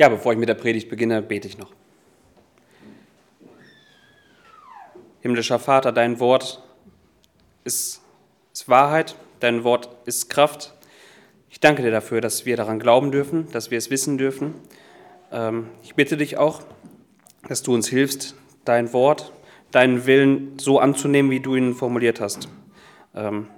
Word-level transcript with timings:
Ja, 0.00 0.08
bevor 0.08 0.32
ich 0.32 0.38
mit 0.38 0.48
der 0.48 0.54
Predigt 0.54 0.88
beginne, 0.88 1.20
bete 1.22 1.48
ich 1.48 1.58
noch. 1.58 1.72
Himmlischer 5.22 5.58
Vater, 5.58 5.90
dein 5.90 6.20
Wort 6.20 6.62
ist, 7.64 8.00
ist, 8.52 8.68
Wahrheit, 8.68 9.16
dein 9.40 9.64
Wort 9.64 9.88
ist 10.04 10.30
Kraft. 10.30 10.72
Ich 11.50 11.58
danke 11.58 11.82
dir 11.82 11.90
dafür, 11.90 12.20
dass 12.20 12.46
wir 12.46 12.56
daran 12.56 12.78
glauben 12.78 13.10
dürfen, 13.10 13.50
dass 13.50 13.72
wir 13.72 13.78
es 13.78 13.90
wissen 13.90 14.18
dürfen. 14.18 14.54
Ähm, 15.32 15.66
ich 15.82 15.96
bitte 15.96 16.16
dich 16.16 16.36
auch, 16.38 16.62
dass 17.48 17.64
du 17.64 17.74
uns 17.74 17.88
hilfst, 17.88 18.36
dein 18.64 18.92
Wort, 18.92 19.32
deinen 19.72 20.06
Willen 20.06 20.60
so 20.60 20.78
anzunehmen, 20.78 21.32
wie 21.32 21.40
du 21.40 21.56
ihn 21.56 21.74
formuliert 21.74 22.20
hast. 22.20 22.48
Ähm, 23.16 23.48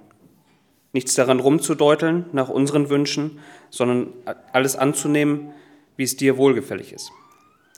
nichts 0.91 1.13
daran 1.13 1.39
rumzudeuteln 1.39 2.25
nach 2.31 2.49
unseren 2.49 2.89
Wünschen, 2.89 3.37
sondern 3.69 4.11
alles 4.51 4.75
anzunehmen, 4.75 5.53
wie 6.01 6.05
es 6.05 6.17
dir 6.17 6.35
wohlgefällig 6.35 6.93
ist. 6.93 7.11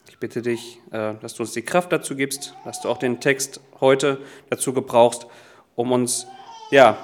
Ich 0.07 0.17
bitte 0.17 0.41
dich, 0.41 0.79
äh, 0.91 1.15
dass 1.15 1.33
du 1.33 1.43
uns 1.43 1.51
die 1.51 1.61
Kraft 1.61 1.91
dazu 1.91 2.15
gibst, 2.15 2.55
dass 2.63 2.79
du 2.79 2.87
auch 2.87 2.97
den 2.97 3.19
Text 3.19 3.59
heute 3.81 4.17
dazu 4.49 4.71
gebrauchst, 4.71 5.27
um 5.75 5.91
uns, 5.91 6.25
ja, 6.71 6.97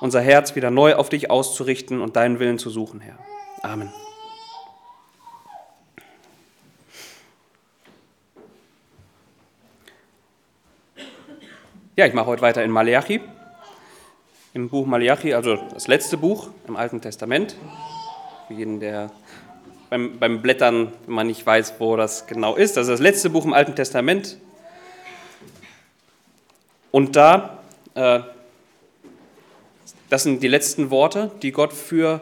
unser 0.00 0.20
Herz 0.20 0.56
wieder 0.56 0.72
neu 0.72 0.96
auf 0.96 1.10
dich 1.10 1.30
auszurichten 1.30 2.00
und 2.00 2.16
deinen 2.16 2.40
Willen 2.40 2.58
zu 2.58 2.70
suchen, 2.70 2.98
Herr. 2.98 3.20
Amen. 3.62 3.92
Ja, 11.94 12.04
ich 12.04 12.14
mache 12.14 12.26
heute 12.26 12.42
weiter 12.42 12.64
in 12.64 12.72
Malachi. 12.72 13.20
Im 14.54 14.68
Buch 14.70 14.86
Malachi, 14.86 15.34
also 15.34 15.54
das 15.72 15.86
letzte 15.86 16.16
Buch 16.16 16.50
im 16.66 16.74
Alten 16.74 17.00
Testament. 17.00 17.54
Für 18.48 18.54
jeden, 18.54 18.80
der 18.80 19.12
beim, 19.90 20.18
beim 20.18 20.42
Blättern, 20.42 20.92
wenn 21.06 21.14
man 21.14 21.26
nicht 21.26 21.44
weiß, 21.44 21.74
wo 21.78 21.96
das 21.96 22.26
genau 22.26 22.56
ist. 22.56 22.78
Also 22.78 22.92
das 22.92 23.00
letzte 23.00 23.30
Buch 23.30 23.44
im 23.44 23.52
Alten 23.52 23.74
Testament. 23.74 24.38
Und 26.90 27.16
da, 27.16 27.58
äh, 27.94 28.20
das 30.08 30.22
sind 30.22 30.42
die 30.42 30.48
letzten 30.48 30.90
Worte, 30.90 31.30
die 31.42 31.52
Gott 31.52 31.72
für 31.72 32.20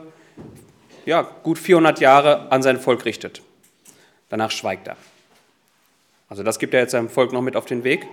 ja, 1.05 1.23
gut 1.23 1.59
400 1.59 2.01
Jahre 2.01 2.51
an 2.51 2.63
sein 2.63 2.81
Volk 2.81 3.05
richtet. 3.05 3.43
Danach 4.29 4.51
schweigt 4.51 4.89
er. 4.89 4.97
Also 6.29 6.43
das 6.43 6.59
gibt 6.59 6.75
er 6.75 6.81
jetzt 6.81 6.91
seinem 6.91 7.09
Volk 7.09 7.33
noch 7.33 7.43
mit 7.43 7.55
auf 7.55 7.67
den 7.67 7.85
Weg 7.85 8.07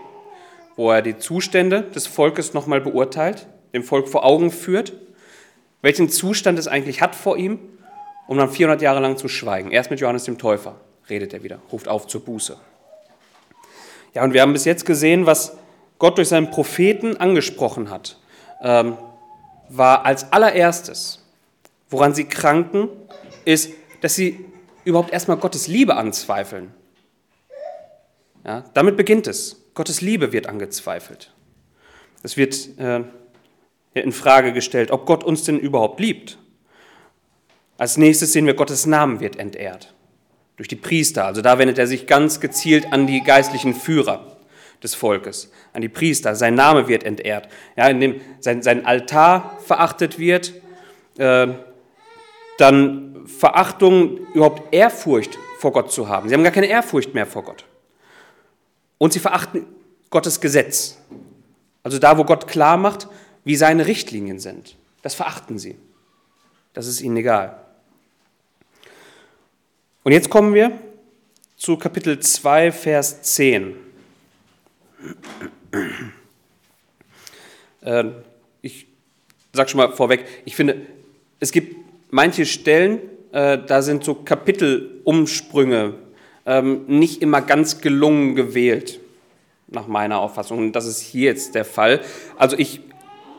wo 0.75 0.91
er 0.91 1.01
die 1.01 1.17
Zustände 1.17 1.81
des 1.81 2.07
Volkes 2.07 2.53
nochmal 2.53 2.81
beurteilt, 2.81 3.47
dem 3.73 3.83
Volk 3.83 4.07
vor 4.07 4.25
Augen 4.25 4.51
führt, 4.51 4.93
welchen 5.81 6.09
Zustand 6.09 6.57
es 6.57 6.67
eigentlich 6.67 7.01
hat 7.01 7.15
vor 7.15 7.37
ihm, 7.37 7.59
um 8.27 8.37
dann 8.37 8.49
400 8.49 8.81
Jahre 8.81 8.99
lang 8.99 9.17
zu 9.17 9.27
schweigen. 9.27 9.71
Erst 9.71 9.91
mit 9.91 9.99
Johannes 9.99 10.25
dem 10.25 10.37
Täufer 10.37 10.75
redet 11.09 11.33
er 11.33 11.43
wieder, 11.43 11.59
ruft 11.71 11.87
auf 11.87 12.07
zur 12.07 12.23
Buße. 12.23 12.57
Ja, 14.13 14.23
und 14.23 14.33
wir 14.33 14.41
haben 14.41 14.53
bis 14.53 14.65
jetzt 14.65 14.85
gesehen, 14.85 15.25
was 15.25 15.57
Gott 15.99 16.17
durch 16.17 16.29
seinen 16.29 16.51
Propheten 16.51 17.17
angesprochen 17.17 17.89
hat, 17.89 18.17
ähm, 18.61 18.97
war 19.69 20.05
als 20.05 20.31
allererstes, 20.31 21.23
woran 21.89 22.13
sie 22.13 22.25
kranken, 22.25 22.89
ist, 23.45 23.71
dass 24.01 24.15
sie 24.15 24.45
überhaupt 24.85 25.11
erstmal 25.11 25.37
Gottes 25.37 25.67
Liebe 25.67 25.95
anzweifeln. 25.95 26.73
Ja, 28.45 28.65
damit 28.73 28.97
beginnt 28.97 29.27
es. 29.27 29.61
Gottes 29.73 30.01
Liebe 30.01 30.33
wird 30.33 30.47
angezweifelt. 30.47 31.31
Es 32.21 32.37
wird 32.37 32.77
äh, 32.77 33.03
in 33.93 34.11
Frage 34.11 34.53
gestellt, 34.53 34.91
ob 34.91 35.05
Gott 35.05 35.23
uns 35.23 35.43
denn 35.43 35.59
überhaupt 35.59 35.99
liebt. 35.99 36.37
Als 37.77 37.97
nächstes 37.97 38.33
sehen 38.33 38.45
wir, 38.45 38.53
Gottes 38.53 38.85
Namen 38.85 39.19
wird 39.19 39.37
entehrt. 39.37 39.93
Durch 40.57 40.67
die 40.67 40.75
Priester. 40.75 41.25
Also 41.25 41.41
da 41.41 41.57
wendet 41.57 41.79
er 41.79 41.87
sich 41.87 42.05
ganz 42.05 42.39
gezielt 42.39 42.93
an 42.93 43.07
die 43.07 43.21
geistlichen 43.21 43.73
Führer 43.73 44.37
des 44.83 44.95
Volkes, 44.95 45.51
an 45.71 45.81
die 45.81 45.89
Priester. 45.89 46.35
Sein 46.35 46.55
Name 46.55 46.87
wird 46.87 47.03
entehrt. 47.03 47.47
Ja, 47.75 47.87
indem 47.87 48.21
sein, 48.39 48.61
sein 48.61 48.85
Altar 48.85 49.57
verachtet 49.65 50.19
wird, 50.19 50.53
äh, 51.17 51.47
dann 52.57 53.25
Verachtung, 53.25 54.17
überhaupt 54.33 54.73
Ehrfurcht 54.73 55.39
vor 55.59 55.71
Gott 55.71 55.91
zu 55.91 56.09
haben. 56.09 56.27
Sie 56.27 56.35
haben 56.35 56.43
gar 56.43 56.51
keine 56.51 56.67
Ehrfurcht 56.67 57.13
mehr 57.13 57.25
vor 57.25 57.43
Gott. 57.43 57.65
Und 58.97 59.13
sie 59.13 59.19
verachten 59.19 59.65
Gottes 60.09 60.39
Gesetz. 60.39 60.97
Also 61.81 61.99
da, 61.99 62.17
wo 62.17 62.25
Gott 62.25 62.47
klar 62.47 62.77
macht, 62.77 63.07
wie 63.43 63.55
seine 63.55 63.87
Richtlinien 63.87 64.39
sind. 64.39 64.77
Das 65.01 65.15
verachten 65.15 65.57
sie. 65.57 65.77
Das 66.73 66.87
ist 66.87 67.01
ihnen 67.01 67.17
egal. 67.17 67.62
Und 70.03 70.11
jetzt 70.11 70.29
kommen 70.29 70.53
wir 70.53 70.77
zu 71.55 71.77
Kapitel 71.77 72.19
2, 72.19 72.73
Vers 72.73 73.21
10. 73.21 73.73
Äh, 77.81 78.03
ich 78.61 78.85
sage 79.53 79.69
schon 79.69 79.77
mal 79.77 79.93
vorweg, 79.93 80.25
ich 80.43 80.57
finde, 80.57 80.81
es 81.39 81.53
gibt 81.53 81.77
manche 82.11 82.45
Stellen, 82.45 82.99
äh, 83.31 83.57
da 83.65 83.81
sind 83.81 84.03
so 84.03 84.13
Kapitelumsprünge 84.13 85.93
ähm, 86.45 86.83
nicht 86.87 87.21
immer 87.21 87.41
ganz 87.41 87.79
gelungen 87.79 88.35
gewählt, 88.35 88.99
nach 89.67 89.87
meiner 89.87 90.19
Auffassung. 90.19 90.57
Und 90.57 90.73
das 90.73 90.85
ist 90.85 90.99
hier 90.99 91.29
jetzt 91.29 91.55
der 91.55 91.63
Fall. 91.63 92.01
Also 92.37 92.57
ich 92.57 92.81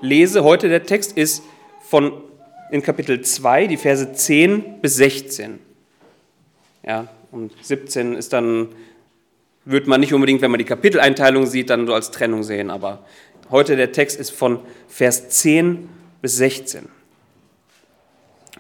lese 0.01 0.45
heute, 0.45 0.71
der 0.71 0.85
Text 0.85 1.13
ist 1.19 1.43
von 1.83 2.13
in 2.71 2.83
Kapitel 2.83 3.21
2, 3.21 3.67
die 3.67 3.77
Verse 3.77 4.15
10 4.15 4.81
bis 4.81 4.97
16. 4.97 5.59
Ja, 6.87 7.09
und 7.31 7.53
17 7.63 8.15
ist 8.15 8.33
dann, 8.33 8.69
wird 9.65 9.87
man 9.87 10.01
nicht 10.01 10.13
unbedingt, 10.13 10.43
wenn 10.43 10.51
man 10.51 10.59
die 10.59 10.67
Kapiteleinteilung 10.67 11.47
sieht, 11.47 11.71
dann 11.71 11.87
so 11.87 11.95
als 11.95 12.11
Trennung 12.11 12.43
sehen. 12.43 12.71
Aber 12.71 13.05
heute 13.51 13.77
der 13.77 13.93
Text 13.93 14.21
ist 14.21 14.31
von 14.31 14.61
Vers 14.87 15.31
10 15.31 15.89
bis 16.21 16.37
16. 16.37 16.89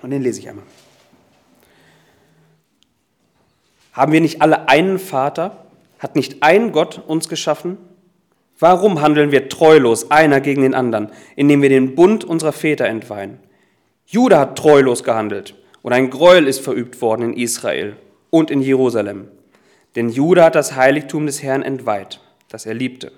Und 0.01 0.11
den 0.11 0.23
lese 0.23 0.41
ich 0.41 0.49
einmal. 0.49 0.65
Haben 3.93 4.13
wir 4.13 4.21
nicht 4.21 4.41
alle 4.43 4.69
einen 4.69 4.99
Vater? 4.99 5.65
Hat 5.99 6.17
nicht 6.17 6.43
ein 6.43 6.73
Gott 6.73 7.03
uns 7.07 7.29
geschaffen? 7.29 7.77
Warum 8.59 9.03
handeln 9.03 9.33
wir 9.33 9.49
treulos 9.49 10.11
einer 10.11 10.41
gegen 10.41 10.63
den 10.63 10.75
anderen, 10.75 11.11
indem 11.37 11.61
wir 11.61 11.69
den 11.69 11.95
Bund 11.95 12.25
unserer 12.25 12.53
Väter 12.53 12.87
entweihen? 12.87 13.39
Judah 14.07 14.41
hat 14.41 14.59
treulos 14.59 15.05
gehandelt 15.05 15.55
und 15.83 15.93
ein 15.93 16.11
Gräuel 16.11 16.47
ist 16.47 16.61
verübt 16.61 17.01
worden 17.01 17.33
in 17.33 17.35
Israel 17.35 17.97
und 18.35 18.51
in 18.51 18.61
Jerusalem. 18.61 19.29
Denn 19.97 20.09
Judah 20.09 20.47
hat 20.47 20.55
das 20.55 20.75
Heiligtum 20.75 21.27
des 21.27 21.43
Herrn 21.43 21.63
entweiht, 21.63 22.21
das 22.49 22.67
er 22.67 22.75
liebte, 22.75 23.13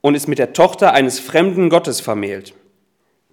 und 0.00 0.14
ist 0.14 0.26
mit 0.26 0.38
der 0.38 0.54
Tochter 0.54 0.92
eines 0.92 1.20
fremden 1.20 1.68
Gottes 1.68 2.00
vermählt. 2.00 2.54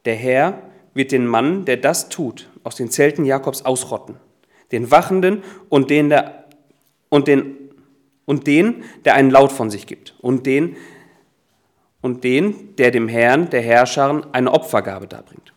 Der 0.05 0.15
Herr 0.15 0.61
wird 0.93 1.11
den 1.11 1.25
Mann, 1.25 1.63
der 1.65 1.77
das 1.77 2.09
tut, 2.09 2.49
aus 2.63 2.75
den 2.75 2.89
Zelten 2.89 3.23
Jakobs 3.23 3.61
ausrotten 3.61 4.17
den 4.71 4.91
Wachenden 4.91 5.43
und 5.69 5.89
den, 5.89 6.09
der, 6.09 6.45
und 7.09 7.27
den, 7.27 7.55
und 8.25 8.47
den, 8.47 8.83
der 9.05 9.15
einen 9.15 9.31
Laut 9.31 9.51
von 9.51 9.69
sich 9.69 9.87
gibt, 9.87 10.15
und 10.19 10.45
den, 10.45 10.75
und 12.01 12.23
den, 12.23 12.75
der 12.75 12.91
dem 12.91 13.07
Herrn, 13.07 13.49
der 13.49 13.61
Herrscharen, 13.61 14.25
eine 14.33 14.51
Opfergabe 14.51 15.07
darbringt. 15.07 15.53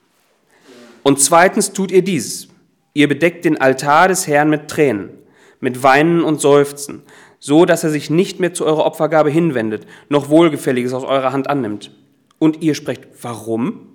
Und 1.02 1.20
zweitens 1.20 1.72
tut 1.72 1.90
ihr 1.90 2.02
dieses. 2.02 2.49
Ihr 2.92 3.08
bedeckt 3.08 3.44
den 3.44 3.60
Altar 3.60 4.08
des 4.08 4.26
Herrn 4.26 4.50
mit 4.50 4.68
Tränen, 4.68 5.10
mit 5.60 5.82
Weinen 5.82 6.22
und 6.22 6.40
Seufzen, 6.40 7.02
so 7.38 7.64
dass 7.64 7.84
er 7.84 7.90
sich 7.90 8.10
nicht 8.10 8.40
mehr 8.40 8.52
zu 8.52 8.66
eurer 8.66 8.84
Opfergabe 8.84 9.30
hinwendet, 9.30 9.86
noch 10.08 10.28
Wohlgefälliges 10.28 10.92
aus 10.92 11.04
eurer 11.04 11.32
Hand 11.32 11.48
annimmt. 11.48 11.90
Und 12.38 12.62
ihr 12.62 12.74
sprecht, 12.74 13.06
warum? 13.22 13.90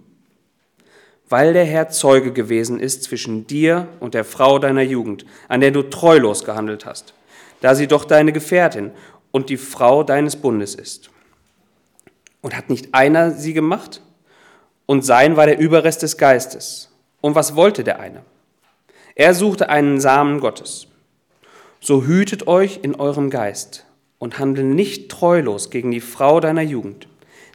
weil 1.29 1.53
der 1.53 1.65
Herr 1.65 1.89
Zeuge 1.89 2.31
gewesen 2.31 2.79
ist 2.79 3.03
zwischen 3.03 3.47
dir 3.47 3.87
und 3.99 4.13
der 4.13 4.25
Frau 4.25 4.59
deiner 4.59 4.83
Jugend, 4.83 5.25
an 5.47 5.61
der 5.61 5.71
du 5.71 5.83
treulos 5.83 6.43
gehandelt 6.43 6.85
hast, 6.85 7.13
da 7.61 7.73
sie 7.75 7.87
doch 7.87 8.05
deine 8.05 8.31
Gefährtin 8.31 8.91
und 9.31 9.49
die 9.49 9.57
Frau 9.57 10.03
deines 10.03 10.35
Bundes 10.35 10.75
ist. 10.75 11.09
Und 12.41 12.55
hat 12.55 12.69
nicht 12.69 12.93
einer 12.93 13.31
sie 13.31 13.53
gemacht? 13.53 14.01
Und 14.85 15.03
sein 15.03 15.35
war 15.35 15.47
der 15.47 15.57
Überrest 15.57 16.03
des 16.03 16.17
Geistes. 16.17 16.91
Und 17.21 17.33
was 17.33 17.55
wollte 17.55 17.83
der 17.83 17.99
eine? 17.99 18.21
Er 19.17 19.33
suchte 19.33 19.69
einen 19.69 20.01
Samen 20.01 20.41
Gottes. 20.41 20.87
So 21.79 22.03
hütet 22.03 22.47
euch 22.47 22.81
in 22.81 22.95
eurem 22.95 23.29
Geist 23.29 23.85
und 24.19 24.39
handelt 24.39 24.67
nicht 24.67 25.09
treulos 25.09 25.69
gegen 25.69 25.91
die 25.91 26.01
Frau 26.01 26.41
deiner 26.41 26.61
Jugend, 26.61 27.07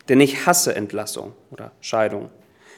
denn 0.08 0.20
ich 0.20 0.46
hasse 0.46 0.74
Entlassung 0.74 1.34
oder 1.50 1.72
Scheidung 1.82 2.30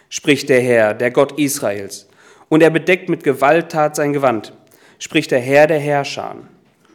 spricht 0.08 0.50
der 0.50 0.60
Herr, 0.60 0.92
der 0.92 1.10
Gott 1.10 1.38
Israels. 1.38 2.06
Und 2.50 2.60
er 2.62 2.68
bedeckt 2.68 3.08
mit 3.08 3.24
Gewalttat 3.24 3.96
sein 3.96 4.12
Gewand, 4.12 4.52
spricht 4.98 5.30
der 5.30 5.40
Herr 5.40 5.66
der 5.66 5.78
Herrscher. 5.78 6.36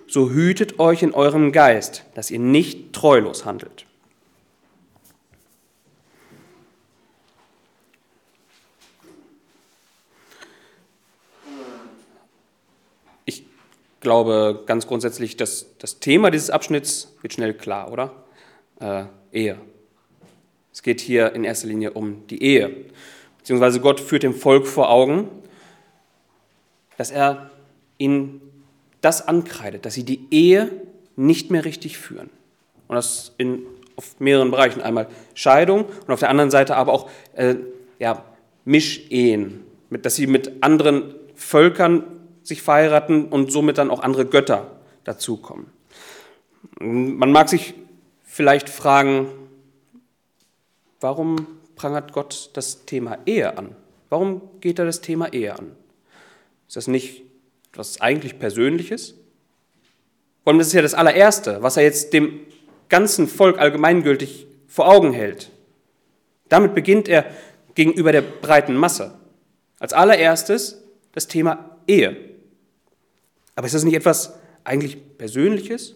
So 0.08 0.30
hütet 0.30 0.80
euch 0.80 1.02
in 1.02 1.16
eurem 1.16 1.52
Geist, 1.52 2.04
dass 2.14 2.30
ihr 2.30 2.38
nicht 2.38 2.94
treulos 2.94 3.44
handelt. 3.44 3.87
Glaube 14.08 14.64
ganz 14.66 14.88
grundsätzlich, 14.88 15.36
dass 15.36 15.66
das 15.80 16.00
Thema 16.00 16.32
dieses 16.32 16.50
Abschnitts 16.50 17.14
wird 17.22 17.34
schnell 17.34 17.54
klar, 17.54 17.92
oder? 17.92 18.14
Äh, 18.80 19.04
Ehe. 19.34 19.58
Es 20.72 20.82
geht 20.82 21.02
hier 21.02 21.34
in 21.34 21.44
erster 21.44 21.68
Linie 21.68 21.92
um 21.92 22.26
die 22.28 22.42
Ehe. 22.42 22.86
Beziehungsweise 23.40 23.82
Gott 23.82 24.00
führt 24.00 24.24
dem 24.24 24.34
Volk 24.34 24.66
vor 24.66 24.90
Augen, 24.90 25.28
dass 26.98 27.12
er 27.12 27.52
ihnen 27.98 28.40
das 29.02 29.28
ankreidet, 29.28 29.86
dass 29.86 29.96
sie 29.96 30.06
die 30.06 30.22
Ehe 30.32 30.72
nicht 31.18 31.52
mehr 31.52 31.66
richtig 31.66 31.98
führen. 31.98 32.30
Und 32.88 32.96
das 32.96 33.34
in, 33.38 33.64
auf 33.98 34.22
mehreren 34.22 34.52
Bereichen. 34.52 34.82
Einmal 34.82 35.08
Scheidung 35.34 35.84
und 35.84 36.14
auf 36.14 36.22
der 36.22 36.30
anderen 36.30 36.50
Seite 36.50 36.78
aber 36.78 36.94
auch 36.94 37.10
äh, 37.34 37.56
ja, 38.00 38.24
Mischehen, 38.64 39.66
dass 39.90 40.16
sie 40.16 40.28
mit 40.28 40.64
anderen 40.64 41.14
Völkern 41.36 42.06
sich 42.48 42.62
verheiraten 42.62 43.26
und 43.26 43.52
somit 43.52 43.78
dann 43.78 43.92
auch 43.92 44.02
andere 44.02 44.26
Götter 44.26 44.72
dazukommen. 45.04 45.68
Man 46.80 47.32
mag 47.32 47.50
sich 47.50 47.74
vielleicht 48.24 48.70
fragen, 48.70 49.28
warum 51.00 51.48
prangert 51.76 52.14
Gott 52.14 52.52
das 52.54 52.86
Thema 52.86 53.18
Ehe 53.26 53.58
an? 53.58 53.76
Warum 54.10 54.42
geht 54.62 54.80
er 54.80 54.86
das 54.86 55.02
Thema 55.02 55.34
Ehe 55.34 55.58
an? 55.58 55.72
Ist 56.68 56.76
das 56.76 56.88
nicht 56.88 57.24
etwas 57.72 58.02
eigentlich 58.02 58.40
Persönliches? 58.40 59.16
Allem, 60.46 60.60
das 60.60 60.68
ist 60.68 60.74
ja 60.74 60.82
das 60.82 60.94
allererste, 60.94 61.62
was 61.62 61.76
er 61.76 61.84
jetzt 61.84 62.14
dem 62.14 62.40
ganzen 62.88 63.28
Volk 63.28 63.60
allgemeingültig 63.60 64.48
vor 64.68 64.88
Augen 64.88 65.12
hält. 65.12 65.52
Damit 66.48 66.74
beginnt 66.74 67.10
er 67.10 67.26
gegenüber 67.76 68.14
der 68.14 68.22
breiten 68.22 68.76
Masse. 68.76 69.14
Als 69.80 69.92
allererstes 69.92 70.82
das 71.12 71.28
Thema 71.28 71.78
Ehe. 71.86 72.16
Aber 73.58 73.66
ist 73.66 73.74
das 73.74 73.84
nicht 73.84 73.96
etwas 73.96 74.36
eigentlich 74.64 75.18
Persönliches? 75.18 75.96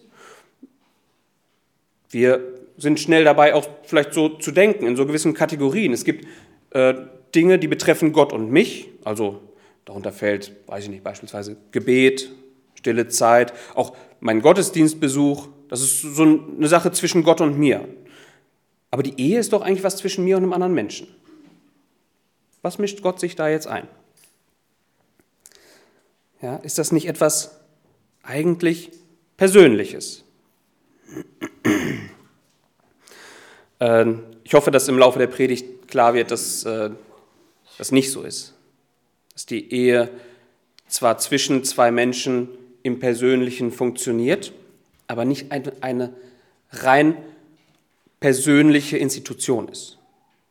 Wir 2.10 2.40
sind 2.76 2.98
schnell 2.98 3.22
dabei, 3.22 3.54
auch 3.54 3.66
vielleicht 3.84 4.14
so 4.14 4.30
zu 4.30 4.50
denken, 4.50 4.84
in 4.84 4.96
so 4.96 5.06
gewissen 5.06 5.32
Kategorien. 5.32 5.92
Es 5.92 6.04
gibt 6.04 6.26
äh, 6.70 6.94
Dinge, 7.32 7.60
die 7.60 7.68
betreffen 7.68 8.12
Gott 8.12 8.32
und 8.32 8.50
mich, 8.50 8.88
also 9.04 9.40
darunter 9.84 10.10
fällt, 10.10 10.56
weiß 10.66 10.84
ich 10.84 10.90
nicht, 10.90 11.04
beispielsweise 11.04 11.56
Gebet, 11.70 12.32
stille 12.74 13.06
Zeit, 13.06 13.52
auch 13.76 13.96
mein 14.18 14.42
Gottesdienstbesuch, 14.42 15.46
das 15.68 15.82
ist 15.82 16.02
so 16.02 16.24
eine 16.24 16.66
Sache 16.66 16.90
zwischen 16.90 17.22
Gott 17.22 17.40
und 17.40 17.56
mir. 17.56 17.88
Aber 18.90 19.04
die 19.04 19.20
Ehe 19.20 19.38
ist 19.38 19.52
doch 19.52 19.62
eigentlich 19.62 19.84
was 19.84 19.98
zwischen 19.98 20.24
mir 20.24 20.36
und 20.36 20.42
einem 20.42 20.52
anderen 20.52 20.74
Menschen. 20.74 21.06
Was 22.60 22.78
mischt 22.78 23.02
Gott 23.02 23.20
sich 23.20 23.36
da 23.36 23.48
jetzt 23.48 23.68
ein? 23.68 23.86
Ja, 26.42 26.56
ist 26.56 26.78
das 26.78 26.90
nicht 26.90 27.06
etwas 27.06 27.60
eigentlich 28.22 28.90
Persönliches? 29.36 30.24
Ähm, 33.80 34.22
ich 34.44 34.54
hoffe, 34.54 34.70
dass 34.70 34.86
im 34.86 34.96
Laufe 34.96 35.18
der 35.18 35.26
Predigt 35.26 35.88
klar 35.88 36.14
wird, 36.14 36.30
dass 36.30 36.64
äh, 36.64 36.90
das 37.78 37.90
nicht 37.90 38.12
so 38.12 38.22
ist. 38.22 38.54
Dass 39.32 39.44
die 39.44 39.74
Ehe 39.74 40.08
zwar 40.86 41.18
zwischen 41.18 41.64
zwei 41.64 41.90
Menschen 41.90 42.48
im 42.84 43.00
Persönlichen 43.00 43.72
funktioniert, 43.72 44.52
aber 45.08 45.24
nicht 45.24 45.50
eine, 45.50 46.14
rein 46.70 47.16
persönliche 48.20 48.98
Institution 48.98 49.66
ist, 49.66 49.98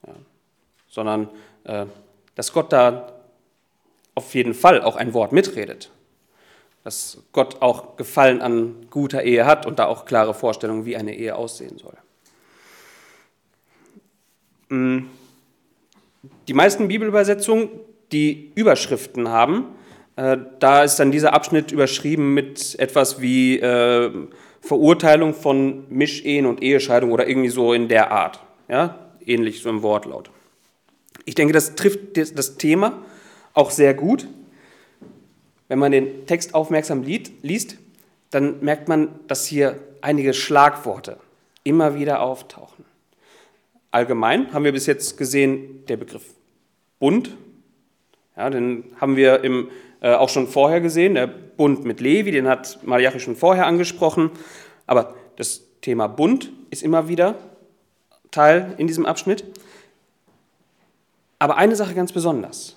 ja, 0.06 0.14
sondern 0.90 1.30
äh, 1.64 1.86
dass 2.36 2.52
Gott 2.52 2.74
da 2.74 3.21
auf 4.16 4.34
jeden 4.36 4.54
Fall 4.54 4.82
auch 4.82 4.96
ein 4.96 5.14
Wort 5.14 5.32
mitredet, 5.32 5.92
dass 6.84 7.24
Gott 7.32 7.62
auch 7.62 7.96
Gefallen 7.96 8.42
an 8.42 8.88
guter 8.90 9.24
Ehe 9.24 9.46
hat 9.46 9.66
und 9.66 9.80
da 9.80 9.86
auch 9.86 10.06
klare 10.06 10.34
Vorstellungen, 10.34 10.86
wie 10.86 10.98
eine 10.98 11.16
Ehe 11.16 11.36
aussehen 11.36 11.78
soll. 11.78 11.98
Mm, 14.70 15.08
die 16.48 16.54
meisten 16.54 16.88
Bibelübersetzungen, 16.88 17.70
die 18.12 18.52
Überschriften 18.56 19.30
haben, 19.30 19.66
äh, 20.16 20.38
da 20.60 20.84
ist 20.84 20.98
dann 20.98 21.12
dieser 21.12 21.34
Abschnitt 21.34 21.72
überschrieben 21.72 22.34
mit 22.34 22.78
etwas 22.80 23.22
wie 23.22 23.60
äh, 23.60 24.12
Verurteilung 24.60 25.34
von 25.34 25.86
Mischehen 25.90 26.46
und 26.46 26.62
Ehescheidung 26.62 27.12
oder 27.12 27.28
irgendwie 27.28 27.50
so 27.50 27.74
in 27.74 27.88
der 27.88 28.12
Art. 28.12 28.42
Ja? 28.68 29.12
Ähnlich 29.26 29.62
so 29.62 29.70
im 29.70 29.82
Wortlaut. 29.82 30.30
Ich 31.26 31.36
denke, 31.36 31.54
das 31.54 31.76
trifft 31.76 32.18
das 32.18 32.58
Thema 32.58 33.02
auch 33.54 33.72
sehr 33.72 33.94
gut. 33.94 34.28
Wenn 35.68 35.80
man 35.80 35.92
den 35.92 36.26
Text 36.26 36.54
aufmerksam 36.54 37.04
liest, 37.04 37.78
dann 38.30 38.60
merkt 38.62 38.88
man, 38.88 39.10
dass 39.28 39.46
hier 39.46 39.80
einige 40.02 40.34
Schlagworte 40.34 41.18
immer 41.64 41.96
wieder 41.96 42.22
auftauchen. 42.22 42.86
Allgemein 43.92 44.54
haben 44.54 44.64
wir 44.64 44.72
bis 44.72 44.86
jetzt 44.86 45.18
gesehen, 45.18 45.86
der 45.88 45.98
Begriff 45.98 46.24
Bund, 47.00 47.36
ja, 48.38 48.50
den 48.50 48.86
haben 49.00 49.16
wir 49.16 49.44
im 49.44 49.70
äh, 50.02 50.14
auch 50.14 50.30
schon 50.30 50.48
vorher 50.48 50.82
gesehen, 50.82 51.16
der 51.16 51.28
Bund 51.28 51.86
mit 51.86 52.02
Levi, 52.02 52.32
den 52.32 52.48
hat 52.48 52.80
Malachi 52.84 53.20
schon 53.20 53.36
vorher 53.36 53.68
angesprochen. 53.68 54.32
Aber 54.88 55.14
das 55.38 55.62
Thema 55.82 56.08
Bund 56.08 56.52
ist 56.70 56.84
immer 56.84 57.08
wieder 57.08 57.36
Teil 58.32 58.74
in 58.78 58.88
diesem 58.88 59.06
Abschnitt. 59.06 59.44
Aber 61.38 61.58
eine 61.58 61.76
Sache 61.76 61.94
ganz 61.94 62.12
besonders. 62.12 62.76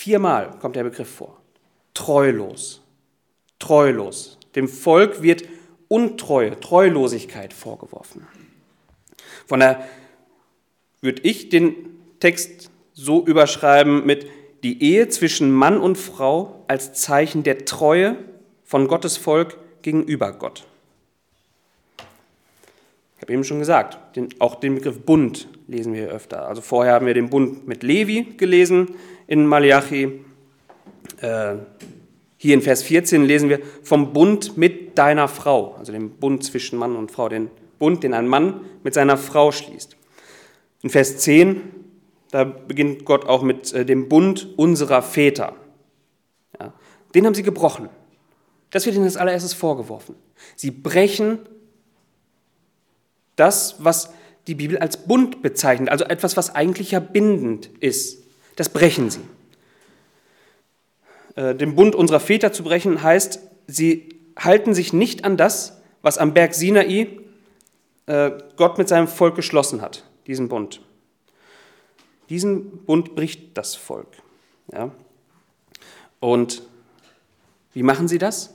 Viermal 0.00 0.56
kommt 0.60 0.76
der 0.76 0.84
Begriff 0.84 1.12
vor. 1.12 1.40
Treulos. 1.92 2.82
Treulos. 3.58 4.38
Dem 4.54 4.68
Volk 4.68 5.22
wird 5.22 5.42
Untreue, 5.88 6.60
Treulosigkeit 6.60 7.52
vorgeworfen. 7.52 8.24
Von 9.48 9.58
daher 9.58 9.88
würde 11.00 11.22
ich 11.22 11.48
den 11.48 11.74
Text 12.20 12.70
so 12.92 13.26
überschreiben 13.26 14.06
mit 14.06 14.28
die 14.62 14.80
Ehe 14.84 15.08
zwischen 15.08 15.50
Mann 15.50 15.80
und 15.80 15.98
Frau 15.98 16.64
als 16.68 16.92
Zeichen 16.92 17.42
der 17.42 17.64
Treue 17.64 18.18
von 18.62 18.86
Gottes 18.86 19.16
Volk 19.16 19.58
gegenüber 19.82 20.32
Gott. 20.32 20.64
Ich 23.18 23.22
habe 23.22 23.32
eben 23.32 23.44
schon 23.44 23.58
gesagt, 23.58 24.16
den, 24.16 24.28
auch 24.38 24.54
den 24.54 24.76
Begriff 24.76 25.00
Bund 25.00 25.48
lesen 25.66 25.92
wir 25.92 26.08
öfter. 26.08 26.48
Also 26.48 26.62
vorher 26.62 26.94
haben 26.94 27.06
wir 27.06 27.14
den 27.14 27.28
Bund 27.28 27.66
mit 27.66 27.82
Levi 27.82 28.34
gelesen 28.36 28.94
in 29.26 29.44
Malachi. 29.44 30.20
Äh, 31.20 31.56
hier 32.36 32.54
in 32.54 32.62
Vers 32.62 32.82
14 32.84 33.24
lesen 33.24 33.48
wir 33.48 33.60
vom 33.82 34.12
Bund 34.12 34.56
mit 34.56 34.96
deiner 34.96 35.26
Frau, 35.26 35.74
also 35.74 35.90
den 35.90 36.10
Bund 36.10 36.44
zwischen 36.44 36.78
Mann 36.78 36.94
und 36.94 37.10
Frau, 37.10 37.28
den 37.28 37.50
Bund, 37.78 38.04
den 38.04 38.14
ein 38.14 38.28
Mann 38.28 38.60
mit 38.84 38.94
seiner 38.94 39.16
Frau 39.16 39.50
schließt. 39.50 39.96
In 40.82 40.90
Vers 40.90 41.18
10 41.18 41.78
da 42.30 42.44
beginnt 42.44 43.04
Gott 43.04 43.26
auch 43.26 43.42
mit 43.42 43.72
äh, 43.72 43.84
dem 43.84 44.08
Bund 44.08 44.48
unserer 44.56 45.02
Väter. 45.02 45.54
Ja, 46.60 46.74
den 47.14 47.26
haben 47.26 47.34
sie 47.34 47.42
gebrochen. 47.42 47.88
Das 48.70 48.84
wird 48.84 48.96
ihnen 48.96 49.04
als 49.04 49.16
allererstes 49.16 49.54
vorgeworfen. 49.54 50.14
Sie 50.54 50.70
brechen 50.70 51.38
das, 53.38 53.76
was 53.78 54.12
die 54.46 54.54
Bibel 54.54 54.78
als 54.78 55.06
Bund 55.06 55.42
bezeichnet, 55.42 55.90
also 55.90 56.04
etwas, 56.04 56.36
was 56.36 56.54
eigentlich 56.54 56.92
ja 56.92 57.00
bindend 57.00 57.70
ist. 57.80 58.24
Das 58.56 58.68
brechen 58.70 59.10
sie. 59.10 59.20
Äh, 61.36 61.54
den 61.54 61.74
Bund 61.74 61.94
unserer 61.94 62.20
Väter 62.20 62.52
zu 62.52 62.64
brechen 62.64 63.02
heißt, 63.02 63.40
sie 63.66 64.18
halten 64.36 64.74
sich 64.74 64.92
nicht 64.92 65.24
an 65.24 65.36
das, 65.36 65.80
was 66.02 66.18
am 66.18 66.34
Berg 66.34 66.54
Sinai 66.54 67.08
äh, 68.06 68.30
Gott 68.56 68.78
mit 68.78 68.88
seinem 68.88 69.06
Volk 69.06 69.36
geschlossen 69.36 69.82
hat, 69.82 70.04
diesen 70.26 70.48
Bund. 70.48 70.80
Diesen 72.30 72.84
Bund 72.84 73.14
bricht 73.14 73.56
das 73.56 73.74
Volk. 73.74 74.08
Ja? 74.72 74.90
Und 76.20 76.62
wie 77.72 77.82
machen 77.82 78.08
sie 78.08 78.18
das? 78.18 78.54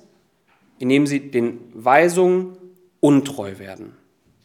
Indem 0.80 1.08
sie 1.08 1.32
den 1.32 1.72
Weisungen 1.74 2.58
untreu 3.00 3.58
werden. 3.60 3.96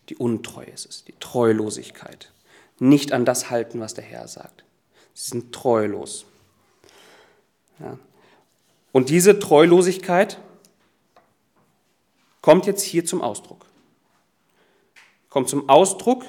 Die 0.08 0.16
Untreue 0.16 0.66
ist 0.66 0.86
es, 0.86 1.04
die 1.04 1.14
Treulosigkeit. 1.20 2.32
Nicht 2.78 3.12
an 3.12 3.24
das 3.24 3.50
halten, 3.50 3.80
was 3.80 3.94
der 3.94 4.04
Herr 4.04 4.28
sagt. 4.28 4.64
Sie 5.14 5.30
sind 5.30 5.52
treulos. 5.52 6.24
Ja. 7.80 7.98
Und 8.92 9.10
diese 9.10 9.38
Treulosigkeit 9.38 10.38
kommt 12.40 12.66
jetzt 12.66 12.82
hier 12.82 13.04
zum 13.04 13.20
Ausdruck. 13.20 13.66
Kommt 15.28 15.48
zum 15.48 15.68
Ausdruck 15.68 16.24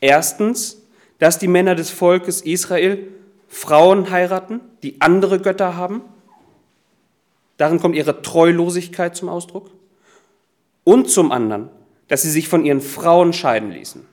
erstens 0.00 0.78
dass 1.18 1.38
die 1.38 1.48
Männer 1.48 1.74
des 1.74 1.90
Volkes 1.90 2.40
Israel 2.40 3.06
Frauen 3.48 4.10
heiraten, 4.10 4.60
die 4.82 5.00
andere 5.00 5.40
Götter 5.40 5.76
haben. 5.76 6.02
Darin 7.56 7.80
kommt 7.80 7.96
ihre 7.96 8.22
Treulosigkeit 8.22 9.16
zum 9.16 9.28
Ausdruck. 9.28 9.70
Und 10.84 11.10
zum 11.10 11.32
anderen, 11.32 11.70
dass 12.08 12.22
sie 12.22 12.30
sich 12.30 12.48
von 12.48 12.64
ihren 12.64 12.80
Frauen 12.80 13.32
scheiden 13.32 13.70
ließen. 13.70 14.06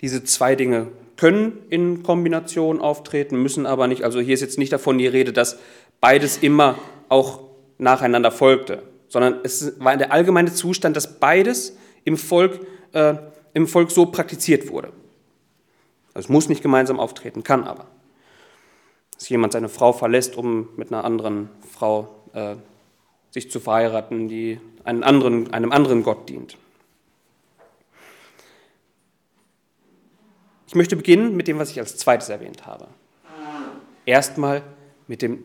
Diese 0.00 0.22
zwei 0.24 0.54
Dinge 0.54 0.88
können 1.16 1.58
in 1.70 2.02
Kombination 2.02 2.80
auftreten, 2.80 3.42
müssen 3.42 3.66
aber 3.66 3.88
nicht. 3.88 4.04
Also 4.04 4.20
hier 4.20 4.34
ist 4.34 4.40
jetzt 4.40 4.58
nicht 4.58 4.72
davon 4.72 4.98
die 4.98 5.08
Rede, 5.08 5.32
dass 5.32 5.58
beides 6.00 6.38
immer 6.38 6.78
auch 7.08 7.40
nacheinander 7.78 8.30
folgte, 8.30 8.82
sondern 9.08 9.40
es 9.42 9.80
war 9.80 9.96
der 9.96 10.12
allgemeine 10.12 10.52
Zustand, 10.52 10.96
dass 10.96 11.18
beides 11.18 11.76
im 12.04 12.16
Volk, 12.16 12.60
äh, 12.92 13.14
im 13.54 13.66
Volk 13.66 13.90
so 13.90 14.06
praktiziert 14.06 14.68
wurde. 14.68 14.92
Also 16.14 16.26
es 16.26 16.28
muss 16.28 16.48
nicht 16.48 16.62
gemeinsam 16.62 17.00
auftreten, 17.00 17.42
kann 17.42 17.64
aber. 17.64 17.86
Dass 19.14 19.28
jemand 19.28 19.52
seine 19.52 19.68
Frau 19.68 19.92
verlässt, 19.92 20.36
um 20.36 20.68
mit 20.76 20.92
einer 20.92 21.04
anderen 21.04 21.48
Frau 21.72 22.08
äh, 22.32 22.54
sich 23.30 23.50
zu 23.50 23.60
verheiraten, 23.60 24.28
die 24.28 24.60
einen 24.84 25.02
anderen, 25.02 25.52
einem 25.52 25.72
anderen 25.72 26.02
Gott 26.02 26.28
dient. 26.28 26.56
Ich 30.66 30.74
möchte 30.74 30.96
beginnen 30.96 31.36
mit 31.36 31.48
dem, 31.48 31.58
was 31.58 31.70
ich 31.70 31.78
als 31.78 31.96
zweites 31.96 32.28
erwähnt 32.28 32.66
habe. 32.66 32.88
Erstmal 34.04 34.62
mit 35.06 35.22
dem 35.22 35.42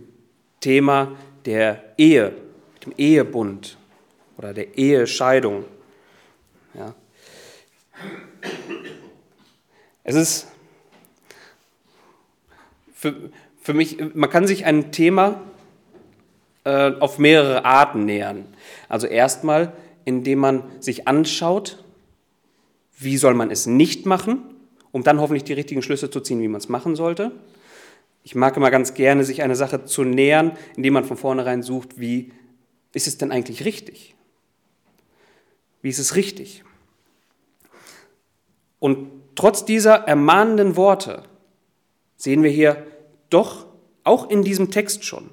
Thema 0.59 1.15
der 1.45 1.93
Ehe, 1.97 2.33
mit 2.73 2.85
dem 2.85 2.93
Ehebund 2.97 3.77
oder 4.37 4.53
der 4.53 4.77
Ehescheidung. 4.77 5.65
Ja. 6.73 6.93
Es 10.03 10.15
ist 10.15 10.47
für, 12.93 13.29
für 13.61 13.73
mich, 13.73 13.97
man 14.13 14.29
kann 14.29 14.47
sich 14.47 14.65
ein 14.65 14.91
Thema 14.91 15.41
äh, 16.63 16.91
auf 16.99 17.19
mehrere 17.19 17.65
Arten 17.65 18.05
nähern. 18.05 18.45
Also 18.89 19.07
erstmal, 19.07 19.73
indem 20.05 20.39
man 20.39 20.63
sich 20.79 21.07
anschaut, 21.07 21.83
wie 22.97 23.17
soll 23.17 23.33
man 23.33 23.51
es 23.51 23.65
nicht 23.65 24.05
machen 24.05 24.53
um 24.93 25.03
dann 25.03 25.19
hoffentlich 25.19 25.43
die 25.43 25.53
richtigen 25.53 25.81
Schlüsse 25.81 26.09
zu 26.09 26.21
ziehen, 26.21 26.39
wie 26.39 26.47
man 26.47 26.61
es 26.61 26.69
machen 26.69 26.95
sollte. 26.95 27.31
Ich 28.23 28.35
mag 28.35 28.55
immer 28.55 28.71
ganz 28.71 28.93
gerne, 28.93 29.25
sich 29.25 29.41
einer 29.41 29.55
Sache 29.55 29.83
zu 29.83 30.03
nähern, 30.03 30.55
indem 30.77 30.93
man 30.93 31.03
von 31.03 31.17
vornherein 31.17 31.63
sucht, 31.63 31.99
wie 31.99 32.31
ist 32.93 33.07
es 33.07 33.17
denn 33.17 33.31
eigentlich 33.31 33.65
richtig? 33.65 34.15
Wie 35.81 35.89
ist 35.89 35.99
es 35.99 36.15
richtig? 36.15 36.63
Und 38.79 39.09
trotz 39.35 39.65
dieser 39.65 39.95
ermahnenden 40.07 40.75
Worte 40.75 41.23
sehen 42.15 42.43
wir 42.43 42.51
hier 42.51 42.85
doch 43.31 43.65
auch 44.03 44.29
in 44.29 44.43
diesem 44.43 44.69
Text 44.69 45.03
schon, 45.03 45.31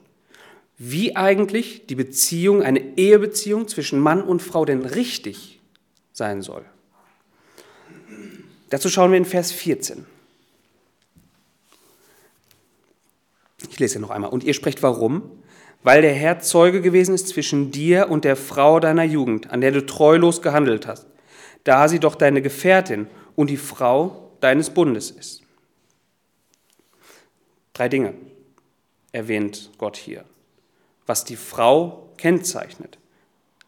wie 0.83 1.15
eigentlich 1.15 1.87
die 1.89 1.95
Beziehung, 1.95 2.63
eine 2.63 2.97
Ehebeziehung 2.97 3.69
zwischen 3.69 4.01
Mann 4.01 4.23
und 4.23 4.41
Frau 4.41 4.65
denn 4.65 4.81
richtig 4.81 5.61
sein 6.15 6.41
soll. 6.41 6.65
Dazu 8.71 8.89
schauen 8.89 9.11
wir 9.11 9.19
in 9.19 9.27
Vers 9.27 9.53
14. 9.53 10.07
Ich 13.69 13.79
lese 13.79 14.01
noch 14.01 14.09
einmal. 14.09 14.31
Und 14.31 14.43
ihr 14.43 14.55
sprecht 14.55 14.83
warum? 14.83 15.43
Weil 15.83 16.01
der 16.01 16.15
Herr 16.15 16.41
Zeuge 16.41 16.81
gewesen 16.81 17.15
ist 17.15 17.29
zwischen 17.29 17.71
dir 17.71 18.09
und 18.09 18.25
der 18.25 18.37
Frau 18.37 18.81
deiner 18.81 19.05
Jugend, 19.05 19.51
an 19.51 19.61
der 19.61 19.73
du 19.73 19.85
treulos 19.85 20.41
gehandelt 20.41 20.87
hast, 20.87 21.07
da 21.65 21.89
sie 21.89 22.01
doch 22.01 22.15
deine 22.15 22.41
Gefährtin 22.41 23.07
und 23.37 23.51
die 23.51 23.59
Frau 23.59 24.31
deines 24.41 24.71
Bundes 24.71 25.11
ist. 25.11 25.43
Drei 27.75 27.91
Dinge 27.91 28.15
erwähnt 29.13 29.71
Gott 29.77 29.99
hier, 29.99 30.25
was 31.11 31.25
die 31.25 31.35
Frau 31.35 32.09
kennzeichnet. 32.19 32.97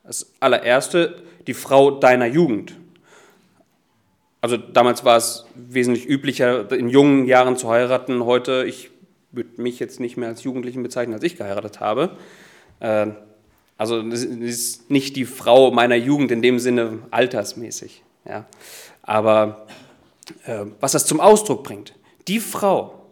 Das 0.04 0.30
allererste, 0.38 1.24
die 1.48 1.54
Frau 1.54 1.90
deiner 1.90 2.26
Jugend. 2.26 2.76
Also 4.40 4.56
damals 4.56 5.04
war 5.04 5.16
es 5.16 5.44
wesentlich 5.56 6.08
üblicher, 6.08 6.70
in 6.70 6.88
jungen 6.88 7.26
Jahren 7.26 7.56
zu 7.56 7.68
heiraten. 7.68 8.24
Heute, 8.24 8.64
ich 8.64 8.90
würde 9.32 9.60
mich 9.60 9.80
jetzt 9.80 9.98
nicht 9.98 10.16
mehr 10.16 10.28
als 10.28 10.44
Jugendlichen 10.44 10.84
bezeichnen, 10.84 11.14
als 11.14 11.24
ich 11.24 11.36
geheiratet 11.36 11.80
habe. 11.80 12.16
Äh, 12.78 13.08
also 13.76 14.00
es 14.00 14.22
ist 14.22 14.88
nicht 14.88 15.16
die 15.16 15.24
Frau 15.24 15.72
meiner 15.72 15.96
Jugend 15.96 16.30
in 16.30 16.42
dem 16.42 16.60
Sinne 16.60 17.00
altersmäßig. 17.10 18.04
Ja. 18.24 18.46
Aber 19.02 19.66
äh, 20.46 20.66
was 20.78 20.92
das 20.92 21.06
zum 21.06 21.18
Ausdruck 21.18 21.64
bringt, 21.64 21.92
die 22.28 22.38
Frau, 22.38 23.02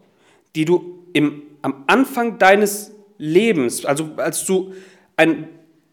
die 0.55 0.63
du 0.63 1.03
im, 1.11 1.41
am 1.61 1.83
Anfang 1.87 2.37
deines 2.37 2.93
Lebens, 3.21 3.85
also 3.85 4.09
als 4.17 4.45
du 4.45 4.73
ein 5.15 5.47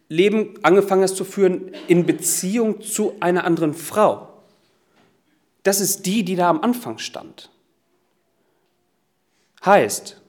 Leben 0.09 0.55
angefangen 0.63 1.03
hast 1.03 1.17
zu 1.17 1.27
führen 1.27 1.73
in 1.87 2.07
Beziehung 2.07 2.81
zu 2.81 3.17
einer 3.21 3.45
anderen 3.45 3.75
Frau, 3.75 4.29
das 5.63 5.83
ist 5.83 6.07
die, 6.07 6.25
die 6.25 6.37
da 6.37 6.49
am 6.49 6.63
Anfang 6.63 6.97
stand. 6.97 7.51
Heißt, 9.63 10.23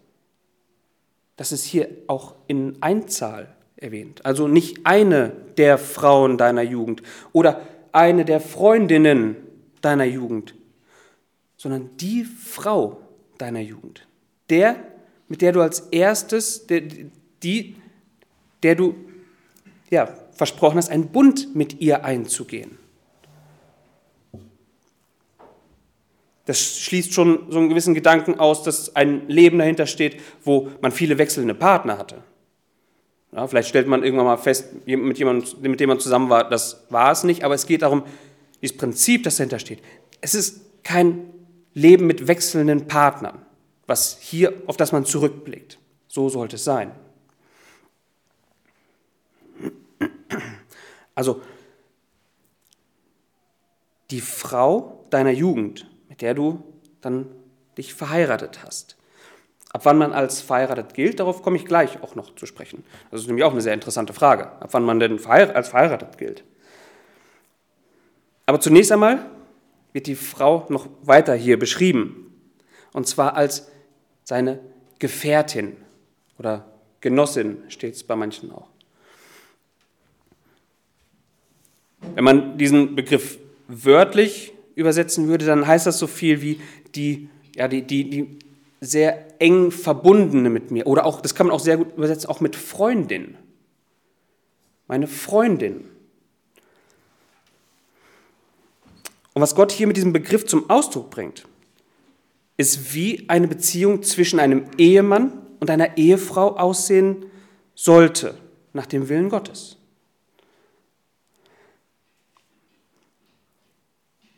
das 1.37 1.53
ist 1.53 1.63
hier 1.63 1.87
auch 2.07 2.35
in 2.47 2.75
Einzahl 2.81 3.55
erwähnt. 3.77 4.25
Also 4.25 4.49
nicht 4.49 4.85
eine 4.85 5.31
der 5.57 5.77
Frauen 5.77 6.37
deiner 6.37 6.63
Jugend 6.63 7.01
oder 7.31 7.61
eine 7.93 8.25
der 8.25 8.41
Freundinnen 8.41 9.37
deiner 9.79 10.03
Jugend, 10.03 10.53
sondern 11.55 11.95
die 11.95 12.25
Frau 12.25 12.99
deiner 13.37 13.61
Jugend. 13.61 14.05
Der, 14.49 14.75
mit 15.29 15.41
der 15.41 15.53
du 15.53 15.61
als 15.61 15.79
erstes, 15.91 16.67
der, 16.67 16.81
die, 17.43 17.75
der 18.63 18.75
du 18.75 18.95
ja, 19.89 20.09
versprochen 20.33 20.77
hast, 20.77 20.89
einen 20.89 21.07
Bund 21.07 21.55
mit 21.55 21.79
ihr 21.79 22.03
einzugehen. 22.03 22.77
Das 26.45 26.79
schließt 26.79 27.13
schon 27.13 27.51
so 27.51 27.59
einen 27.59 27.69
gewissen 27.69 27.93
Gedanken 27.93 28.39
aus, 28.39 28.63
dass 28.63 28.95
ein 28.95 29.27
Leben 29.27 29.59
dahinter 29.59 29.85
steht, 29.85 30.19
wo 30.43 30.69
man 30.81 30.91
viele 30.91 31.19
wechselnde 31.19 31.53
Partner 31.53 31.99
hatte. 31.99 32.23
Ja, 33.31 33.45
vielleicht 33.45 33.69
stellt 33.69 33.87
man 33.87 34.03
irgendwann 34.03 34.25
mal 34.25 34.37
fest, 34.37 34.87
mit 34.87 35.19
jemandem, 35.19 35.61
mit 35.61 35.79
dem 35.79 35.89
man 35.89 35.99
zusammen 35.99 36.29
war, 36.29 36.49
das 36.49 36.87
war 36.89 37.11
es 37.11 37.23
nicht, 37.23 37.43
aber 37.43 37.53
es 37.53 37.67
geht 37.67 37.83
darum, 37.83 38.03
dieses 38.61 38.75
Prinzip, 38.75 39.23
das 39.23 39.37
dahinter 39.37 39.59
steht. 39.59 39.79
Es 40.21 40.33
ist 40.33 40.83
kein 40.83 41.29
Leben 41.75 42.07
mit 42.07 42.27
wechselnden 42.27 42.87
Partnern, 42.87 43.45
was 43.89 44.17
hier, 44.19 44.53
auf 44.67 44.77
das 44.77 44.91
man 44.91 45.05
zurückblickt. 45.05 45.79
So 46.07 46.29
sollte 46.29 46.55
es 46.55 46.63
sein. 46.63 46.91
Also, 51.15 51.41
die 54.09 54.21
Frau 54.21 55.05
deiner 55.09 55.31
Jugend 55.31 55.89
der 56.21 56.33
du 56.33 56.63
dann 57.01 57.27
dich 57.77 57.93
verheiratet 57.93 58.59
hast. 58.63 58.97
Ab 59.71 59.81
wann 59.83 59.97
man 59.97 60.13
als 60.13 60.41
verheiratet 60.41 60.93
gilt, 60.93 61.19
darauf 61.19 61.43
komme 61.43 61.57
ich 61.57 61.65
gleich 61.65 62.01
auch 62.01 62.15
noch 62.15 62.35
zu 62.35 62.45
sprechen. 62.45 62.83
Das 63.11 63.21
ist 63.21 63.27
nämlich 63.27 63.45
auch 63.45 63.51
eine 63.51 63.61
sehr 63.61 63.73
interessante 63.73 64.13
Frage, 64.13 64.47
ab 64.47 64.69
wann 64.71 64.83
man 64.83 64.99
denn 64.99 65.23
als 65.25 65.69
verheiratet 65.69 66.17
gilt. 66.17 66.43
Aber 68.45 68.59
zunächst 68.59 68.91
einmal 68.91 69.29
wird 69.93 70.07
die 70.07 70.15
Frau 70.15 70.65
noch 70.69 70.87
weiter 71.03 71.35
hier 71.35 71.59
beschrieben, 71.59 72.25
und 72.93 73.07
zwar 73.07 73.35
als 73.35 73.69
seine 74.29 74.59
Gefährtin 74.99 75.75
oder 76.37 76.71
Genossin 77.01 77.63
steht 77.67 77.95
es 77.95 78.03
bei 78.03 78.15
manchen 78.15 78.51
auch. 78.51 78.67
Wenn 82.13 82.23
man 82.23 82.57
diesen 82.59 82.95
Begriff 82.95 83.39
wörtlich 83.67 84.53
übersetzen 84.75 85.27
würde, 85.29 85.45
dann 85.47 85.65
heißt 85.65 85.87
das 85.87 85.97
so 85.97 86.05
viel 86.05 86.43
wie 86.43 86.61
die, 86.93 87.27
ja, 87.55 87.67
die, 87.67 87.81
die, 87.81 88.07
die 88.07 88.39
sehr 88.79 89.41
eng 89.41 89.71
verbundene 89.71 90.51
mit 90.51 90.69
mir. 90.69 90.85
Oder 90.85 91.07
auch, 91.07 91.21
das 91.21 91.33
kann 91.33 91.47
man 91.47 91.55
auch 91.55 91.59
sehr 91.59 91.77
gut 91.77 91.97
übersetzen, 91.97 92.29
auch 92.29 92.39
mit 92.39 92.55
Freundin. 92.55 93.35
Meine 94.87 95.07
Freundin. 95.07 95.85
Und 99.33 99.41
was 99.41 99.55
Gott 99.55 99.71
hier 99.71 99.87
mit 99.87 99.97
diesem 99.97 100.13
Begriff 100.13 100.45
zum 100.45 100.69
Ausdruck 100.69 101.09
bringt, 101.09 101.45
ist, 102.59 102.93
wie 102.93 103.23
eine 103.29 103.47
Beziehung 103.47 104.03
zwischen 104.03 104.37
einem 104.37 104.65
Ehemann 104.77 105.31
und 105.61 105.69
einer 105.69 105.97
Ehefrau 105.97 106.57
aussehen 106.57 107.25
sollte, 107.73 108.35
nach 108.73 108.85
dem 108.85 109.07
Willen 109.07 109.29
Gottes. 109.29 109.77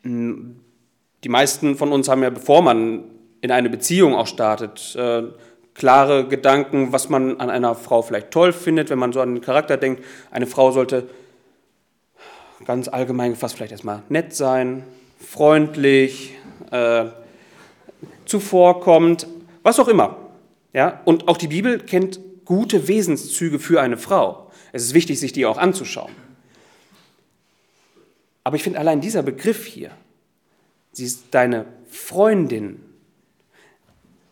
die 0.04 1.28
meisten 1.28 1.76
von 1.76 1.92
uns 1.92 2.08
haben 2.08 2.24
ja, 2.24 2.30
bevor 2.30 2.60
man 2.60 3.04
in 3.40 3.52
eine 3.52 3.70
Beziehung 3.70 4.16
auch 4.16 4.26
startet, 4.26 4.96
äh, 4.96 5.22
klare 5.74 6.26
Gedanken, 6.26 6.92
was 6.92 7.08
man 7.08 7.38
an 7.38 7.50
einer 7.50 7.76
Frau 7.76 8.02
vielleicht 8.02 8.32
toll 8.32 8.52
findet, 8.52 8.90
wenn 8.90 8.98
man 8.98 9.12
so 9.12 9.20
an 9.20 9.36
den 9.36 9.40
Charakter 9.42 9.76
denkt. 9.76 10.04
Eine 10.32 10.46
Frau 10.46 10.72
sollte 10.72 11.08
ganz 12.64 12.88
allgemein 12.88 13.30
gefasst 13.30 13.54
vielleicht 13.54 13.70
erstmal 13.70 14.02
nett 14.08 14.34
sein, 14.34 14.82
freundlich, 15.20 16.34
äh, 16.72 17.06
zuvorkommend, 18.26 19.26
was 19.62 19.78
auch 19.78 19.88
immer. 19.88 20.16
Ja? 20.72 21.00
Und 21.04 21.28
auch 21.28 21.36
die 21.36 21.48
Bibel 21.48 21.78
kennt 21.78 22.20
gute 22.44 22.88
Wesenszüge 22.88 23.58
für 23.58 23.80
eine 23.80 23.96
Frau. 23.96 24.50
Es 24.72 24.82
ist 24.84 24.94
wichtig, 24.94 25.20
sich 25.20 25.32
die 25.32 25.46
auch 25.46 25.58
anzuschauen. 25.58 26.12
Aber 28.44 28.56
ich 28.56 28.62
finde 28.62 28.78
allein 28.78 29.00
dieser 29.00 29.22
Begriff 29.22 29.66
hier 29.66 29.92
sie 30.92 31.06
ist 31.06 31.26
deine 31.30 31.66
Freundin, 31.88 32.80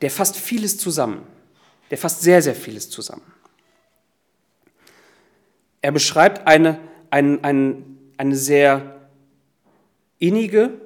der 0.03 0.11
fasst 0.11 0.37
vieles 0.37 0.79
zusammen, 0.79 1.27
der 1.91 1.99
fasst 1.99 2.23
sehr, 2.23 2.41
sehr 2.43 2.55
vieles 2.55 2.89
zusammen. 2.89 3.23
Er 5.83 5.93
beschreibt 5.93 6.47
eine, 6.47 6.79
eine, 7.09 7.39
eine, 7.43 7.83
eine 8.19 8.37
sehr 8.37 9.09
innige 10.19 10.81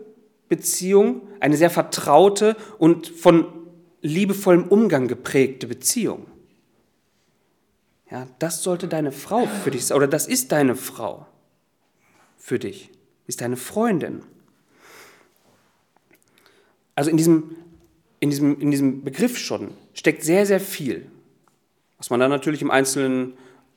Beziehung, 0.49 1.23
eine 1.41 1.57
sehr 1.57 1.71
vertraute 1.71 2.57
und 2.79 3.09
von 3.09 3.47
liebevollem 4.03 4.65
Umgang 4.65 5.09
geprägte 5.09 5.67
Beziehung. 5.67 6.27
Ja, 8.11 8.27
das 8.39 8.63
sollte 8.63 8.87
deine 8.87 9.13
Frau 9.13 9.47
für 9.47 9.71
dich 9.71 9.87
sein, 9.87 9.97
oder 9.97 10.07
das 10.07 10.27
ist 10.27 10.53
deine 10.53 10.77
Frau 10.77 11.27
für 12.37 12.59
dich, 12.59 12.91
ist 13.27 13.41
deine 13.41 13.57
Freundin. 13.57 14.23
Also 16.95 17.11
in 17.11 17.17
diesem, 17.17 17.57
in 18.21 18.31
diesem, 18.31 18.61
in 18.61 18.71
diesem 18.71 19.03
Begriff 19.03 19.39
schon 19.39 19.71
steckt 19.95 20.23
sehr, 20.23 20.47
sehr 20.47 20.61
viel, 20.61 21.07
was 21.97 22.11
man 22.11 22.21
dann 22.21 22.31
natürlich 22.31 22.63
im 22.63 22.71
Einzelnen 22.71 23.33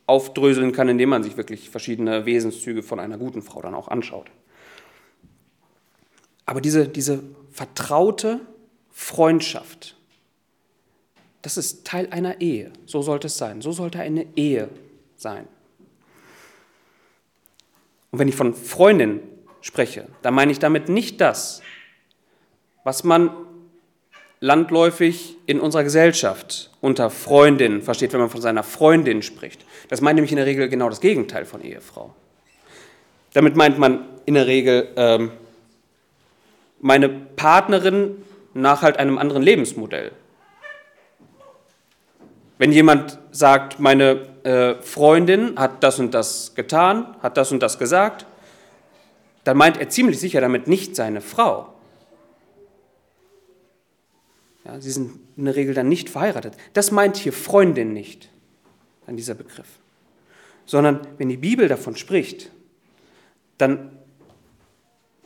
aufdröseln 0.06 0.72
kann, 0.72 0.90
indem 0.90 1.10
man 1.10 1.24
sich 1.24 1.38
wirklich 1.38 1.70
verschiedene 1.70 2.26
Wesenszüge 2.26 2.84
von 2.84 3.00
einer 3.00 3.18
guten 3.18 3.42
Frau 3.42 3.62
dann 3.62 3.74
auch 3.74 3.88
anschaut. 3.88 4.30
Aber 6.48 6.62
diese, 6.62 6.88
diese 6.88 7.22
vertraute 7.52 8.40
Freundschaft, 8.90 9.96
das 11.44 11.58
ist 11.58 11.86
Teil 11.86 12.08
einer 12.10 12.42
Ehe. 12.42 12.72
So 12.86 13.04
sollte 13.04 13.28
es 13.28 13.38
sein. 13.38 13.62
So 13.62 13.72
sollte 13.72 14.00
eine 14.00 14.26
Ehe 14.36 14.70
sein. 15.18 15.48
Und 18.12 18.20
wenn 18.20 18.28
ich 18.28 18.36
von 18.36 18.54
Freundin 18.54 19.20
spreche, 19.62 20.08
dann 20.22 20.34
meine 20.34 20.52
ich 20.52 20.60
damit 20.60 20.90
nicht 20.90 21.22
das, 21.22 21.62
was 22.84 23.04
man 23.04 23.30
landläufig 24.40 25.36
in 25.46 25.60
unserer 25.60 25.84
Gesellschaft 25.84 26.72
unter 26.80 27.10
Freundin 27.10 27.82
versteht, 27.82 28.14
wenn 28.14 28.22
man 28.22 28.30
von 28.30 28.42
seiner 28.42 28.64
Freundin 28.64 29.22
spricht. 29.22 29.66
Das 29.90 30.00
meint 30.00 30.16
nämlich 30.16 30.32
in 30.32 30.38
der 30.38 30.46
Regel 30.46 30.70
genau 30.70 30.90
das 30.90 31.02
Gegenteil 31.02 31.46
von 31.46 31.62
Ehefrau. 31.62 32.14
Damit 33.34 33.56
meint 33.56 33.78
man 33.78 34.08
in 34.26 34.36
der 34.36 34.48
Regel 34.48 34.90
ähm, 34.96 35.32
meine 36.80 37.10
Partnerin 37.10 38.24
nach 38.54 38.82
halt 38.82 38.98
einem 38.98 39.18
anderen 39.18 39.44
Lebensmodell. 39.44 40.12
Wenn 42.58 42.72
jemand 42.72 43.20
sagt, 43.32 43.80
meine 43.80 44.28
äh, 44.44 44.82
Freundin 44.82 45.60
hat 45.60 45.84
das 45.84 46.00
und 46.00 46.14
das 46.14 46.56
getan, 46.56 47.16
hat 47.22 47.38
das 47.38 47.52
und 47.52 47.62
das 47.62 47.78
gesagt, 47.78 48.26
dann 49.44 49.58
meint 49.58 49.78
er 49.78 49.90
ziemlich 49.90 50.20
sicher 50.20 50.42
damit 50.42 50.68
nicht 50.68 50.96
seine 50.96 51.22
Frau. 51.22 51.74
Ja, 54.66 54.82
sie 54.82 54.92
sind 54.92 55.20
in 55.38 55.46
der 55.46 55.56
Regel 55.56 55.74
dann 55.74 55.88
nicht 55.88 56.10
verheiratet. 56.10 56.54
Das 56.74 56.92
meint 56.92 57.16
hier 57.16 57.32
Freundin 57.32 57.94
nicht, 57.94 58.30
an 59.06 59.16
dieser 59.16 59.36
Begriff. 59.36 59.68
Sondern 60.66 61.08
wenn 61.18 61.30
die 61.30 61.38
Bibel 61.38 61.70
davon 61.70 61.96
spricht, 61.96 62.52
dann 63.58 63.97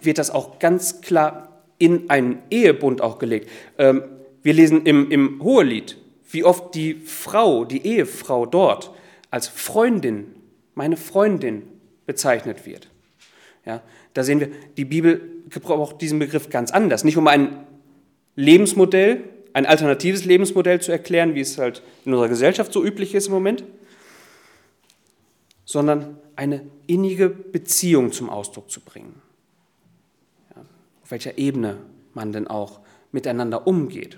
wird 0.02 0.18
das 0.18 0.32
auch 0.32 0.60
ganz 0.60 1.02
klar 1.02 1.64
in 1.78 2.10
einen 2.10 2.40
Ehebund 2.50 3.02
auch 3.02 3.20
gelegt. 3.20 3.50
Ähm, 3.78 4.04
wir 4.44 4.54
lesen 4.54 4.86
im, 4.86 5.12
im 5.12 5.44
Hohelied, 5.44 5.98
wie 6.30 6.44
oft 6.44 6.76
die 6.76 6.96
Frau, 6.96 7.66
die 7.66 7.86
Ehefrau 7.86 8.46
dort 8.46 8.92
als 9.30 9.48
Freundin, 9.48 10.28
meine 10.76 10.98
Freundin 10.98 11.64
bezeichnet 12.06 12.66
wird. 12.66 12.90
Ja, 13.66 13.82
da 14.14 14.24
sehen 14.24 14.40
wir, 14.40 14.50
die 14.78 14.86
Bibel 14.86 15.22
gebraucht 15.50 16.02
diesen 16.02 16.20
Begriff 16.20 16.50
ganz 16.50 16.72
anders. 16.72 17.04
Nicht 17.04 17.18
um 17.18 17.28
ein 17.28 17.66
Lebensmodell, 18.36 19.24
ein 19.54 19.66
alternatives 19.66 20.26
Lebensmodell 20.26 20.82
zu 20.82 20.92
erklären, 20.92 21.36
wie 21.36 21.42
es 21.42 21.58
halt 21.58 21.84
in 22.06 22.14
unserer 22.14 22.30
Gesellschaft 22.30 22.72
so 22.74 22.84
üblich 22.84 23.14
ist 23.14 23.28
im 23.28 23.34
Moment, 23.34 23.64
sondern 25.66 26.18
eine 26.36 26.66
innige 26.88 27.30
Beziehung 27.30 28.12
zum 28.12 28.30
Ausdruck 28.30 28.72
zu 28.72 28.82
bringen. 28.82 29.22
Welcher 31.12 31.38
Ebene 31.38 31.78
man 32.14 32.32
denn 32.32 32.48
auch 32.48 32.80
miteinander 33.12 33.68
umgeht. 33.68 34.18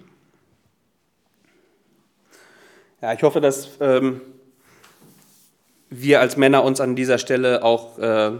Ja, 3.01 3.13
ich 3.13 3.23
hoffe, 3.23 3.41
dass 3.41 3.69
ähm, 3.81 4.21
wir 5.89 6.21
als 6.21 6.37
Männer 6.37 6.63
uns 6.63 6.79
an 6.79 6.95
dieser 6.95 7.17
Stelle 7.17 7.63
auch 7.63 7.97
äh, 7.99 8.31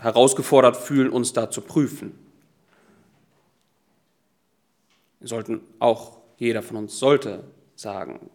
herausgefordert 0.00 0.76
fühlen, 0.76 1.10
uns 1.10 1.32
da 1.32 1.50
zu 1.50 1.60
prüfen. 1.60 2.18
Wir 5.20 5.28
sollten 5.28 5.60
auch, 5.78 6.18
jeder 6.36 6.62
von 6.62 6.76
uns 6.76 6.98
sollte 6.98 7.44
sagen, 7.74 8.30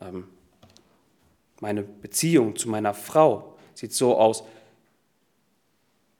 ähm, 0.00 0.28
meine 1.60 1.82
Beziehung 1.82 2.56
zu 2.56 2.68
meiner 2.68 2.94
Frau 2.94 3.56
sieht 3.74 3.92
so 3.92 4.16
aus. 4.16 4.44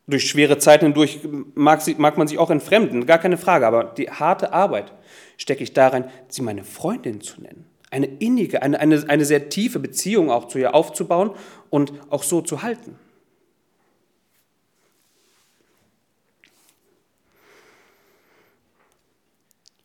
Durch 0.06 0.28
schwere 0.28 0.58
Zeiten 0.58 0.84
hindurch 0.86 1.20
mag, 1.54 1.80
sie, 1.80 1.94
mag 1.94 2.18
man 2.18 2.28
sich 2.28 2.38
auch 2.38 2.50
entfremden, 2.50 3.06
gar 3.06 3.18
keine 3.18 3.38
Frage, 3.38 3.66
aber 3.66 3.84
die 3.84 4.10
harte 4.10 4.52
Arbeit 4.52 4.92
stecke 5.38 5.62
ich 5.62 5.72
darin, 5.72 6.04
sie 6.28 6.42
meine 6.42 6.62
Freundin 6.62 7.22
zu 7.22 7.40
nennen. 7.40 7.66
Eine 7.90 8.06
innige, 8.06 8.60
eine, 8.60 8.78
eine, 8.80 9.08
eine 9.08 9.24
sehr 9.24 9.48
tiefe 9.48 9.78
Beziehung 9.78 10.30
auch 10.30 10.48
zu 10.48 10.58
ihr 10.58 10.74
aufzubauen 10.74 11.30
und 11.70 11.92
auch 12.10 12.22
so 12.22 12.42
zu 12.42 12.62
halten. 12.62 12.98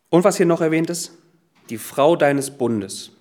Und 0.09 0.23
was 0.23 0.37
hier 0.37 0.47
noch 0.47 0.61
erwähnt 0.61 0.89
ist, 0.89 1.13
die 1.69 1.77
Frau 1.77 2.15
deines 2.15 2.51
Bundes. 2.51 3.11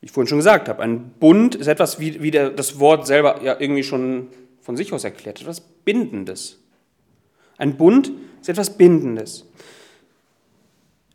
Wie 0.00 0.06
ich 0.06 0.12
vorhin 0.12 0.28
schon 0.28 0.38
gesagt 0.38 0.68
habe, 0.68 0.82
ein 0.82 1.10
Bund 1.10 1.54
ist 1.54 1.66
etwas, 1.66 2.00
wie, 2.00 2.22
wie 2.22 2.30
der, 2.30 2.50
das 2.50 2.78
Wort 2.78 3.06
selber 3.06 3.42
ja 3.42 3.58
irgendwie 3.58 3.82
schon 3.82 4.28
von 4.62 4.76
sich 4.76 4.92
aus 4.92 5.04
erklärt, 5.04 5.40
etwas 5.40 5.60
Bindendes. 5.60 6.58
Ein 7.58 7.76
Bund 7.76 8.10
ist 8.40 8.48
etwas 8.48 8.76
Bindendes. 8.76 9.44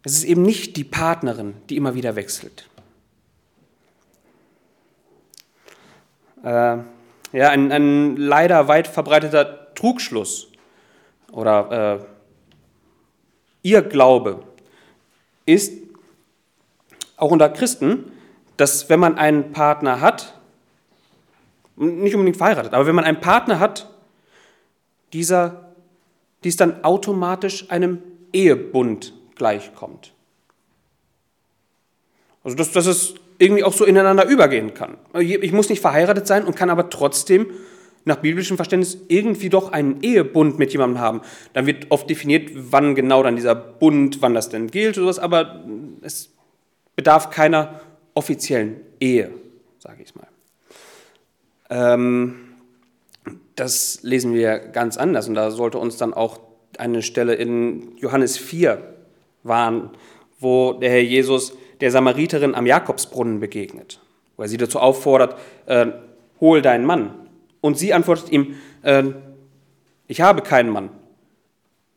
Es 0.03 0.13
ist 0.13 0.23
eben 0.25 0.43
nicht 0.43 0.77
die 0.77 0.83
Partnerin, 0.83 1.55
die 1.69 1.77
immer 1.77 1.95
wieder 1.95 2.15
wechselt. 2.15 2.69
Äh, 6.43 6.77
ja, 7.31 7.49
ein, 7.49 7.71
ein, 7.71 8.17
leider 8.17 8.67
weit 8.67 8.87
verbreiteter 8.87 9.73
Trugschluss 9.73 10.47
oder 11.31 11.99
äh, 12.01 12.05
Ihr 13.63 13.81
Glaube 13.81 14.43
ist 15.47 15.73
auch 17.17 17.31
unter 17.31 17.49
Christen, 17.49 18.11
dass 18.57 18.89
wenn 18.89 18.99
man 18.99 19.17
einen 19.17 19.51
Partner 19.51 20.01
hat, 20.01 20.39
nicht 21.75 22.15
unbedingt 22.15 22.37
verheiratet, 22.37 22.73
aber 22.73 22.87
wenn 22.87 22.95
man 22.95 23.03
einen 23.03 23.19
Partner 23.19 23.59
hat, 23.59 23.89
dieser, 25.13 25.73
dies 26.43 26.55
dann 26.55 26.83
automatisch 26.83 27.69
einem 27.69 28.01
Ehebund 28.31 29.13
gleichkommt. 29.35 30.13
Also 32.43 32.55
dass, 32.55 32.71
dass 32.71 32.85
es 32.85 33.15
irgendwie 33.37 33.63
auch 33.63 33.73
so 33.73 33.85
ineinander 33.85 34.25
übergehen 34.27 34.73
kann. 34.73 34.97
Ich 35.19 35.51
muss 35.51 35.69
nicht 35.69 35.81
verheiratet 35.81 36.27
sein 36.27 36.45
und 36.45 36.55
kann 36.55 36.69
aber 36.69 36.89
trotzdem 36.89 37.47
nach 38.05 38.17
biblischem 38.17 38.55
Verständnis 38.55 38.99
irgendwie 39.07 39.49
doch 39.49 39.71
einen 39.71 40.01
Ehebund 40.03 40.59
mit 40.59 40.71
jemandem 40.71 41.01
haben. 41.01 41.21
Dann 41.53 41.65
wird 41.65 41.87
oft 41.89 42.09
definiert, 42.09 42.51
wann 42.53 42.93
genau 42.93 43.23
dann 43.23 43.35
dieser 43.35 43.55
Bund, 43.55 44.21
wann 44.21 44.35
das 44.35 44.49
denn 44.49 44.69
gilt 44.69 44.97
oder 44.97 45.05
sowas, 45.05 45.19
aber 45.19 45.65
es 46.01 46.29
bedarf 46.95 47.31
keiner 47.31 47.81
offiziellen 48.15 48.81
Ehe, 48.99 49.31
sage 49.77 50.01
ich 50.01 50.15
mal. 50.15 50.27
Ähm, 51.69 52.55
das 53.55 53.99
lesen 54.01 54.33
wir 54.33 54.57
ganz 54.57 54.97
anders 54.97 55.27
und 55.27 55.35
da 55.35 55.51
sollte 55.51 55.77
uns 55.77 55.97
dann 55.97 56.13
auch 56.13 56.39
eine 56.77 57.01
Stelle 57.01 57.35
in 57.35 57.95
Johannes 57.97 58.37
4 58.37 58.95
warnen, 59.43 59.91
wo 60.39 60.73
der 60.73 60.89
Herr 60.89 61.01
Jesus 61.01 61.53
der 61.81 61.91
Samariterin 61.91 62.55
am 62.55 62.65
Jakobsbrunnen 62.65 63.39
begegnet, 63.39 64.01
wo 64.37 64.43
er 64.43 64.49
sie 64.49 64.57
dazu 64.57 64.79
auffordert, 64.79 65.37
äh, 65.65 65.87
hol 66.39 66.61
deinen 66.61 66.85
Mann. 66.85 67.13
Und 67.61 67.77
sie 67.77 67.93
antwortet 67.93 68.31
ihm, 68.31 68.55
äh, 68.81 69.03
ich 70.07 70.21
habe 70.21 70.41
keinen 70.41 70.69
Mann. 70.69 70.89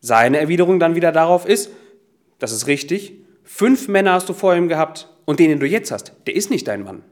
Seine 0.00 0.38
Erwiderung 0.38 0.78
dann 0.78 0.94
wieder 0.94 1.12
darauf 1.12 1.46
ist, 1.46 1.70
das 2.38 2.52
ist 2.52 2.66
richtig, 2.66 3.14
fünf 3.42 3.88
Männer 3.88 4.12
hast 4.12 4.28
du 4.28 4.32
vor 4.32 4.54
ihm 4.54 4.68
gehabt 4.68 5.08
und 5.28 5.40
den, 5.40 5.50
den 5.50 5.60
du 5.60 5.66
jetzt 5.66 5.90
hast, 5.90 6.14
der 6.26 6.34
ist 6.34 6.48
nicht 6.48 6.66
dein 6.68 6.82
Mann. 6.82 7.04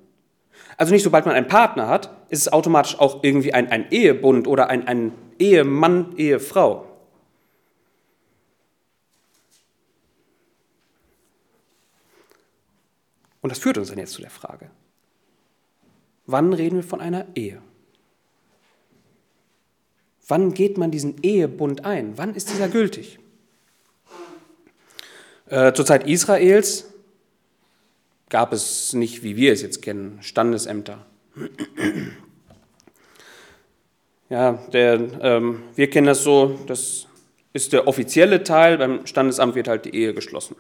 Also 0.79 0.95
nicht 0.95 1.03
sobald 1.03 1.27
man 1.27 1.35
einen 1.35 1.49
Partner 1.49 1.87
hat, 1.87 2.17
ist 2.31 2.41
es 2.41 2.51
automatisch 2.51 2.99
auch 2.99 3.23
irgendwie 3.23 3.53
ein, 3.53 3.69
ein 3.71 3.91
Ehebund 3.91 4.49
oder 4.49 4.71
ein, 4.71 4.89
ein 4.89 5.13
Ehemann, 5.39 6.17
Ehefrau. 6.17 6.89
Und 13.43 13.51
das 13.51 13.59
führt 13.59 13.77
uns 13.77 13.91
dann 13.91 13.99
jetzt 13.99 14.15
zu 14.15 14.23
der 14.23 14.31
Frage, 14.31 14.71
wann 16.25 16.55
reden 16.55 16.77
wir 16.77 16.85
von 16.85 17.03
einer 17.03 17.27
Ehe? 17.35 17.61
Wann 20.27 20.55
geht 20.55 20.79
man 20.79 20.91
diesen 20.91 21.23
Ehebund 21.23 21.85
ein? 21.85 22.17
Wann 22.17 22.35
ist 22.35 22.49
dieser 22.49 22.71
gültig? 22.71 23.19
Äh, 25.51 25.75
zur 25.75 25.85
Zeit 25.85 26.09
Israels 26.09 26.96
gab 28.29 28.53
es 28.53 28.93
nicht, 28.93 29.23
wie 29.23 29.37
wir 29.37 29.53
es 29.53 29.63
jetzt 29.63 29.83
kennen, 29.83 30.19
Standesämter. 30.21 31.05
Ja, 34.29 34.55
der, 34.73 35.01
ähm, 35.21 35.63
wir 35.77 35.89
kennen 35.89 36.09
das 36.09 36.25
so, 36.25 36.59
das 36.67 37.07
ist 37.53 37.73
der 37.73 37.87
offizielle 37.87 38.43
Teil, 38.43 38.79
beim 38.79 39.07
Standesamt 39.07 39.55
wird 39.55 39.69
halt 39.69 39.85
die 39.85 39.95
Ehe 39.95 40.15
geschlossen. 40.15 40.57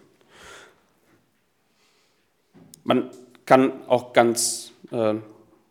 Man 2.84 3.10
kann 3.44 3.72
auch 3.88 4.12
ganz, 4.12 4.70
äh, 4.92 5.14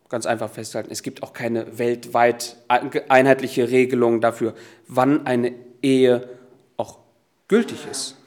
ganz 0.10 0.25
einfach 0.25 0.49
festhalten, 0.49 0.91
es 0.91 1.03
gibt 1.03 1.23
auch 1.23 1.31
keine 1.31 1.77
weltweit 1.77 2.58
einheitliche 2.67 3.69
Regelung 3.69 4.19
dafür, 4.19 4.53
wann 4.88 5.25
eine 5.25 5.53
Ehe 5.81 6.27
auch 6.75 6.99
gültig 7.47 7.88
ist, 7.89 8.17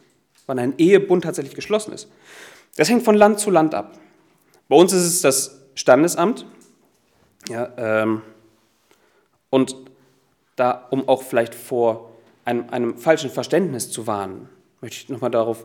wann 0.46 0.58
ein 0.58 0.74
Ehebund 0.78 1.24
tatsächlich 1.24 1.54
geschlossen 1.54 1.92
ist. 1.92 2.08
Das 2.78 2.88
hängt 2.88 3.02
von 3.02 3.16
Land 3.16 3.40
zu 3.40 3.50
Land 3.50 3.74
ab. 3.74 3.98
Bei 4.68 4.76
uns 4.76 4.92
ist 4.92 5.02
es 5.02 5.20
das 5.20 5.58
Standesamt. 5.74 6.46
Ja, 7.48 7.72
ähm, 7.76 8.22
und 9.50 9.74
da, 10.54 10.86
um 10.90 11.08
auch 11.08 11.22
vielleicht 11.22 11.56
vor 11.56 12.12
einem, 12.44 12.70
einem 12.70 12.96
falschen 12.96 13.30
Verständnis 13.30 13.90
zu 13.90 14.06
warnen, 14.06 14.48
möchte 14.80 14.96
ich 14.96 15.08
nochmal 15.08 15.32
darauf, 15.32 15.64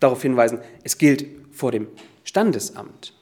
darauf 0.00 0.20
hinweisen, 0.20 0.58
es 0.82 0.98
gilt 0.98 1.26
vor 1.52 1.70
dem 1.70 1.86
Standesamt. 2.24 3.14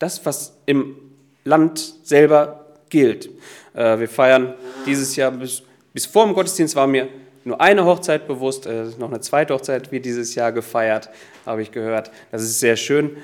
Das, 0.00 0.26
was 0.26 0.56
im 0.66 0.96
Land 1.44 1.94
selber 2.02 2.66
gilt. 2.88 3.30
Äh, 3.74 4.00
wir 4.00 4.08
feiern 4.08 4.54
dieses 4.86 5.14
Jahr, 5.14 5.30
bis, 5.30 5.62
bis 5.92 6.06
vor 6.06 6.24
dem 6.26 6.34
Gottesdienst 6.34 6.74
war 6.74 6.88
mir 6.88 7.08
nur 7.44 7.60
eine 7.60 7.84
Hochzeit 7.84 8.26
bewusst, 8.26 8.66
äh, 8.66 8.86
noch 8.98 9.08
eine 9.08 9.20
zweite 9.20 9.54
Hochzeit 9.54 9.92
wird 9.92 10.04
dieses 10.04 10.34
Jahr 10.34 10.52
gefeiert, 10.52 11.10
habe 11.44 11.62
ich 11.62 11.72
gehört. 11.72 12.10
Das 12.30 12.42
ist 12.42 12.60
sehr 12.60 12.76
schön. 12.76 13.16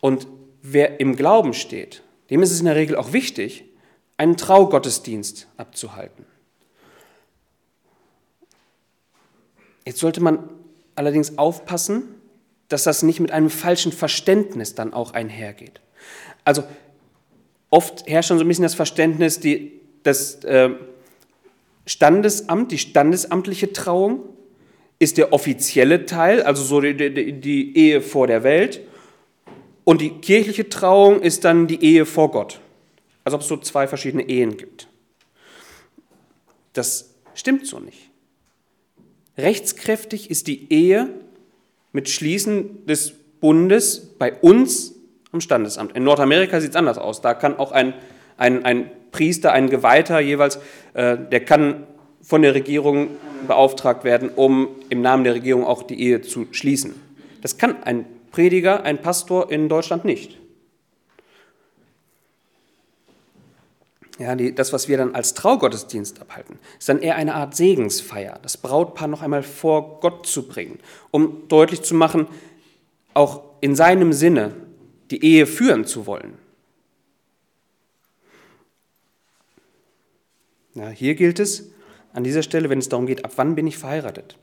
Und 0.00 0.26
wer 0.62 1.00
im 1.00 1.16
Glauben 1.16 1.52
steht, 1.52 2.02
dem 2.30 2.42
ist 2.42 2.52
es 2.52 2.60
in 2.60 2.66
der 2.66 2.76
Regel 2.76 2.96
auch 2.96 3.12
wichtig, 3.12 3.64
einen 4.16 4.36
Traugottesdienst 4.36 5.48
abzuhalten. 5.56 6.24
Jetzt 9.84 10.00
sollte 10.00 10.20
man 10.20 10.48
allerdings 10.94 11.38
aufpassen, 11.38 12.02
dass 12.68 12.84
das 12.84 13.02
nicht 13.02 13.20
mit 13.20 13.30
einem 13.30 13.50
falschen 13.50 13.92
Verständnis 13.92 14.74
dann 14.74 14.92
auch 14.92 15.12
einhergeht. 15.12 15.80
Also 16.44 16.64
oft 17.70 18.06
herrscht 18.08 18.28
schon 18.28 18.38
so 18.38 18.44
ein 18.44 18.48
bisschen 18.48 18.64
das 18.64 18.74
Verständnis, 18.74 19.38
die, 19.38 19.80
das 20.02 20.42
äh, 20.44 20.70
Standesamt, 21.86 22.72
die 22.72 22.78
standesamtliche 22.78 23.72
Trauung 23.72 24.20
ist 24.98 25.18
der 25.18 25.32
offizielle 25.32 26.06
Teil, 26.06 26.42
also 26.42 26.62
so 26.62 26.80
die, 26.80 26.96
die, 26.96 27.32
die 27.32 27.76
Ehe 27.76 28.02
vor 28.02 28.26
der 28.26 28.42
Welt. 28.42 28.80
Und 29.84 30.00
die 30.00 30.10
kirchliche 30.10 30.68
Trauung 30.68 31.22
ist 31.22 31.44
dann 31.44 31.66
die 31.66 31.82
Ehe 31.82 32.04
vor 32.06 32.30
Gott 32.30 32.60
als 33.26 33.34
ob 33.34 33.40
es 33.40 33.48
so 33.48 33.56
zwei 33.56 33.88
verschiedene 33.88 34.28
Ehen 34.28 34.56
gibt. 34.56 34.86
Das 36.74 37.16
stimmt 37.34 37.66
so 37.66 37.80
nicht. 37.80 38.08
Rechtskräftig 39.36 40.30
ist 40.30 40.46
die 40.46 40.72
Ehe 40.72 41.08
mit 41.90 42.08
Schließen 42.08 42.86
des 42.86 43.14
Bundes 43.40 44.14
bei 44.16 44.32
uns 44.32 44.94
am 45.32 45.40
Standesamt. 45.40 45.96
In 45.96 46.04
Nordamerika 46.04 46.60
sieht 46.60 46.70
es 46.70 46.76
anders 46.76 46.98
aus. 46.98 47.20
Da 47.20 47.34
kann 47.34 47.56
auch 47.56 47.72
ein, 47.72 47.94
ein, 48.36 48.64
ein 48.64 48.90
Priester, 49.12 49.52
ein 49.52 49.70
Geweihter 49.70 50.20
jeweils, 50.20 50.58
äh, 50.94 51.16
der 51.16 51.40
kann 51.40 51.86
von 52.22 52.42
der 52.42 52.54
Regierung 52.54 53.08
beauftragt 53.46 54.04
werden, 54.04 54.30
um 54.34 54.68
im 54.88 55.00
Namen 55.00 55.24
der 55.24 55.34
Regierung 55.34 55.64
auch 55.64 55.82
die 55.82 56.00
Ehe 56.00 56.22
zu 56.22 56.46
schließen. 56.50 56.94
Das 57.40 57.56
kann 57.56 57.82
ein 57.84 58.04
Prediger, 58.32 58.82
ein 58.82 59.00
Pastor 59.00 59.50
in 59.50 59.68
Deutschland 59.68 60.04
nicht. 60.04 60.38
Ja, 64.18 64.34
die, 64.34 64.54
das, 64.54 64.72
was 64.72 64.88
wir 64.88 64.96
dann 64.96 65.14
als 65.14 65.34
Traugottesdienst 65.34 66.20
abhalten, 66.20 66.58
ist 66.78 66.88
dann 66.88 67.00
eher 67.00 67.16
eine 67.16 67.34
Art 67.34 67.54
Segensfeier, 67.54 68.38
das 68.42 68.56
Brautpaar 68.56 69.08
noch 69.08 69.22
einmal 69.22 69.42
vor 69.42 70.00
Gott 70.00 70.26
zu 70.26 70.48
bringen, 70.48 70.78
um 71.10 71.48
deutlich 71.48 71.82
zu 71.82 71.94
machen, 71.94 72.26
auch 73.12 73.42
in 73.60 73.74
seinem 73.74 74.12
Sinne 74.12 74.52
die 75.10 75.22
Ehe 75.22 75.46
führen 75.46 75.84
zu 75.84 76.06
wollen. 76.06 76.45
Ja, 80.76 80.90
hier 80.90 81.14
gilt 81.14 81.40
es 81.40 81.70
an 82.12 82.22
dieser 82.22 82.42
Stelle, 82.42 82.68
wenn 82.68 82.78
es 82.78 82.90
darum 82.90 83.06
geht, 83.06 83.24
ab 83.24 83.32
wann 83.36 83.54
bin 83.54 83.66
ich 83.66 83.78
verheiratet, 83.78 84.36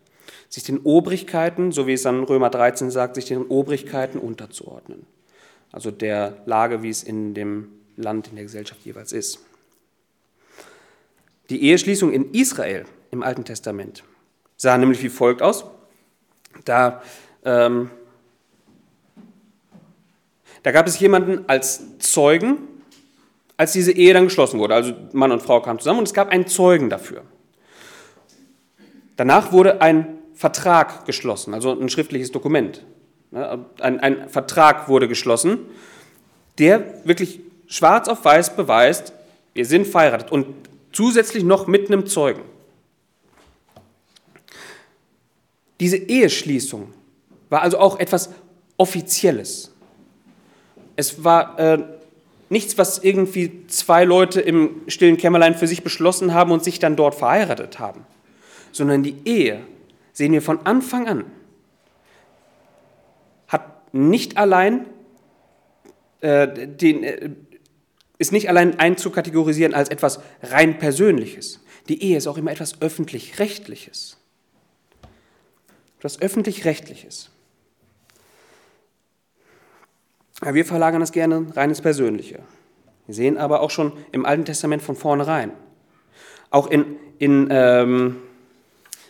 sich 0.49 0.63
den 0.63 0.79
Obrigkeiten, 0.79 1.71
so 1.71 1.85
wie 1.85 1.93
es 1.93 2.01
dann 2.01 2.23
Römer 2.23 2.49
13 2.49 2.89
sagt, 2.89 3.15
sich 3.15 3.25
den 3.25 3.43
Obrigkeiten 3.43 4.17
unterzuordnen. 4.17 5.05
Also 5.71 5.91
der 5.91 6.41
Lage, 6.47 6.81
wie 6.81 6.89
es 6.89 7.03
in 7.03 7.35
dem 7.35 7.69
Land, 7.97 8.29
in 8.29 8.35
der 8.35 8.45
Gesellschaft 8.45 8.83
jeweils 8.83 9.11
ist. 9.11 9.39
Die 11.51 11.63
Eheschließung 11.63 12.11
in 12.11 12.31
Israel 12.31 12.85
im 13.11 13.21
Alten 13.21 13.45
Testament 13.45 14.03
sah 14.57 14.75
nämlich 14.77 15.03
wie 15.03 15.09
folgt 15.09 15.43
aus. 15.43 15.65
Da, 16.65 17.03
ähm, 17.45 17.91
da 20.63 20.71
gab 20.71 20.87
es 20.87 20.99
jemanden 20.99 21.47
als 21.47 21.99
Zeugen, 21.99 22.57
als 23.57 23.73
diese 23.73 23.91
Ehe 23.91 24.13
dann 24.13 24.25
geschlossen 24.25 24.59
wurde. 24.59 24.75
Also 24.75 24.93
Mann 25.13 25.31
und 25.31 25.41
Frau 25.41 25.61
kamen 25.61 25.79
zusammen 25.79 25.99
und 25.99 26.07
es 26.07 26.13
gab 26.13 26.29
einen 26.29 26.47
Zeugen 26.47 26.89
dafür. 26.89 27.21
Danach 29.15 29.51
wurde 29.51 29.81
ein 29.81 30.17
Vertrag 30.33 31.05
geschlossen, 31.05 31.53
also 31.53 31.71
ein 31.71 31.89
schriftliches 31.89 32.31
Dokument. 32.31 32.83
Ein, 33.31 33.99
ein 33.99 34.29
Vertrag 34.29 34.89
wurde 34.89 35.07
geschlossen, 35.07 35.59
der 36.59 36.83
wirklich 37.03 37.39
schwarz 37.67 38.07
auf 38.07 38.25
weiß 38.25 38.55
beweist, 38.55 39.13
wir 39.53 39.65
sind 39.65 39.87
verheiratet. 39.87 40.31
Und 40.31 40.47
Zusätzlich 40.93 41.43
noch 41.43 41.65
mit 41.65 41.87
einem 41.87 42.05
Zeugen. 42.05 42.43
Diese 45.79 45.97
Eheschließung 45.97 46.93
war 47.49 47.63
also 47.63 47.79
auch 47.79 47.99
etwas 47.99 48.29
Offizielles. 48.77 49.71
Es 50.95 51.23
war 51.23 51.59
äh, 51.59 51.83
nichts, 52.53 52.77
was 52.77 52.99
irgendwie 52.99 53.67
zwei 53.67 54.05
Leute 54.05 54.39
im 54.39 54.81
stillen 54.87 55.17
Kämmerlein 55.17 55.55
für 55.55 55.67
sich 55.67 55.83
beschlossen 55.83 56.33
haben 56.33 56.51
und 56.51 56.63
sich 56.63 56.79
dann 56.79 56.95
dort 56.95 57.15
verheiratet 57.15 57.79
haben, 57.79 58.05
sondern 58.71 59.03
die 59.03 59.15
Ehe, 59.25 59.59
sehen 60.13 60.31
wir 60.31 60.41
von 60.41 60.65
Anfang 60.65 61.07
an, 61.07 61.25
hat 63.49 63.93
nicht 63.93 64.37
allein 64.37 64.85
äh, 66.21 66.67
den, 66.67 67.03
äh, 67.03 67.31
ist 68.17 68.31
nicht 68.31 68.47
allein 68.47 68.79
einzukategorisieren 68.79 69.73
als 69.73 69.89
etwas 69.89 70.21
rein 70.41 70.79
Persönliches. 70.79 71.59
Die 71.89 72.01
Ehe 72.01 72.17
ist 72.17 72.27
auch 72.27 72.37
immer 72.37 72.51
etwas 72.51 72.81
öffentlich-rechtliches. 72.81 74.17
Etwas 75.97 76.21
öffentlich-rechtliches. 76.21 77.32
Wir 80.41 80.65
verlagern 80.65 80.99
das 80.99 81.11
gerne 81.11 81.45
rein 81.55 81.69
ins 81.69 81.81
Persönliche. 81.81 82.39
Wir 83.05 83.15
sehen 83.15 83.37
aber 83.37 83.61
auch 83.61 83.69
schon 83.69 83.93
im 84.11 84.25
Alten 84.25 84.45
Testament 84.45 84.81
von 84.81 84.95
vornherein. 84.95 85.51
Auch 86.49 86.67
in, 86.67 86.97
in, 87.19 87.47
ähm, 87.51 88.17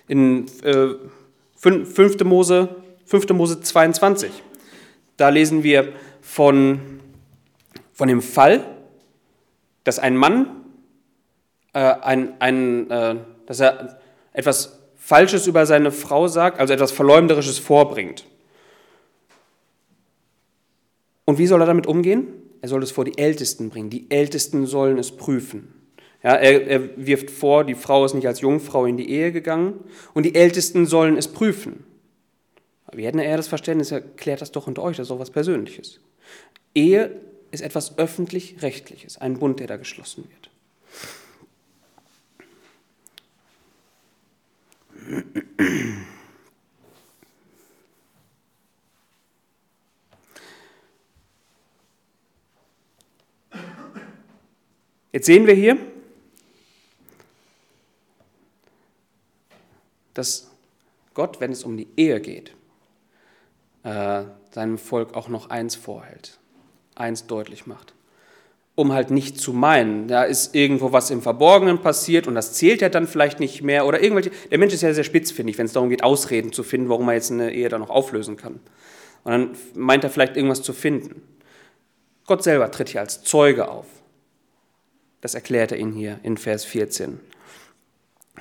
in 0.08 0.48
äh, 0.64 0.96
5. 1.56 2.24
Mose, 2.24 2.70
5. 3.06 3.30
Mose 3.30 3.62
22. 3.62 4.32
Da 5.18 5.30
lesen 5.30 5.64
wir 5.64 5.94
von, 6.22 7.00
von 7.94 8.08
dem 8.08 8.22
Fall, 8.22 8.66
dass 9.84 10.00
ein 10.00 10.18
Mann 10.18 10.48
äh, 11.74 11.80
ein, 11.80 12.34
ein, 12.40 12.90
äh, 12.90 13.16
dass 13.46 13.60
er 13.60 14.00
etwas 14.34 14.80
Falsches 14.96 15.48
über 15.48 15.66
seine 15.66 15.92
Frau 15.92 16.28
sagt, 16.28 16.60
also 16.60 16.74
etwas 16.74 16.92
Verleumderisches 16.92 17.60
vorbringt. 17.60 18.26
Und 21.26 21.38
wie 21.38 21.48
soll 21.48 21.62
er 21.62 21.68
damit 21.68 21.88
umgehen? 21.88 22.28
Er 22.62 22.70
soll 22.70 22.84
es 22.84 22.92
vor 22.92 23.06
die 23.06 23.18
Ältesten 23.18 23.70
bringen. 23.70 23.90
Die 23.90 24.10
Ältesten 24.10 24.66
sollen 24.66 24.98
es 24.98 25.16
prüfen. 25.16 25.74
Ja, 26.24 26.36
er, 26.36 26.66
er 26.68 27.06
wirft 27.06 27.30
vor, 27.30 27.66
die 27.66 27.76
Frau 27.76 28.06
ist 28.06 28.14
nicht 28.14 28.28
als 28.28 28.40
Jungfrau 28.40 28.86
in 28.86 28.96
die 28.96 29.10
Ehe 29.10 29.34
gegangen 29.34 29.82
und 30.14 30.24
die 30.24 30.36
Ältesten 30.36 30.86
sollen 30.86 31.18
es 31.18 31.28
prüfen. 31.28 31.84
Wir 32.94 33.08
hätten 33.08 33.20
eher 33.20 33.36
das 33.36 33.50
Verständnis, 33.50 33.92
erklärt 33.92 34.42
das 34.42 34.52
doch 34.52 34.68
unter 34.68 34.84
euch, 34.84 34.96
das 34.96 35.06
ist 35.06 35.12
doch 35.12 35.20
was 35.20 35.32
Persönliches. 35.32 36.00
Ehe 36.74 37.20
ist 37.52 37.62
etwas 37.62 37.98
öffentlich-rechtliches, 37.98 39.18
ein 39.18 39.38
Bund, 39.40 39.60
der 39.60 39.68
da 39.68 39.76
geschlossen 39.76 40.26
wird. 40.30 40.50
Jetzt 55.14 55.28
sehen 55.28 55.46
wir 55.46 55.54
hier, 55.54 55.78
dass 60.16 60.50
Gott, 61.14 61.40
wenn 61.40 61.52
es 61.52 61.64
um 61.64 61.78
die 61.78 61.88
Ehe 61.96 62.20
geht, 62.20 62.54
äh, 63.84 64.24
seinem 64.50 64.80
Volk 64.80 65.14
auch 65.14 65.28
noch 65.28 65.52
eins 65.52 65.76
vorhält, 65.76 66.40
eins 66.96 67.28
deutlich 67.28 67.68
macht. 67.68 67.94
Um 68.76 68.92
halt 68.92 69.12
nicht 69.12 69.40
zu 69.40 69.54
meinen, 69.54 70.08
da 70.08 70.24
ist 70.24 70.56
irgendwo 70.56 70.92
was 70.92 71.12
im 71.12 71.22
Verborgenen 71.22 71.80
passiert 71.80 72.26
und 72.26 72.34
das 72.34 72.54
zählt 72.54 72.82
ja 72.82 72.90
dann 72.90 73.06
vielleicht 73.06 73.40
nicht 73.40 73.62
mehr 73.62 73.86
oder 73.86 74.02
irgendwelche. 74.02 74.32
Der 74.50 74.58
Mensch 74.58 74.74
ist 74.74 74.82
ja 74.82 74.92
sehr 74.96 75.04
spitzfindig, 75.04 75.60
wenn 75.60 75.68
es 75.68 75.74
darum 75.74 75.90
geht, 75.90 76.04
Ausreden 76.04 76.52
zu 76.52 76.64
finden, 76.64 76.90
warum 76.90 77.08
er 77.08 77.14
jetzt 77.14 77.32
eine 77.32 77.54
Ehe 77.54 77.70
dann 77.70 77.82
noch 77.82 77.92
auflösen 77.92 78.36
kann. 78.36 78.60
Und 79.24 79.32
dann 79.32 79.56
meint 79.76 80.04
er 80.04 80.10
vielleicht 80.10 80.36
irgendwas 80.36 80.64
zu 80.64 80.74
finden. 80.74 81.22
Gott 82.26 82.42
selber 82.42 82.72
tritt 82.72 82.90
hier 82.90 83.02
als 83.02 83.22
Zeuge 83.22 83.68
auf. 83.70 83.86
Das 85.24 85.36
erklärt 85.36 85.72
er 85.72 85.78
Ihnen 85.78 85.94
hier 85.94 86.20
in 86.24 86.36
Vers 86.36 86.66
14. 86.66 87.18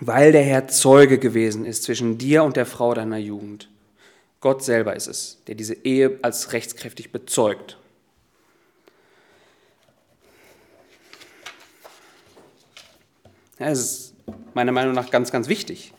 Weil 0.01 0.33
der 0.33 0.43
Herr 0.43 0.67
Zeuge 0.67 1.19
gewesen 1.19 1.65
ist 1.65 1.85
zwischen 1.85 2.19
dir 2.19 2.43
und 2.43 2.57
der 2.57 2.67
Frau 2.67 2.93
deiner 2.93 3.19
Jugend. 3.19 3.69
Gott 4.41 4.65
selber 4.65 4.97
ist 4.97 5.07
es, 5.07 5.39
der 5.47 5.55
diese 5.55 5.75
Ehe 5.75 6.19
als 6.23 6.53
rechtskräftig 6.53 7.13
bezeugt. 7.13 7.79
Es 13.59 13.79
ist 13.79 14.15
meiner 14.53 14.73
Meinung 14.73 14.93
nach 14.93 15.09
ganz, 15.13 15.31
ganz 15.31 15.47
wichtig 15.47 15.93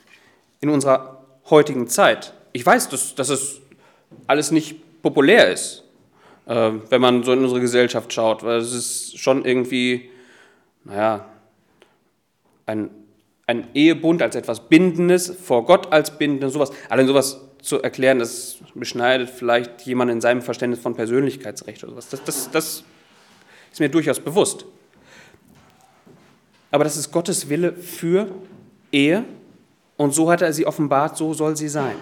in 0.60 0.68
unserer 0.68 1.24
heutigen 1.50 1.88
Zeit. 1.88 2.34
Ich 2.52 2.66
weiß, 2.66 2.90
dass, 2.90 3.16
dass 3.16 3.30
es 3.30 3.62
alles 4.28 4.52
nicht 4.52 5.02
populär 5.02 5.50
ist, 5.50 5.86
äh, 6.46 6.72
wenn 6.90 7.00
man 7.00 7.24
so 7.24 7.32
in 7.32 7.40
unsere 7.40 7.62
Gesellschaft 7.62 8.12
schaut, 8.12 8.44
weil 8.44 8.58
es 8.58 8.74
ist 8.74 9.18
schon 9.18 9.46
irgendwie 9.46 10.10
naja, 10.86 11.26
ein, 12.66 12.90
ein 13.48 13.68
Ehebund 13.74 14.22
als 14.22 14.36
etwas 14.36 14.68
Bindendes, 14.68 15.30
vor 15.30 15.66
Gott 15.66 15.92
als 15.92 16.18
Bindendes, 16.18 16.54
sowas. 16.54 16.72
Allein 16.90 17.08
sowas 17.08 17.42
zu 17.62 17.82
erklären, 17.82 18.20
das 18.20 18.58
beschneidet 18.74 19.30
vielleicht 19.30 19.82
jemand 19.84 20.12
in 20.12 20.22
seinem 20.22 20.42
Verständnis 20.42 20.80
von 20.80 20.96
Persönlichkeitsrecht 20.96 21.84
oder 21.84 21.94
sowas. 21.94 22.10
Das, 22.10 22.24
das, 22.24 22.52
das 22.52 22.84
ist 23.72 23.80
mir 23.80 23.90
durchaus 23.90 24.20
bewusst. 24.20 24.66
Aber 26.72 26.84
das 26.84 26.98
ist 26.98 27.12
Gottes 27.12 27.50
Wille 27.50 27.74
für 27.74 28.30
Ehe 28.92 29.24
und 29.96 30.14
so 30.14 30.32
hat 30.32 30.42
er 30.42 30.52
sie 30.54 30.66
offenbart, 30.66 31.18
so 31.18 31.34
soll 31.34 31.56
sie 31.56 31.70
sein. 31.70 31.96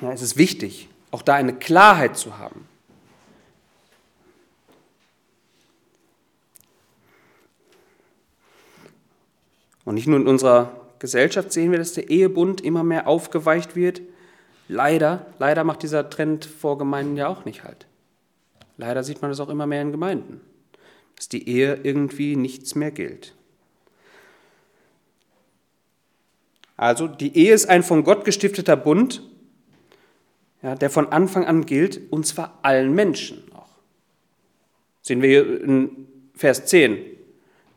Ja, 0.00 0.12
es 0.12 0.22
ist 0.22 0.36
wichtig, 0.36 0.88
auch 1.10 1.22
da 1.22 1.34
eine 1.34 1.54
Klarheit 1.54 2.16
zu 2.16 2.38
haben. 2.38 2.68
Und 9.84 9.94
nicht 9.96 10.06
nur 10.06 10.18
in 10.18 10.26
unserer 10.26 10.80
Gesellschaft 10.98 11.52
sehen 11.52 11.70
wir, 11.70 11.78
dass 11.78 11.92
der 11.92 12.10
Ehebund 12.10 12.60
immer 12.60 12.82
mehr 12.82 13.06
aufgeweicht 13.06 13.76
wird. 13.76 14.00
Leider, 14.68 15.26
leider 15.38 15.64
macht 15.64 15.82
dieser 15.82 16.08
Trend 16.08 16.46
vor 16.46 16.78
Gemeinden 16.78 17.16
ja 17.16 17.28
auch 17.28 17.44
nicht 17.44 17.64
halt. 17.64 17.86
Leider 18.76 19.04
sieht 19.04 19.20
man 19.20 19.30
das 19.30 19.40
auch 19.40 19.50
immer 19.50 19.66
mehr 19.66 19.82
in 19.82 19.92
Gemeinden, 19.92 20.40
dass 21.16 21.28
die 21.28 21.48
Ehe 21.48 21.80
irgendwie 21.82 22.36
nichts 22.36 22.74
mehr 22.74 22.90
gilt. 22.90 23.34
Also 26.76 27.06
die 27.06 27.36
Ehe 27.36 27.54
ist 27.54 27.68
ein 27.68 27.82
von 27.82 28.02
Gott 28.02 28.24
gestifteter 28.24 28.76
Bund, 28.76 29.22
ja, 30.62 30.74
der 30.74 30.90
von 30.90 31.12
Anfang 31.12 31.44
an 31.44 31.66
gilt, 31.66 32.00
und 32.10 32.26
zwar 32.26 32.58
allen 32.62 32.94
Menschen 32.94 33.44
auch. 33.54 33.68
Sehen 35.02 35.22
wir 35.22 35.28
hier 35.28 35.62
in 35.62 36.08
Vers 36.34 36.66
10. 36.66 36.98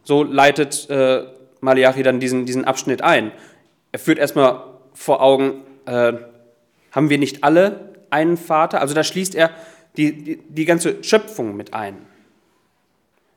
So 0.04 0.24
leitet 0.24 0.90
äh, 0.90 1.26
Malachi 1.62 2.04
dann 2.04 2.20
diesen, 2.20 2.46
diesen 2.46 2.66
Abschnitt 2.66 3.02
ein. 3.02 3.32
Er 3.92 4.00
führt 4.00 4.20
erstmal 4.20 4.64
vor 4.94 5.22
Augen, 5.22 5.62
äh, 5.86 6.14
haben 6.92 7.10
wir 7.10 7.18
nicht 7.18 7.44
alle 7.44 7.94
einen 8.10 8.38
Vater? 8.38 8.82
Also 8.82 8.94
da 8.94 9.04
schließt 9.04 9.36
er 9.36 9.52
die, 9.96 10.24
die, 10.24 10.38
die 10.38 10.66
ganze 10.66 11.04
Schöpfung 11.04 11.56
mit 11.56 11.74
ein. 11.74 11.98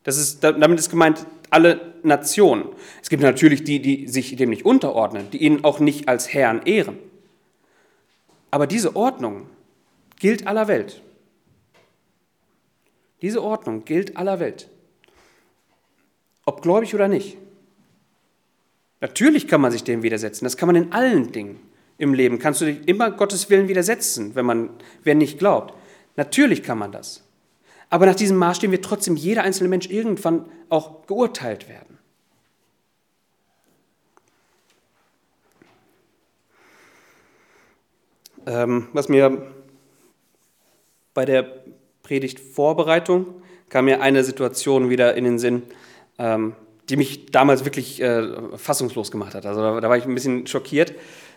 Das 0.05 0.17
ist, 0.17 0.43
damit 0.43 0.79
ist 0.79 0.91
gemeint 0.91 1.27
alle 1.51 1.95
Nationen. 2.03 2.65
Es 3.03 3.11
gibt 3.11 3.23
natürlich 3.23 3.65
die, 3.65 3.81
die 3.81 4.09
sich 4.09 4.35
dem 4.37 4.51
nicht 4.51 4.65
unterordnen, 4.65 5.31
die 5.31 5.43
ihn 5.43 5.65
auch 5.65 5.81
nicht 5.81 6.09
als 6.09 6.33
Herrn 6.33 6.63
ehren. 6.65 6.99
Aber 8.51 8.67
diese 8.67 8.97
Ordnung 8.97 9.47
gilt 10.19 10.47
aller 10.47 10.69
Welt. 10.69 11.03
Diese 13.23 13.43
Ordnung 13.43 13.85
gilt 13.85 14.17
aller 14.17 14.41
Welt. 14.41 14.69
Ob 16.47 16.63
gläubig 16.63 16.95
oder 16.95 17.09
nicht. 17.09 17.37
Natürlich 19.01 19.49
kann 19.49 19.61
man 19.61 19.73
sich 19.73 19.85
dem 19.85 20.03
widersetzen. 20.03 20.45
Das 20.45 20.57
kann 20.57 20.67
man 20.67 20.77
in 20.77 20.93
allen 20.93 21.33
Dingen 21.33 21.61
im 21.99 22.15
Leben. 22.15 22.39
Kannst 22.39 22.61
du 22.61 22.67
dich 22.67 22.87
immer 22.87 23.11
Gottes 23.11 23.51
Willen 23.51 23.69
widersetzen, 23.69 24.35
wenn 24.35 24.47
man, 24.47 24.71
wer 25.05 25.15
nicht 25.15 25.39
glaubt. 25.39 25.75
Natürlich 26.17 26.63
kann 26.63 26.79
man 26.79 26.93
das. 26.93 27.25
Aber 27.89 28.07
nach 28.07 28.15
diesem 28.15 28.37
Maßstab 28.37 28.71
wird 28.71 28.85
trotzdem 28.85 29.17
jeder 29.17 29.43
einzelne 29.43 29.69
Mensch 29.69 29.89
irgendwann 29.91 30.47
auch 30.69 31.07
geurteilt 31.07 31.69
werden. 31.69 31.99
Ähm, 38.47 38.89
was 38.93 39.09
mir 39.09 39.53
bei 41.13 41.25
der 41.25 41.65
Predigtvorbereitung 42.03 43.43
kam 43.69 43.85
mir 43.85 44.01
eine 44.01 44.25
Situation 44.25 44.91
wieder 44.91 45.15
in 45.15 45.25
den 45.25 45.39
Sinn. 45.39 45.63
Ähm, 46.19 46.55
die 46.91 46.97
mich 46.97 47.27
damals 47.27 47.65
wirklich 47.65 48.03
äh, 48.03 48.57
fassungslos 48.57 49.11
gemacht 49.11 49.35
hat. 49.35 49.47
Also 49.47 49.61
da, 49.61 49.81
da, 49.81 49.89
war 49.89 49.97
ich 49.97 50.05
ein 50.05 50.15
bisschen 50.15 50.47
schockiert. 50.47 50.93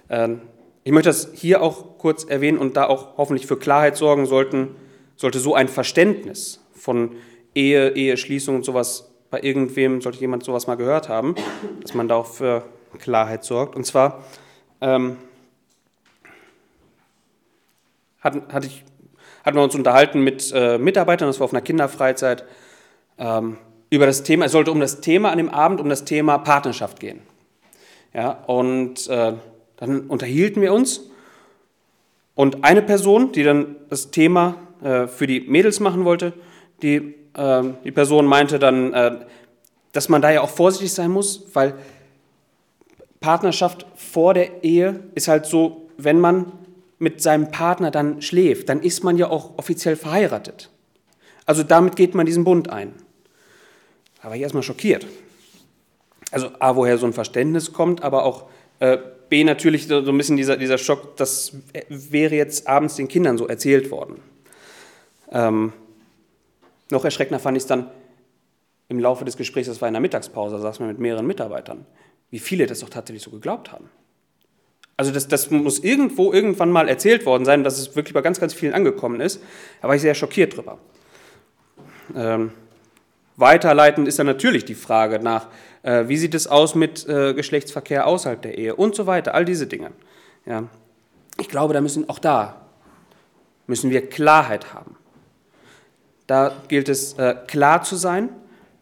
Ähm, 0.10 0.42
ich 0.84 0.92
möchte 0.92 1.10
das 1.10 1.30
hier 1.34 1.62
auch 1.62 1.98
kurz 2.00 2.24
erwähnen 2.24 2.58
und 2.58 2.76
da 2.76 2.88
auch 2.88 3.18
hoffentlich 3.18 3.46
für 3.46 3.58
Klarheit 3.58 3.96
sorgen 3.96 4.26
sollten, 4.26 4.76
sollte 5.16 5.40
so 5.40 5.54
ein 5.54 5.68
Verständnis 5.68 6.60
von 6.74 7.12
Ehe, 7.56 7.92
Eheschließung 7.96 8.56
und 8.56 8.66
sowas 8.66 9.12
bei 9.30 9.42
irgendwem, 9.42 10.02
sollte 10.02 10.20
jemand 10.20 10.44
sowas 10.44 10.68
mal 10.68 10.76
gehört 10.76 11.08
haben, 11.08 11.36
dass 11.82 11.94
man 11.94 12.08
da 12.08 12.16
auch 12.16 12.26
für 12.26 12.66
Klarheit 13.00 13.44
sorgt. 13.44 13.76
Und 13.76 13.86
zwar 13.86 14.24
ähm, 14.82 15.18
hatten, 18.20 18.52
hatte 18.52 18.68
ich, 18.68 18.84
hatten 19.46 19.58
wir 19.58 19.64
uns 19.64 19.76
unterhalten 19.76 20.24
mit 20.24 20.52
äh, 20.54 20.78
Mitarbeitern, 20.78 21.28
das 21.28 21.40
war 21.40 21.46
auf 21.46 21.54
einer 21.54 21.62
Kinderfreizeit, 21.62 22.44
ähm, 23.20 23.58
über 23.94 24.08
das 24.08 24.24
Thema, 24.24 24.46
es 24.46 24.52
sollte 24.52 24.72
um 24.72 24.80
das 24.80 25.02
Thema 25.02 25.30
an 25.30 25.38
dem 25.38 25.50
Abend, 25.50 25.80
um 25.80 25.88
das 25.88 26.04
Thema 26.04 26.40
Partnerschaft 26.40 27.00
gehen. 27.00 27.22
Ja, 28.12 28.32
und 28.48 29.08
äh, 29.08 29.34
dann 29.78 30.02
unterhielten 30.08 30.64
wir 30.64 30.74
uns 30.74 31.02
und 32.34 32.64
eine 32.64 32.82
Person, 32.82 33.32
die 33.32 33.44
dann 33.44 33.76
das 33.90 34.10
Thema 34.10 34.56
äh, 34.84 35.06
für 35.06 35.28
die 35.28 35.42
Mädels 35.42 35.80
machen 35.80 36.06
wollte, 36.06 36.34
die, 36.82 37.14
äh, 37.36 37.64
die 37.84 37.92
Person 37.92 38.26
meinte 38.26 38.58
dann, 38.58 38.94
äh, 38.94 39.18
dass 39.92 40.10
man 40.10 40.24
da 40.24 40.32
ja 40.32 40.42
auch 40.42 40.50
vorsichtig 40.50 40.92
sein 40.92 41.12
muss, 41.12 41.46
weil 41.54 41.76
Partnerschaft 43.20 43.86
vor 43.96 44.34
der 44.34 44.64
Ehe 44.64 45.02
ist 45.14 45.28
halt 45.28 45.46
so, 45.46 45.88
wenn 45.98 46.20
man 46.20 46.52
mit 46.98 47.22
seinem 47.22 47.52
Partner 47.52 47.92
dann 47.92 48.24
schläft, 48.24 48.70
dann 48.70 48.82
ist 48.82 49.04
man 49.04 49.18
ja 49.18 49.30
auch 49.30 49.52
offiziell 49.58 49.96
verheiratet. 49.96 50.72
Also 51.46 51.62
damit 51.62 51.96
geht 51.96 52.16
man 52.16 52.26
diesen 52.26 52.44
Bund 52.44 52.72
ein. 52.72 52.94
Da 54.24 54.30
war 54.30 54.36
ich 54.36 54.42
erstmal 54.42 54.64
schockiert. 54.64 55.06
Also 56.32 56.50
A, 56.60 56.76
woher 56.76 56.98
so 56.98 57.06
ein 57.06 57.14
Verständnis 57.14 57.74
kommt, 57.74 58.02
aber 58.04 58.24
auch 58.24 58.46
äh, 58.80 58.98
B, 59.30 59.44
natürlich 59.44 59.88
so 59.88 59.98
ein 59.98 60.18
bisschen 60.18 60.38
dieser, 60.38 60.58
dieser 60.58 60.78
Schock, 60.78 61.18
das 61.18 61.58
wäre 61.90 62.34
jetzt 62.34 62.68
abends 62.68 62.96
den 62.96 63.08
Kindern 63.08 63.38
so 63.38 63.48
erzählt 63.48 63.92
worden. 63.92 64.16
Ähm, 65.30 65.74
noch 66.90 67.04
erschreckender 67.04 67.40
fand 67.40 67.58
ich 67.58 67.64
es 67.64 67.68
dann 67.68 67.92
im 68.88 69.00
Laufe 69.00 69.26
des 69.26 69.38
Gesprächs, 69.38 69.68
das 69.68 69.82
war 69.82 69.90
in 69.90 69.94
der 69.94 70.02
Mittagspause, 70.02 70.56
da 70.56 70.62
saßen 70.62 70.86
wir 70.86 70.92
mit 70.92 71.00
mehreren 71.00 71.28
Mitarbeitern, 71.28 71.86
wie 72.30 72.40
viele 72.40 72.66
das 72.66 72.80
doch 72.80 72.90
tatsächlich 72.90 73.24
so 73.24 73.32
geglaubt 73.32 73.72
haben. 73.72 73.90
Also 74.96 75.12
das, 75.12 75.28
das 75.28 75.50
muss 75.50 75.80
irgendwo 75.80 76.32
irgendwann 76.32 76.72
mal 76.72 76.88
erzählt 76.88 77.26
worden 77.26 77.46
sein, 77.46 77.64
dass 77.64 77.80
es 77.80 77.96
wirklich 77.96 78.14
bei 78.14 78.22
ganz, 78.22 78.40
ganz 78.40 78.54
vielen 78.54 78.74
angekommen 78.74 79.20
ist. 79.20 79.42
Da 79.82 79.88
war 79.88 79.96
ich 79.96 80.02
sehr 80.02 80.14
schockiert 80.14 80.56
drüber. 80.56 80.78
Ähm, 82.16 82.52
Weiterleitend 83.36 84.08
ist 84.08 84.20
dann 84.20 84.28
natürlich 84.28 84.66
die 84.66 84.76
Frage 84.76 85.20
nach, 85.20 85.48
äh, 85.82 86.08
wie 86.08 86.18
sieht 86.18 86.36
es 86.36 86.48
aus 86.48 86.76
mit 86.76 87.08
äh, 87.08 87.34
Geschlechtsverkehr 87.34 88.08
außerhalb 88.08 88.42
der 88.42 88.58
Ehe 88.58 88.76
und 88.76 88.96
so 88.96 89.08
weiter, 89.08 89.34
all 89.34 89.46
diese 89.46 89.68
Dinge. 89.68 89.92
Ja. 90.46 90.64
Ich 91.40 91.50
glaube, 91.50 91.74
da 91.74 91.82
müssen 91.82 92.10
auch 92.10 92.20
da 92.20 92.64
müssen 93.68 93.90
wir 93.90 94.10
Klarheit 94.10 94.74
haben. 94.74 94.96
Da 96.28 96.56
gilt 96.68 96.90
es 96.90 97.14
äh, 97.14 97.36
klar 97.48 97.84
zu 97.84 97.96
sein, 97.96 98.30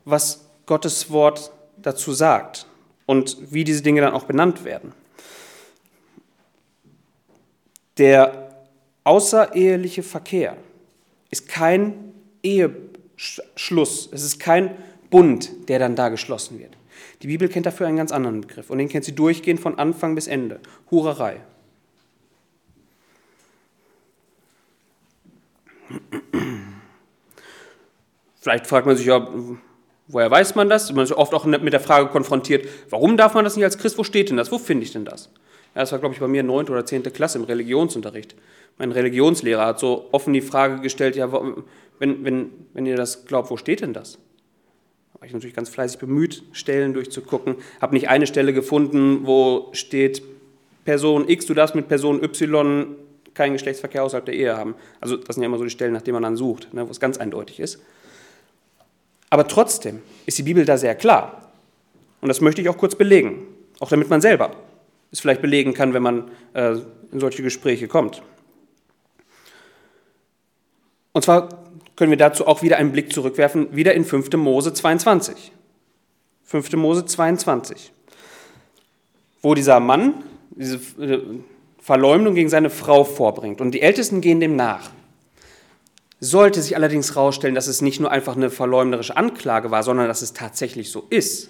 was 0.06 0.46
Gottes 0.66 1.12
Wort 1.12 1.52
dazu 1.78 2.14
sagt 2.14 2.68
und 3.06 3.38
wie 3.52 3.64
diese 3.64 3.82
Dinge 3.82 4.02
dann 4.02 4.14
auch 4.14 4.26
benannt 4.26 4.64
werden. 4.64 4.94
Der 7.98 8.52
außereheliche 9.04 10.04
Verkehr 10.04 10.56
ist 11.30 11.48
kein 11.48 12.14
Ehe 12.44 12.70
Schluss. 13.56 14.10
Es 14.12 14.24
ist 14.24 14.40
kein 14.40 14.76
Bund, 15.12 15.70
der 15.70 15.78
dann 15.78 15.96
da 15.96 16.10
geschlossen 16.10 16.60
wird. 16.60 16.76
Die 17.22 17.28
Bibel 17.28 17.48
kennt 17.48 17.68
dafür 17.68 17.88
einen 17.88 17.98
ganz 17.98 18.12
anderen 18.12 18.42
Begriff 18.42 18.70
und 18.70 18.80
den 18.80 18.90
kennt 18.90 19.06
sie 19.06 19.14
durchgehend 19.14 19.60
von 19.60 19.78
Anfang 19.78 20.16
bis 20.16 20.28
Ende. 20.28 20.60
Hurerei. 20.90 21.42
Vielleicht 28.40 28.66
fragt 28.66 28.88
man 28.88 28.96
sich 28.96 29.06
ja, 29.06 29.28
woher 30.08 30.32
weiß 30.32 30.56
man 30.56 30.68
das? 30.68 30.92
Man 30.92 31.04
ist 31.04 31.12
oft 31.12 31.34
auch 31.36 31.46
mit 31.46 31.74
der 31.74 31.80
Frage 31.80 32.08
konfrontiert, 32.08 32.68
warum 32.90 33.18
darf 33.18 33.36
man 33.36 33.44
das 33.44 33.56
nicht 33.56 33.66
als 33.66 33.78
Christ? 33.78 34.00
Wo 34.00 34.04
steht 34.04 34.30
denn 34.30 34.38
das? 34.38 34.52
Wo 34.52 34.58
finde 34.58 34.84
ich 34.84 34.92
denn 34.92 35.06
das? 35.06 35.30
Ja, 35.74 35.82
das 35.82 35.92
war, 35.92 36.00
glaube 36.00 36.14
ich, 36.14 36.20
bei 36.20 36.28
mir 36.28 36.44
9. 36.44 36.68
oder 36.68 36.86
10. 36.86 37.04
Klasse 37.14 37.38
im 37.38 37.46
Religionsunterricht. 37.46 38.36
Mein 38.78 38.92
Religionslehrer 38.92 39.66
hat 39.66 39.80
so 39.80 40.08
offen 40.12 40.34
die 40.34 40.42
Frage 40.42 40.82
gestellt, 40.82 41.16
ja, 41.16 41.32
wenn, 42.00 42.26
wenn, 42.26 42.50
wenn 42.74 42.86
ihr 42.86 42.98
das 42.98 43.26
glaubt, 43.26 43.50
wo 43.52 43.58
steht 43.58 43.82
denn 43.82 43.94
das? 43.94 44.14
Da 45.14 45.22
war 45.22 45.28
ich 45.28 45.34
natürlich 45.34 45.56
ganz 45.56 45.70
fleißig 45.70 46.00
bemüht, 46.00 46.44
Stellen 46.52 46.94
durchzugucken. 46.94 47.56
Habe 47.80 47.94
nicht 47.94 48.10
eine 48.10 48.28
Stelle 48.28 48.54
gefunden, 48.54 49.22
wo 49.26 49.70
steht, 49.72 50.22
Person 50.84 51.30
X, 51.30 51.46
du 51.46 51.54
darfst 51.54 51.76
mit 51.76 51.88
Person 51.88 52.24
Y 52.24 52.96
keinen 53.34 53.54
Geschlechtsverkehr 53.54 54.04
außerhalb 54.04 54.26
der 54.26 54.34
Ehe 54.34 54.58
haben. 54.58 54.76
Also 55.00 55.16
das 55.16 55.36
sind 55.36 55.44
ja 55.44 55.48
immer 55.48 55.58
so 55.58 55.64
die 55.64 55.70
Stellen, 55.70 55.94
nach 55.94 56.02
denen 56.02 56.16
man 56.16 56.24
dann 56.24 56.36
sucht, 56.36 56.74
ne, 56.74 56.86
wo 56.86 56.92
es 56.92 57.00
ganz 57.00 57.18
eindeutig 57.18 57.60
ist. 57.60 57.80
Aber 59.30 59.48
trotzdem 59.48 60.02
ist 60.26 60.38
die 60.38 60.44
Bibel 60.44 60.66
da 60.66 60.78
sehr 60.78 60.96
klar. 60.96 61.52
Und 62.20 62.28
das 62.28 62.42
möchte 62.42 62.62
ich 62.62 62.68
auch 62.68 62.78
kurz 62.78 62.96
belegen, 62.96 63.48
auch 63.80 63.90
damit 63.90 64.10
man 64.10 64.22
selber 64.22 64.56
es 65.12 65.20
vielleicht 65.20 65.42
belegen 65.42 65.74
kann, 65.74 65.94
wenn 65.94 66.04
man 66.04 66.32
äh, 66.54 66.76
in 67.12 67.20
solche 67.20 67.44
Gespräche 67.44 67.88
kommt. 67.88 68.22
Und 71.14 71.24
zwar 71.24 71.50
können 71.96 72.12
wir 72.12 72.18
dazu 72.18 72.48
auch 72.48 72.62
wieder 72.62 72.78
einen 72.78 72.92
Blick 72.92 73.14
zurückwerfen, 73.14 73.76
wieder 73.76 73.94
in 73.94 74.06
5. 74.06 74.32
Mose 74.34 74.74
22. 74.74 75.52
5. 76.46 76.74
Mose 76.74 77.06
22, 77.06 77.92
wo 79.42 79.54
dieser 79.54 79.80
Mann 79.80 80.24
diese 80.52 80.78
äh, 81.02 81.22
Verleumdung 81.80 82.36
gegen 82.36 82.50
seine 82.50 82.70
Frau 82.70 83.04
vorbringt. 83.04 83.62
Und 83.62 83.72
die 83.72 83.82
Ältesten 83.82 84.22
gehen 84.22 84.40
dem 84.40 84.56
nach. 84.56 84.92
Sollte 86.20 86.62
sich 86.62 86.76
allerdings 86.76 87.16
herausstellen, 87.16 87.56
dass 87.56 87.68
es 87.68 87.82
nicht 87.82 88.00
nur 88.00 88.12
einfach 88.12 88.36
eine 88.36 88.50
verleumderische 88.50 89.18
Anklage 89.18 89.72
war, 89.72 89.82
sondern 89.82 90.08
dass 90.08 90.22
es 90.22 90.34
tatsächlich 90.34 90.92
so 90.92 91.08
ist, 91.10 91.50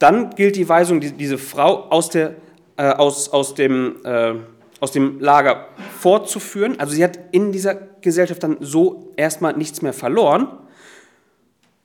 dann 0.00 0.30
gilt 0.30 0.56
die 0.56 0.68
Weisung, 0.68 1.00
diese 1.00 1.38
Frau 1.38 1.84
aus, 1.90 2.08
der, 2.08 2.34
äh, 2.76 2.88
aus, 2.88 3.28
aus, 3.28 3.54
dem, 3.54 3.96
äh, 4.02 4.34
aus 4.80 4.92
dem 4.92 5.20
Lager 5.20 5.68
fortzuführen. 5.98 6.80
Also 6.80 6.94
sie 6.94 7.04
hat 7.04 7.18
in 7.32 7.52
dieser 7.52 7.74
Gesellschaft 7.74 8.42
dann 8.42 8.56
so 8.60 9.12
erstmal 9.16 9.56
nichts 9.56 9.82
mehr 9.82 9.92
verloren. 9.92 10.48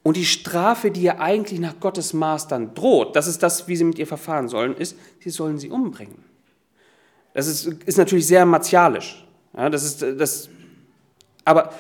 Und 0.02 0.16
die 0.16 0.26
Strafe, 0.26 0.92
die 0.92 1.02
ihr 1.02 1.20
eigentlich 1.20 1.60
nach 1.60 1.80
Gottes 1.82 2.14
Maß 2.14 2.48
dann 2.48 2.74
droht, 2.74 3.18
das 3.18 3.28
ist 3.28 3.44
das, 3.44 3.68
wie 3.68 3.76
sie 3.76 3.84
mit 3.84 4.00
ihr 4.00 4.08
verfahren 4.08 4.48
sollen, 4.48 4.78
ist, 4.78 4.96
sie 5.20 5.30
sollen 5.30 5.60
sie 5.60 5.70
umbringen. 5.70 6.24
Das 7.34 7.48
ist, 7.48 7.66
ist 7.66 7.98
natürlich 7.98 8.28
sehr 8.28 8.46
martialisch. 8.46 9.26
Ja, 9.58 9.70
das 9.70 9.84
ist, 9.84 10.02
das, 10.02 10.48
aber 11.44 11.74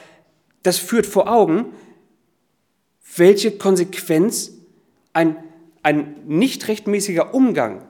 das 0.63 0.79
führt 0.79 1.05
vor 1.05 1.31
Augen, 1.31 1.67
welche 3.15 3.51
Konsequenz 3.51 4.51
ein 5.13 5.37
ein 5.85 6.15
nicht 6.25 6.67
rechtmäßiger 6.67 7.33
Umgang 7.35 7.83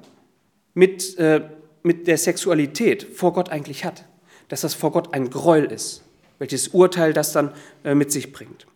mit, 0.73 1.17
äh, 1.17 1.49
mit 1.81 2.07
der 2.07 2.17
Sexualität 2.17 3.03
vor 3.03 3.31
Gott 3.31 3.49
eigentlich 3.49 3.85
hat. 3.85 4.03
Dass 4.49 4.61
das 4.61 4.73
vor 4.73 4.91
Gott 4.91 5.13
ein 5.13 5.29
Gräuel 5.29 5.65
ist, 5.65 6.03
welches 6.37 6.67
Urteil 6.67 7.13
das 7.13 7.31
dann 7.31 7.53
äh, 7.85 7.95
mit 7.95 8.11
sich 8.11 8.33
bringt. 8.33 8.67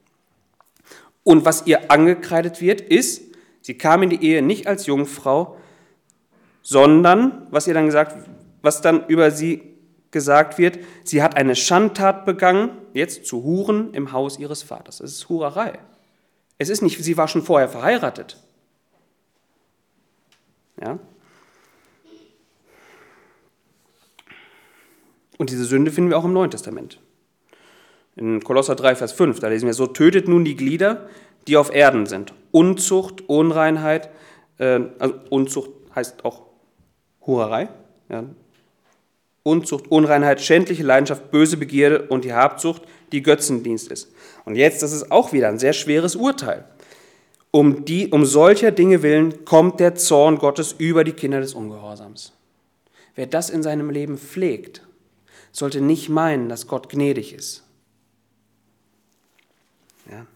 Und 1.24 1.44
was 1.44 1.68
ihr 1.68 1.92
angekreidet 1.92 2.62
wird, 2.62 2.80
ist, 2.80 3.22
sie 3.62 3.78
kam 3.78 4.04
in 4.04 4.10
die 4.10 4.24
Ehe 4.24 4.42
nicht 4.42 4.68
als 4.68 4.86
Jungfrau, 4.86 5.58
sondern, 6.62 7.46
was 7.52 7.68
ihr 7.68 7.74
dann 7.74 7.88
gesagt, 7.88 8.16
was 8.62 8.82
dann 8.82 9.06
über 9.08 9.32
sie 9.32 9.62
gesagt 10.12 10.58
wird, 10.58 10.80
sie 11.04 11.22
hat 11.22 11.36
eine 11.36 11.56
Schandtat 11.56 12.26
begangen, 12.26 12.72
jetzt 12.94 13.26
zu 13.26 13.44
Huren 13.44 13.94
im 13.94 14.14
Haus 14.14 14.40
ihres 14.40 14.64
Vaters. 14.64 15.02
Es 15.02 15.12
ist 15.12 15.30
Hurerei. 15.30 15.78
Es 16.58 16.70
ist 16.70 16.82
nicht, 16.82 17.04
sie 17.04 17.18
war 17.18 17.28
schon 17.28 17.44
vorher 17.44 17.70
verheiratet. 17.70 18.38
Ja? 20.82 21.00
Und 25.38 25.50
diese 25.50 25.64
Sünde 25.64 25.92
finden 25.92 26.10
wir 26.10 26.18
auch 26.18 26.26
im 26.26 26.34
Neuen 26.34 26.52
Testament. 26.52 27.00
In 28.16 28.44
Kolosser 28.44 28.76
3, 28.76 28.96
Vers 28.96 29.14
5, 29.14 29.40
da 29.40 29.48
lesen 29.48 29.68
wir 29.68 29.74
so, 29.74 29.88
tötet 29.88 30.28
nun 30.28 30.44
die 30.44 30.58
Glieder, 30.58 31.08
die 31.48 31.56
auf 31.56 31.74
Erden 31.74 32.06
sind. 32.06 32.34
Unzucht, 32.52 33.28
Unreinheit, 33.30 34.10
äh, 34.58 34.82
also 35.00 35.16
Unzucht 35.30 35.72
heißt 35.96 36.26
auch 36.26 36.44
Hurerei. 37.26 37.70
Ja. 38.10 38.26
Unzucht, 39.44 39.90
Unreinheit, 39.90 40.42
schändliche 40.42 40.84
Leidenschaft, 40.84 41.32
böse 41.32 41.56
Begierde 41.56 42.04
und 42.10 42.26
die 42.26 42.34
Habsucht, 42.34 42.82
die 43.14 43.24
Götzendienst 43.24 43.90
ist. 43.90 44.12
Und 44.44 44.56
jetzt, 44.56 44.84
das 44.84 44.92
ist 44.92 45.12
auch 45.12 45.32
wieder 45.32 45.48
ein 45.48 45.58
sehr 45.58 45.74
schweres 45.74 46.18
Urteil. 46.18 46.66
Um, 47.52 47.84
die, 47.86 48.10
um 48.10 48.26
solcher 48.26 48.72
Dinge 48.72 49.02
willen 49.02 49.44
kommt 49.44 49.80
der 49.80 49.96
Zorn 49.96 50.38
Gottes 50.38 50.74
über 50.78 51.04
die 51.04 51.14
Kinder 51.14 51.40
des 51.40 51.56
Ungehorsams. 51.56 52.34
Wer 53.16 53.26
das 53.26 53.50
in 53.50 53.64
seinem 53.64 53.90
Leben 53.90 54.18
pflegt, 54.18 54.88
sollte 55.52 55.82
nicht 55.82 56.10
meinen, 56.10 56.48
dass 56.48 56.68
Gott 56.68 56.90
gnädig 56.90 57.34
ist. 57.34 57.64
Ja. 60.10 60.28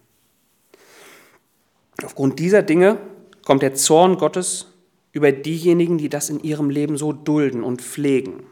Aufgrund 2.03 2.39
dieser 2.39 2.63
Dinge 2.63 2.97
kommt 3.45 3.61
der 3.61 3.75
Zorn 3.75 4.17
Gottes 4.17 4.67
über 5.11 5.31
diejenigen, 5.31 5.99
die 5.99 6.09
das 6.09 6.29
in 6.29 6.41
ihrem 6.41 6.69
Leben 6.69 6.97
so 6.97 7.13
dulden 7.13 7.63
und 7.63 7.81
pflegen. 7.81 8.45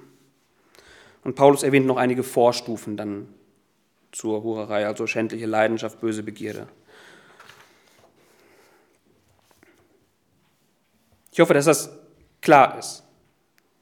Und 1.24 1.36
Paulus 1.36 1.64
erwähnt 1.64 1.88
noch 1.88 1.98
einige 1.98 2.24
Vorstufen 2.24 2.98
dann 2.98 3.28
zur 4.12 4.44
Hurerei, 4.44 4.86
also 4.86 5.08
schändliche 5.08 5.46
Leidenschaft, 5.46 6.00
böse 6.02 6.24
Begierde. 6.24 6.68
Ich 11.32 11.40
hoffe, 11.40 11.54
dass 11.54 11.66
das 11.66 11.90
klar 12.42 12.78
ist. 12.78 13.04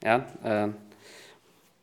Ja, 0.02 0.26
äh, 0.42 0.68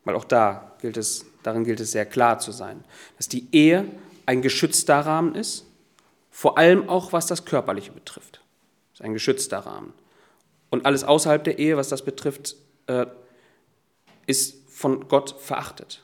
weil 0.03 0.15
auch 0.15 0.23
da 0.23 0.75
gilt 0.82 0.97
es, 0.97 1.25
darin 1.43 1.63
gilt 1.63 1.80
es 1.80 1.91
sehr 1.91 2.06
klar 2.06 2.39
zu 2.39 2.51
sein, 2.51 2.84
dass 3.17 3.27
die 3.27 3.47
Ehe 3.51 3.86
ein 4.25 4.41
geschützter 4.41 4.99
Rahmen 4.99 5.36
ist, 5.36 5.65
vor 6.32 6.58
allem 6.58 6.89
auch 6.89 7.13
was 7.13 7.27
das 7.27 7.45
Körperliche 7.45 7.91
betrifft. 7.91 8.41
Es 8.93 8.99
ist 8.99 9.06
ein 9.06 9.13
geschützter 9.13 9.60
Rahmen. 9.60 9.93
Und 10.69 10.86
alles 10.86 11.03
außerhalb 11.03 11.43
der 11.43 11.60
Ehe, 11.60 11.77
was 11.77 11.89
das 11.89 12.03
betrifft, 12.03 12.56
äh, 12.88 13.06
ist 14.25 14.69
von 14.69 15.08
Gott 15.08 15.36
verachtet. 15.39 16.03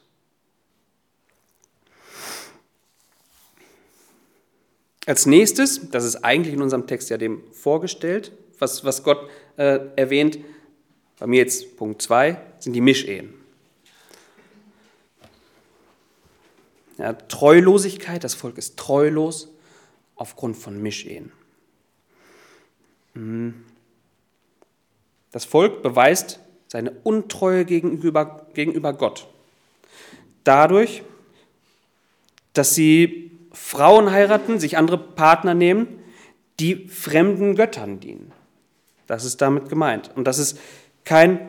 Als 5.06 5.26
nächstes, 5.26 5.90
das 5.92 6.06
ist 6.06 6.24
eigentlich 6.24 6.54
in 6.54 6.62
unserem 6.62 6.88
Text 6.88 7.10
ja 7.10 7.18
dem 7.18 7.44
vorgestellt, 7.52 8.32
was, 8.60 8.86
was 8.86 9.04
Gott 9.04 9.30
äh, 9.58 9.80
erwähnt, 9.96 10.40
bei 11.20 11.28
mir 11.28 11.38
jetzt 11.38 11.78
Punkt 11.78 12.02
2, 12.02 12.38
sind 12.60 12.74
die 12.74 12.82
Mischehen. 12.82 13.34
Ja, 16.98 17.14
Treulosigkeit, 17.14 18.24
das 18.24 18.34
Volk 18.34 18.58
ist 18.58 18.78
treulos 18.78 19.50
aufgrund 20.16 20.58
von 20.58 20.82
Mischehen. 20.82 21.32
Mhm. 23.14 23.66
Das 25.32 25.46
Volk 25.46 25.82
beweist 25.82 26.40
seine 26.68 26.92
Untreue 27.04 27.66
gegenüber, 27.66 28.48
gegenüber 28.54 28.94
Gott. 28.94 29.28
Dadurch, 30.44 31.04
dass 32.54 32.76
sie 32.76 33.32
Frauen 33.52 34.12
heiraten, 34.12 34.60
sich 34.60 34.78
andere 34.78 34.98
Partner 34.98 35.54
nehmen, 35.54 36.00
die 36.60 36.88
fremden 36.88 37.56
Göttern 37.56 38.00
dienen. 38.00 38.32
Das 39.14 39.26
ist 39.26 39.42
damit 39.44 39.70
gemeint. 39.70 40.10
Und 40.16 40.26
das 40.26 40.40
ist 40.40 40.58
kein, 41.06 41.40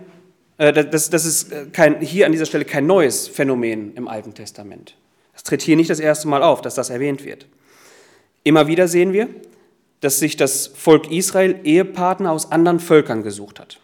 äh, 0.58 0.70
das, 0.70 1.08
das 1.08 1.24
ist 1.24 1.50
äh, 1.50 1.64
kein, 1.72 1.98
hier 2.02 2.26
an 2.26 2.32
dieser 2.32 2.44
Stelle 2.44 2.66
kein 2.66 2.86
neues 2.86 3.26
Phänomen 3.26 3.94
im 3.94 4.06
Alten 4.06 4.34
Testament. 4.34 4.96
Es 5.34 5.44
tritt 5.44 5.62
hier 5.62 5.74
nicht 5.74 5.88
das 5.88 5.98
erste 5.98 6.28
Mal 6.28 6.42
auf, 6.42 6.60
dass 6.60 6.74
das 6.74 6.90
erwähnt 6.90 7.24
wird. 7.24 7.46
Immer 8.42 8.66
wieder 8.66 8.86
sehen 8.86 9.14
wir, 9.14 9.30
dass 10.00 10.18
sich 10.18 10.36
das 10.36 10.66
Volk 10.66 11.10
Israel 11.10 11.58
Ehepartner 11.64 12.32
aus 12.32 12.52
anderen 12.52 12.80
Völkern 12.80 13.22
gesucht 13.22 13.58
hat. 13.58 13.80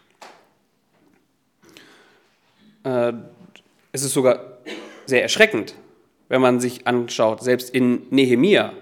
Äh, 2.85 3.14
es 3.93 4.03
ist 4.03 4.12
sogar 4.12 4.59
sehr 5.07 5.22
erschreckend, 5.22 5.74
wenn 6.28 6.43
man 6.43 6.61
sich 6.61 6.87
anschaut, 6.87 7.43
selbst 7.43 7.70
in 7.70 8.03
Nehemia, 8.11 8.74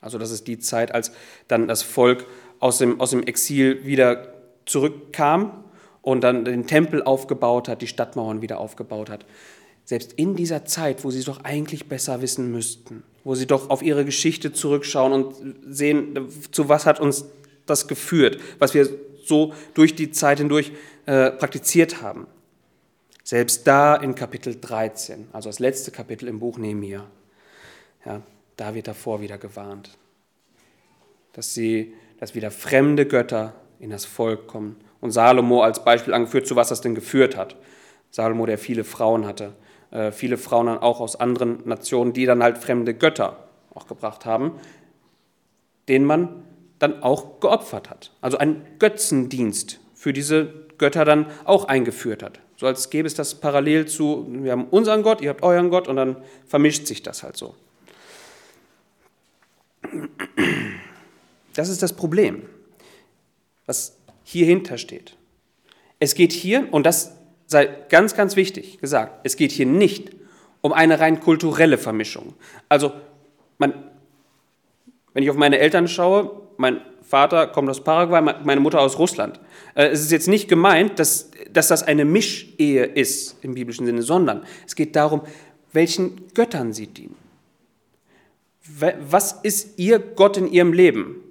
also 0.00 0.18
das 0.18 0.32
ist 0.32 0.48
die 0.48 0.58
Zeit, 0.58 0.92
als 0.92 1.12
dann 1.46 1.68
das 1.68 1.82
Volk 1.82 2.26
aus 2.60 2.78
dem, 2.78 3.00
aus 3.00 3.10
dem 3.10 3.22
Exil 3.22 3.84
wieder 3.84 4.29
zurückkam 4.70 5.64
und 6.02 6.22
dann 6.22 6.44
den 6.44 6.66
Tempel 6.66 7.02
aufgebaut 7.02 7.68
hat, 7.68 7.82
die 7.82 7.86
Stadtmauern 7.86 8.40
wieder 8.40 8.58
aufgebaut 8.58 9.10
hat. 9.10 9.26
Selbst 9.84 10.12
in 10.12 10.36
dieser 10.36 10.64
Zeit, 10.64 11.04
wo 11.04 11.10
sie 11.10 11.18
es 11.18 11.24
doch 11.24 11.44
eigentlich 11.44 11.88
besser 11.88 12.22
wissen 12.22 12.50
müssten, 12.52 13.02
wo 13.24 13.34
sie 13.34 13.46
doch 13.46 13.70
auf 13.70 13.82
ihre 13.82 14.04
Geschichte 14.04 14.52
zurückschauen 14.52 15.12
und 15.12 15.34
sehen, 15.68 16.28
zu 16.52 16.68
was 16.68 16.86
hat 16.86 17.00
uns 17.00 17.24
das 17.66 17.88
geführt, 17.88 18.40
was 18.58 18.74
wir 18.74 18.88
so 19.24 19.52
durch 19.74 19.94
die 19.94 20.10
Zeit 20.10 20.38
hindurch 20.38 20.72
äh, 21.06 21.30
praktiziert 21.30 22.02
haben. 22.02 22.26
Selbst 23.24 23.66
da 23.66 23.96
in 23.96 24.14
Kapitel 24.14 24.56
13, 24.60 25.28
also 25.32 25.48
das 25.48 25.58
letzte 25.58 25.90
Kapitel 25.90 26.28
im 26.28 26.40
Buch 26.40 26.58
Nehemiah, 26.58 27.06
ja, 28.04 28.22
da 28.56 28.74
wird 28.74 28.88
davor 28.88 29.20
wieder 29.20 29.38
gewarnt, 29.38 29.90
dass, 31.32 31.54
sie, 31.54 31.94
dass 32.18 32.34
wieder 32.34 32.50
fremde 32.50 33.06
Götter 33.06 33.54
in 33.80 33.90
das 33.90 34.04
Volk 34.04 34.46
kommen. 34.46 34.76
Und 35.00 35.10
Salomo 35.10 35.62
als 35.62 35.84
Beispiel 35.84 36.14
angeführt, 36.14 36.46
zu 36.46 36.54
was 36.56 36.68
das 36.68 36.80
denn 36.80 36.94
geführt 36.94 37.36
hat. 37.36 37.56
Salomo, 38.10 38.46
der 38.46 38.58
viele 38.58 38.84
Frauen 38.84 39.26
hatte, 39.26 39.54
äh, 39.90 40.12
viele 40.12 40.36
Frauen 40.36 40.66
dann 40.66 40.78
auch 40.78 41.00
aus 41.00 41.16
anderen 41.16 41.60
Nationen, 41.64 42.12
die 42.12 42.26
dann 42.26 42.42
halt 42.42 42.58
fremde 42.58 42.94
Götter 42.94 43.48
auch 43.74 43.86
gebracht 43.86 44.26
haben, 44.26 44.52
denen 45.88 46.04
man 46.04 46.44
dann 46.78 47.02
auch 47.02 47.40
geopfert 47.40 47.90
hat. 47.90 48.12
Also 48.20 48.38
einen 48.38 48.64
Götzendienst 48.78 49.80
für 49.94 50.12
diese 50.12 50.52
Götter 50.78 51.04
dann 51.04 51.26
auch 51.44 51.66
eingeführt 51.66 52.22
hat. 52.22 52.40
So 52.56 52.66
als 52.66 52.90
gäbe 52.90 53.06
es 53.06 53.14
das 53.14 53.34
parallel 53.34 53.86
zu, 53.86 54.26
wir 54.28 54.52
haben 54.52 54.64
unseren 54.64 55.02
Gott, 55.02 55.20
ihr 55.20 55.30
habt 55.30 55.42
euren 55.42 55.70
Gott 55.70 55.88
und 55.88 55.96
dann 55.96 56.16
vermischt 56.46 56.86
sich 56.86 57.02
das 57.02 57.22
halt 57.22 57.36
so. 57.36 57.54
Das 61.54 61.68
ist 61.68 61.82
das 61.82 61.94
Problem, 61.94 62.42
was 63.70 63.96
hier 64.24 64.46
hinter 64.46 64.78
steht. 64.78 65.16
Es 66.00 66.16
geht 66.16 66.32
hier, 66.32 66.66
und 66.72 66.86
das 66.86 67.16
sei 67.46 67.68
ganz, 67.88 68.16
ganz 68.16 68.34
wichtig 68.34 68.80
gesagt, 68.80 69.20
es 69.22 69.36
geht 69.36 69.52
hier 69.52 69.66
nicht 69.66 70.10
um 70.60 70.72
eine 70.72 70.98
rein 70.98 71.20
kulturelle 71.20 71.78
Vermischung. 71.78 72.34
Also, 72.68 72.92
man, 73.58 73.72
wenn 75.14 75.22
ich 75.22 75.30
auf 75.30 75.36
meine 75.36 75.60
Eltern 75.60 75.86
schaue, 75.86 76.32
mein 76.56 76.80
Vater 77.02 77.46
kommt 77.46 77.70
aus 77.70 77.84
Paraguay, 77.84 78.20
meine 78.20 78.60
Mutter 78.60 78.80
aus 78.80 78.98
Russland. 78.98 79.38
Äh, 79.76 79.86
es 79.86 80.00
ist 80.00 80.10
jetzt 80.10 80.26
nicht 80.26 80.48
gemeint, 80.48 80.98
dass, 80.98 81.30
dass 81.52 81.68
das 81.68 81.84
eine 81.84 82.04
Mischehe 82.04 82.84
ist 82.84 83.36
im 83.42 83.54
biblischen 83.54 83.86
Sinne, 83.86 84.02
sondern 84.02 84.44
es 84.66 84.74
geht 84.74 84.96
darum, 84.96 85.22
welchen 85.72 86.32
Göttern 86.34 86.72
sie 86.72 86.88
dienen. 86.88 87.16
Was 89.08 89.32
ist 89.44 89.78
ihr 89.78 90.00
Gott 90.00 90.36
in 90.36 90.50
ihrem 90.50 90.72
Leben? 90.72 91.29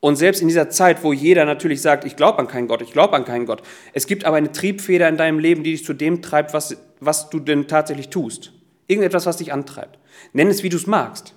Und 0.00 0.16
selbst 0.16 0.40
in 0.40 0.48
dieser 0.48 0.70
Zeit, 0.70 1.02
wo 1.02 1.12
jeder 1.12 1.44
natürlich 1.44 1.82
sagt, 1.82 2.04
ich 2.04 2.14
glaube 2.14 2.38
an 2.38 2.46
keinen 2.46 2.68
Gott, 2.68 2.82
ich 2.82 2.92
glaube 2.92 3.16
an 3.16 3.24
keinen 3.24 3.46
Gott, 3.46 3.62
es 3.92 4.06
gibt 4.06 4.24
aber 4.24 4.36
eine 4.36 4.52
Triebfeder 4.52 5.08
in 5.08 5.16
deinem 5.16 5.40
Leben, 5.40 5.64
die 5.64 5.72
dich 5.72 5.84
zu 5.84 5.92
dem 5.92 6.22
treibt, 6.22 6.54
was, 6.54 6.76
was 7.00 7.30
du 7.30 7.40
denn 7.40 7.66
tatsächlich 7.66 8.08
tust. 8.08 8.52
Irgendetwas, 8.86 9.26
was 9.26 9.38
dich 9.38 9.52
antreibt. 9.52 9.98
Nenn 10.32 10.48
es, 10.48 10.62
wie 10.62 10.68
du 10.68 10.76
es 10.76 10.86
magst. 10.86 11.34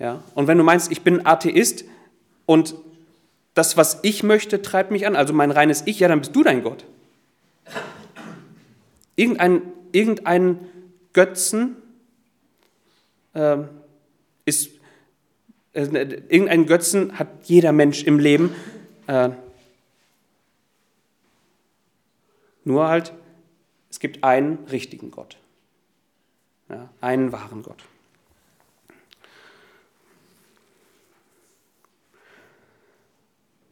Ja? 0.00 0.22
Und 0.34 0.48
wenn 0.48 0.58
du 0.58 0.64
meinst, 0.64 0.90
ich 0.90 1.02
bin 1.02 1.24
Atheist 1.24 1.84
und 2.44 2.74
das, 3.54 3.76
was 3.76 4.00
ich 4.02 4.24
möchte, 4.24 4.62
treibt 4.62 4.90
mich 4.90 5.06
an, 5.06 5.14
also 5.14 5.32
mein 5.32 5.52
reines 5.52 5.84
Ich, 5.86 6.00
ja, 6.00 6.08
dann 6.08 6.20
bist 6.20 6.34
du 6.34 6.42
dein 6.42 6.62
Gott. 6.64 6.84
Irgendein, 9.14 9.62
irgendein 9.92 10.58
Götzen 11.12 11.76
äh, 13.32 13.58
ist 14.44 14.70
irgendeinen 15.74 16.66
Götzen 16.66 17.18
hat 17.18 17.28
jeder 17.44 17.72
Mensch 17.72 18.04
im 18.04 18.18
Leben. 18.18 18.54
Äh, 19.06 19.30
nur 22.64 22.88
halt, 22.88 23.12
es 23.90 24.00
gibt 24.00 24.24
einen 24.24 24.58
richtigen 24.70 25.10
Gott. 25.10 25.36
Einen 27.00 27.30
wahren 27.30 27.62
Gott. 27.62 27.84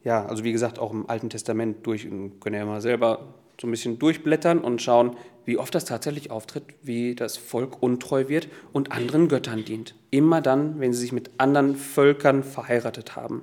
Ja, 0.03 0.25
also 0.25 0.43
wie 0.43 0.51
gesagt, 0.51 0.79
auch 0.79 0.91
im 0.91 1.09
Alten 1.09 1.29
Testament 1.29 1.85
durch, 1.87 2.03
können 2.03 2.55
ja 2.55 2.65
mal 2.65 2.81
selber 2.81 3.33
so 3.63 3.67
ein 3.67 3.71
bisschen 3.71 3.97
durchblättern 3.97 4.59
und 4.59 4.81
schauen, 4.81 5.15
wie 5.45 5.57
oft 5.57 5.73
das 5.73 5.85
tatsächlich 5.85 6.31
auftritt, 6.31 6.65
wie 6.81 7.15
das 7.15 7.37
Volk 7.37 7.81
untreu 7.81 8.27
wird 8.27 8.49
und 8.73 8.91
anderen 8.91 9.29
Göttern 9.29 9.63
dient. 9.63 9.95
Immer 10.11 10.41
dann, 10.41 10.81
wenn 10.81 10.91
sie 10.91 10.99
sich 10.99 11.13
mit 11.13 11.31
anderen 11.37 11.77
Völkern 11.77 12.43
verheiratet 12.43 13.15
haben. 13.15 13.41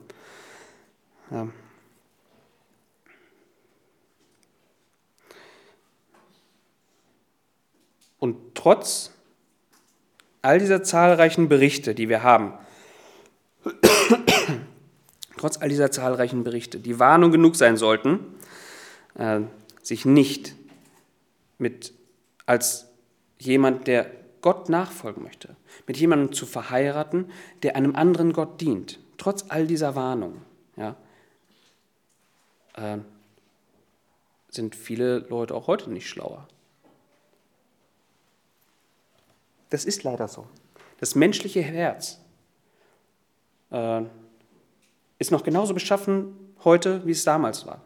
Ja. 1.31 1.49
Und 8.19 8.37
trotz 8.55 9.13
all 10.43 10.59
dieser 10.59 10.83
zahlreichen 10.83 11.49
Berichte, 11.49 11.95
die 11.95 12.11
wir 12.11 12.23
haben, 12.23 12.53
trotz 15.39 15.57
all 15.63 15.71
dieser 15.71 15.91
zahlreichen 15.91 16.45
Berichte, 16.45 16.79
die 16.79 16.99
Warnung 16.99 17.33
genug 17.33 17.57
sein 17.57 17.79
sollten, 17.79 18.19
äh, 19.15 19.41
sich 19.91 20.05
nicht 20.05 20.55
mit 21.59 21.93
als 22.47 22.87
jemand, 23.41 23.89
der 23.89 24.09
Gott 24.41 24.69
nachfolgen 24.69 25.25
möchte, 25.25 25.57
mit 25.89 25.97
jemandem 25.97 26.33
zu 26.33 26.47
verheiraten, 26.47 27.33
der 27.65 27.75
einem 27.75 27.97
anderen 27.97 28.33
Gott 28.33 28.61
dient, 28.61 29.01
trotz 29.19 29.47
all 29.49 29.67
dieser 29.67 29.97
Warnungen, 29.97 30.43
ja, 30.77 30.95
äh, 32.75 32.99
sind 34.49 34.77
viele 34.77 35.19
Leute 35.19 35.57
auch 35.57 35.67
heute 35.67 35.91
nicht 35.91 36.09
schlauer. 36.09 36.47
Das 39.71 39.85
ist 39.85 40.05
leider 40.05 40.29
so. 40.29 40.47
Das 40.99 41.17
menschliche 41.17 41.63
Herz 41.63 42.21
äh, 43.73 44.03
ist 45.19 45.33
noch 45.33 45.43
genauso 45.43 45.75
beschaffen 45.75 46.55
heute, 46.63 47.05
wie 47.07 47.13
es 47.13 47.25
damals 47.25 47.67
war. 47.67 47.83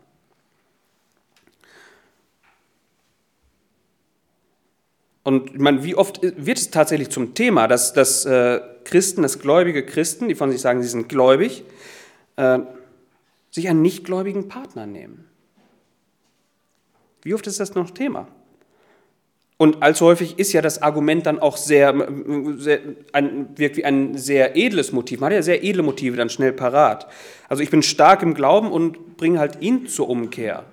Und 5.25 5.55
ich 5.55 5.59
meine, 5.59 5.83
wie 5.83 5.97
oft 5.97 6.21
wird 6.23 6.59
es 6.59 6.71
tatsächlich 6.71 7.09
zum 7.09 7.35
Thema, 7.35 7.67
dass, 7.67 7.95
dass 7.95 8.27
äh, 8.27 8.61
Christen, 8.85 9.23
dass 9.23 9.39
gläubige 9.39 9.85
Christen, 9.85 10.29
die 10.29 10.35
von 10.35 10.53
sich 10.53 10.61
sagen, 10.61 10.83
sie 10.83 10.89
sind 10.89 11.09
gläubig, 11.09 11.65
äh, 12.37 12.59
sich 13.51 13.69
einen 13.69 13.81
nichtgläubigen 13.83 14.49
Partner 14.49 14.87
nehmen? 14.87 15.25
Wie 17.23 17.33
oft 17.33 17.47
ist 17.47 17.59
das 17.59 17.75
noch 17.75 17.91
Thema? 17.91 18.29
Und 19.57 19.83
allzu 19.83 20.05
häufig 20.05 20.39
ist 20.39 20.53
ja 20.53 20.61
das 20.61 20.83
Argument 20.83 21.25
dann 21.25 21.39
auch 21.39 21.57
sehr, 21.57 21.95
sehr 22.59 22.81
ein, 23.13 23.49
wirkt 23.57 23.79
wie 23.79 23.85
ein 23.85 24.19
sehr 24.19 24.57
edles 24.57 24.93
Motiv. 24.93 25.21
Man 25.21 25.29
hat 25.29 25.37
ja 25.37 25.43
sehr 25.43 25.65
edle 25.65 25.83
Motive 25.83 26.17
dann 26.17 26.29
schnell 26.29 26.53
parat. 26.53 27.07
Also 27.49 27.63
ich 27.63 27.71
bin 27.71 27.83
stark 27.83 28.23
im 28.23 28.35
Glauben 28.35 28.71
und 28.71 29.17
bringe 29.17 29.39
halt 29.39 29.63
ihn 29.63 29.87
zur 29.87 30.11
Umkehr. 30.11 30.67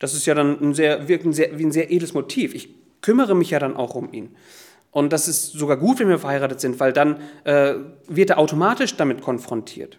Das 0.00 0.12
ist 0.12 0.26
ja 0.26 0.34
dann 0.34 0.60
ein 0.60 0.74
sehr, 0.74 1.06
wirkt 1.06 1.24
ein 1.24 1.32
sehr, 1.32 1.56
wie 1.56 1.64
ein 1.64 1.72
sehr 1.72 1.92
edles 1.92 2.14
Motiv. 2.14 2.54
Ich 2.54 2.68
kümmere 3.04 3.34
mich 3.34 3.50
ja 3.50 3.58
dann 3.58 3.76
auch 3.76 3.94
um 3.94 4.10
ihn. 4.14 4.34
Und 4.90 5.12
das 5.12 5.28
ist 5.28 5.52
sogar 5.52 5.76
gut, 5.76 5.98
wenn 5.98 6.08
wir 6.08 6.18
verheiratet 6.18 6.58
sind, 6.58 6.80
weil 6.80 6.94
dann 6.94 7.20
äh, 7.44 7.74
wird 8.08 8.30
er 8.30 8.38
automatisch 8.38 8.96
damit 8.96 9.20
konfrontiert. 9.20 9.98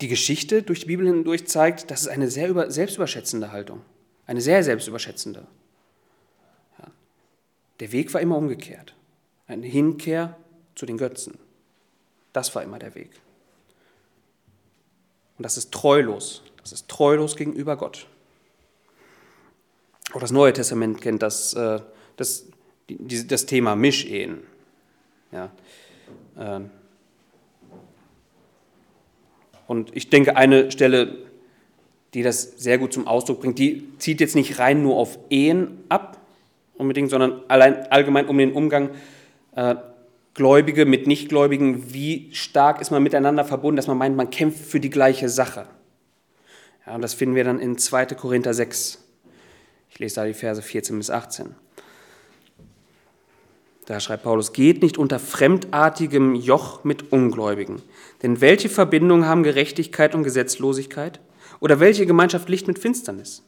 Die 0.00 0.08
Geschichte 0.08 0.62
durch 0.62 0.80
die 0.80 0.86
Bibel 0.86 1.06
hindurch 1.06 1.46
zeigt, 1.46 1.90
das 1.90 2.02
ist 2.02 2.08
eine 2.08 2.30
sehr 2.30 2.48
über, 2.48 2.70
selbstüberschätzende 2.70 3.52
Haltung. 3.52 3.82
Eine 4.26 4.40
sehr 4.40 4.64
selbstüberschätzende. 4.64 5.46
Ja. 6.78 6.86
Der 7.80 7.92
Weg 7.92 8.14
war 8.14 8.22
immer 8.22 8.38
umgekehrt. 8.38 8.94
Eine 9.46 9.66
Hinkehr 9.66 10.38
zu 10.74 10.86
den 10.86 10.96
Götzen. 10.96 11.36
Das 12.32 12.54
war 12.54 12.62
immer 12.62 12.78
der 12.78 12.94
Weg. 12.94 13.10
Und 15.36 15.42
das 15.42 15.58
ist 15.58 15.70
treulos. 15.70 16.42
Das 16.62 16.72
ist 16.72 16.88
treulos 16.88 17.36
gegenüber 17.36 17.76
Gott. 17.76 18.06
Auch 20.14 20.20
das 20.20 20.30
Neue 20.30 20.52
Testament 20.52 21.00
kennt 21.00 21.22
das, 21.22 21.54
äh, 21.54 21.80
das, 22.16 22.46
das 22.88 23.46
Thema 23.46 23.74
Mischehen. 23.74 24.38
Ja. 25.32 25.50
Ähm. 26.38 26.70
Und 29.66 29.94
ich 29.96 30.10
denke, 30.10 30.36
eine 30.36 30.70
Stelle, 30.70 31.16
die 32.14 32.22
das 32.22 32.42
sehr 32.58 32.78
gut 32.78 32.92
zum 32.92 33.08
Ausdruck 33.08 33.40
bringt, 33.40 33.58
die 33.58 33.88
zieht 33.98 34.20
jetzt 34.20 34.36
nicht 34.36 34.60
rein 34.60 34.84
nur 34.84 34.96
auf 34.96 35.18
Ehen 35.30 35.82
ab, 35.88 36.20
unbedingt, 36.76 37.10
sondern 37.10 37.42
allein 37.48 37.90
allgemein 37.90 38.28
um 38.28 38.38
den 38.38 38.52
Umgang 38.52 38.90
äh, 39.56 39.74
Gläubige 40.34 40.86
mit 40.86 41.08
Nichtgläubigen. 41.08 41.92
Wie 41.92 42.32
stark 42.32 42.80
ist 42.80 42.92
man 42.92 43.02
miteinander 43.02 43.44
verbunden, 43.44 43.76
dass 43.76 43.88
man 43.88 43.98
meint, 43.98 44.16
man 44.16 44.30
kämpft 44.30 44.64
für 44.64 44.78
die 44.78 44.90
gleiche 44.90 45.28
Sache. 45.28 45.66
Ja, 46.86 46.94
und 46.94 47.02
das 47.02 47.14
finden 47.14 47.34
wir 47.34 47.42
dann 47.42 47.58
in 47.58 47.78
2. 47.78 48.06
Korinther 48.06 48.54
6. 48.54 49.03
Ich 49.94 50.00
lese 50.00 50.16
da 50.16 50.24
die 50.26 50.34
Verse 50.34 50.60
14 50.60 50.98
bis 50.98 51.08
18. 51.08 51.54
Da 53.86 54.00
schreibt 54.00 54.24
Paulus, 54.24 54.52
geht 54.52 54.82
nicht 54.82 54.98
unter 54.98 55.20
fremdartigem 55.20 56.34
Joch 56.34 56.82
mit 56.82 57.12
Ungläubigen. 57.12 57.80
Denn 58.24 58.40
welche 58.40 58.68
Verbindung 58.68 59.24
haben 59.24 59.44
Gerechtigkeit 59.44 60.16
und 60.16 60.24
Gesetzlosigkeit? 60.24 61.20
Oder 61.60 61.78
welche 61.78 62.06
Gemeinschaft 62.06 62.48
Licht 62.48 62.66
mit 62.66 62.80
Finsternis? 62.80 63.44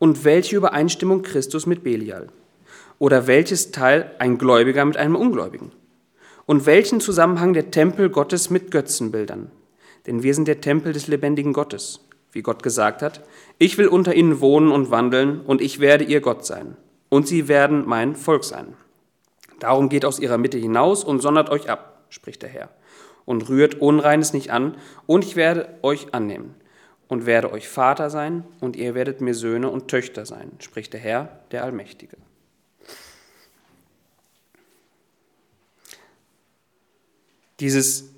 Und 0.00 0.24
welche 0.24 0.56
Übereinstimmung 0.56 1.22
Christus 1.22 1.64
mit 1.64 1.84
Belial? 1.84 2.26
Oder 2.98 3.28
welches 3.28 3.70
Teil 3.70 4.10
ein 4.18 4.36
Gläubiger 4.36 4.84
mit 4.84 4.96
einem 4.96 5.14
Ungläubigen? 5.14 5.70
Und 6.44 6.66
welchen 6.66 6.98
Zusammenhang 6.98 7.52
der 7.52 7.70
Tempel 7.70 8.10
Gottes 8.10 8.50
mit 8.50 8.72
Götzenbildern? 8.72 9.52
Denn 10.08 10.24
wir 10.24 10.34
sind 10.34 10.48
der 10.48 10.60
Tempel 10.60 10.92
des 10.92 11.06
lebendigen 11.06 11.52
Gottes, 11.52 12.00
wie 12.34 12.42
Gott 12.42 12.62
gesagt 12.62 13.00
hat, 13.00 13.22
ich 13.58 13.78
will 13.78 13.86
unter 13.86 14.14
ihnen 14.14 14.40
wohnen 14.40 14.70
und 14.70 14.90
wandeln, 14.90 15.40
und 15.40 15.60
ich 15.60 15.80
werde 15.80 16.04
ihr 16.04 16.20
Gott 16.20 16.44
sein, 16.44 16.76
und 17.08 17.28
sie 17.28 17.48
werden 17.48 17.84
mein 17.86 18.16
Volk 18.16 18.44
sein. 18.44 18.74
Darum 19.60 19.88
geht 19.88 20.04
aus 20.04 20.18
ihrer 20.18 20.36
Mitte 20.36 20.58
hinaus 20.58 21.04
und 21.04 21.20
sondert 21.20 21.48
euch 21.48 21.70
ab, 21.70 22.04
spricht 22.08 22.42
der 22.42 22.50
Herr, 22.50 22.70
und 23.24 23.48
rührt 23.48 23.80
Unreines 23.80 24.32
nicht 24.32 24.50
an, 24.50 24.76
und 25.06 25.24
ich 25.24 25.36
werde 25.36 25.78
euch 25.82 26.12
annehmen 26.12 26.54
und 27.06 27.26
werde 27.26 27.52
euch 27.52 27.68
Vater 27.68 28.10
sein, 28.10 28.44
und 28.60 28.76
ihr 28.76 28.94
werdet 28.94 29.20
mir 29.20 29.34
Söhne 29.34 29.70
und 29.70 29.88
Töchter 29.88 30.26
sein, 30.26 30.50
spricht 30.58 30.92
der 30.92 31.00
Herr, 31.00 31.40
der 31.52 31.62
Allmächtige. 31.62 32.16
Dieses 37.60 38.13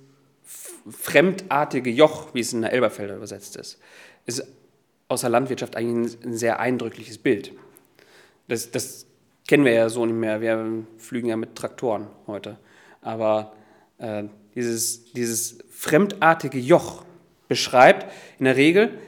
fremdartige 0.88 1.90
Joch, 1.90 2.34
wie 2.34 2.40
es 2.40 2.52
in 2.52 2.62
der 2.62 2.72
Elberfelder 2.72 3.16
übersetzt 3.16 3.56
ist, 3.56 3.78
ist 4.26 4.46
aus 5.08 5.20
der 5.20 5.30
Landwirtschaft 5.30 5.76
eigentlich 5.76 6.18
ein 6.24 6.36
sehr 6.36 6.60
eindrückliches 6.60 7.18
Bild. 7.18 7.52
Das, 8.48 8.70
das 8.70 9.06
kennen 9.46 9.64
wir 9.64 9.72
ja 9.72 9.88
so 9.88 10.04
nicht 10.04 10.16
mehr. 10.16 10.40
Wir 10.40 10.84
flügen 10.98 11.28
ja 11.28 11.36
mit 11.36 11.54
Traktoren 11.54 12.08
heute. 12.26 12.58
Aber 13.02 13.52
äh, 13.98 14.24
dieses, 14.54 15.12
dieses 15.12 15.58
fremdartige 15.70 16.58
Joch 16.58 17.04
beschreibt 17.48 18.12
in 18.38 18.46
der 18.46 18.56
Regel, 18.56 18.98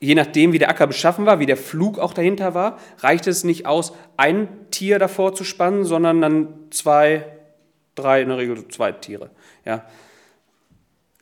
je 0.00 0.14
nachdem, 0.14 0.52
wie 0.52 0.58
der 0.58 0.70
Acker 0.70 0.86
beschaffen 0.86 1.26
war, 1.26 1.38
wie 1.38 1.46
der 1.46 1.56
Flug 1.56 1.98
auch 1.98 2.12
dahinter 2.12 2.54
war, 2.54 2.78
reicht 2.98 3.26
es 3.26 3.44
nicht 3.44 3.66
aus, 3.66 3.92
ein 4.16 4.48
Tier 4.70 4.98
davor 4.98 5.34
zu 5.34 5.44
spannen, 5.44 5.84
sondern 5.84 6.20
dann 6.20 6.54
zwei, 6.70 7.24
drei, 7.94 8.22
in 8.22 8.28
der 8.28 8.38
Regel 8.38 8.66
zwei 8.68 8.92
Tiere. 8.92 9.30
Ja. 9.64 9.84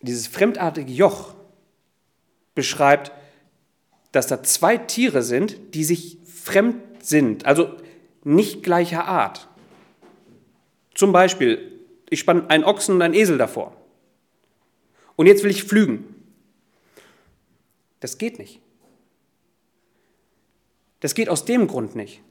Dieses 0.07 0.27
fremdartige 0.27 0.93
Joch 0.93 1.35
beschreibt, 2.55 3.13
dass 4.13 4.27
da 4.27 4.43
zwei 4.43 4.79
Tiere 4.79 5.23
sind, 5.23 5.75
die 5.75 5.85
sich 5.85 6.19
fremd 6.25 7.05
sind, 7.05 7.45
also 7.45 7.75
nicht 8.25 8.63
gleicher 8.63 9.05
Art. 9.05 9.49
Zum 10.95 11.13
Beispiel, 11.13 11.81
ich 12.09 12.21
spanne 12.21 12.49
einen 12.49 12.65
Ochsen 12.65 12.95
und 12.95 13.03
einen 13.03 13.15
Esel 13.15 13.37
davor. 13.37 13.77
Und 15.17 15.27
jetzt 15.27 15.43
will 15.45 15.51
ich 15.51 15.65
flügen. 15.65 16.05
Das 18.01 18.19
geht 18.19 18.39
nicht. 18.39 18.61
Das 21.01 21.15
geht 21.15 21.29
aus 21.29 21.45
dem 21.45 21.67
Grund 21.67 21.95
nicht, 21.95 22.23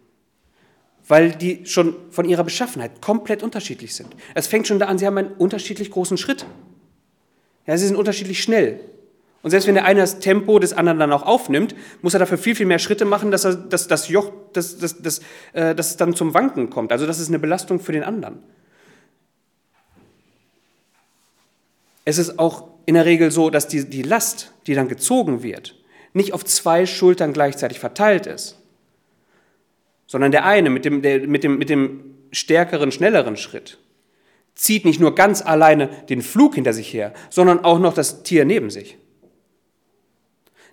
weil 1.08 1.32
die 1.32 1.66
schon 1.66 1.96
von 2.10 2.28
ihrer 2.28 2.44
Beschaffenheit 2.44 3.02
komplett 3.02 3.44
unterschiedlich 3.44 3.94
sind. 3.96 4.16
Es 4.34 4.48
fängt 4.48 4.68
schon 4.68 4.80
da 4.80 4.88
an, 4.88 4.98
sie 4.98 5.06
haben 5.06 5.18
einen 5.18 5.34
unterschiedlich 5.34 5.92
großen 5.92 6.18
Schritt. 6.18 6.46
Ja, 7.68 7.78
sie 7.78 7.88
sind 7.88 7.96
unterschiedlich 7.96 8.42
schnell. 8.42 8.80
Und 9.42 9.52
selbst 9.52 9.68
wenn 9.68 9.76
der 9.76 9.86
eine 9.86 10.00
das 10.00 10.20
Tempo 10.20 10.58
des 10.58 10.74
anderen 10.74 10.98
dann 10.98 11.12
auch 11.12 11.24
aufnimmt, 11.24 11.76
muss 12.02 12.14
er 12.16 12.20
dafür 12.20 12.40
viel, 12.40 12.56
viel 12.56 12.66
mehr 12.66 12.80
Schritte 12.80 13.06
machen, 13.06 13.30
dass, 13.30 13.46
er, 13.46 13.56
dass 13.56 13.88
das 13.88 14.08
Joch, 14.08 14.32
dass, 14.54 14.80
dass, 14.80 15.02
dass, 15.02 15.20
äh, 15.54 15.76
dass 15.76 15.92
es 15.92 15.98
dann 15.98 16.16
zum 16.16 16.34
Wanken 16.34 16.72
kommt. 16.72 16.92
Also 16.92 17.06
das 17.06 17.20
ist 17.20 17.28
eine 17.28 17.38
Belastung 17.38 17.80
für 17.80 17.92
den 17.92 18.04
anderen. 18.04 18.40
Es 22.06 22.18
ist 22.18 22.40
auch 22.40 22.68
in 22.88 22.96
der 22.96 23.06
Regel 23.06 23.30
so, 23.32 23.52
dass 23.52 23.68
die, 23.68 23.88
die 23.88 24.02
Last, 24.02 24.52
die 24.68 24.74
dann 24.74 24.88
gezogen 24.88 25.44
wird, 25.44 25.76
nicht 26.14 26.34
auf 26.34 26.44
zwei 26.44 26.86
Schultern 26.86 27.34
gleichzeitig 27.34 27.80
verteilt 27.80 28.26
ist, 28.26 28.58
sondern 30.08 30.32
der 30.32 30.46
eine 30.46 30.70
mit 30.72 30.86
dem, 30.86 31.02
der, 31.02 31.28
mit 31.28 31.44
dem, 31.44 31.58
mit 31.60 31.70
dem 31.70 32.16
stärkeren, 32.32 32.92
schnelleren 32.92 33.38
Schritt 33.38 33.78
zieht 34.56 34.86
nicht 34.86 35.00
nur 35.00 35.16
ganz 35.16 35.42
alleine 35.42 35.88
den 36.10 36.22
Flug 36.22 36.56
hinter 36.56 36.74
sich 36.74 36.92
her, 36.94 37.14
sondern 37.30 37.64
auch 37.64 37.80
noch 37.80 37.94
das 37.94 38.24
Tier 38.24 38.46
neben 38.46 38.70
sich. 38.70 38.98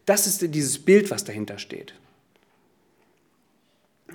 Das 0.06 0.26
ist 0.26 0.54
dieses 0.54 0.78
Bild, 0.78 1.10
was 1.10 1.24
dahinter 1.24 1.58
steht. 1.58 1.94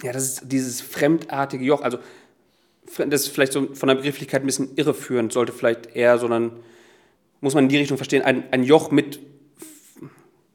Ja, 0.03 0.11
das 0.11 0.24
ist 0.24 0.41
dieses 0.51 0.82
fremdartige 0.82 1.63
Joch. 1.63 1.82
Also, 1.82 1.99
das 2.97 3.22
ist 3.22 3.28
vielleicht 3.30 3.53
so 3.53 3.74
von 3.74 3.88
der 3.88 3.95
Begrifflichkeit 3.95 4.41
ein 4.41 4.45
bisschen 4.45 4.76
irreführend, 4.76 5.34
sollte 5.34 5.51
vielleicht 5.51 5.95
eher, 5.95 6.18
sondern 6.18 6.51
muss 7.41 7.53
man 7.53 7.65
in 7.65 7.70
die 7.70 7.78
Richtung 7.78 7.97
verstehen, 7.97 8.24
ein, 8.24 8.43
ein 8.51 8.63
Joch 8.63 8.91
mit 8.91 9.20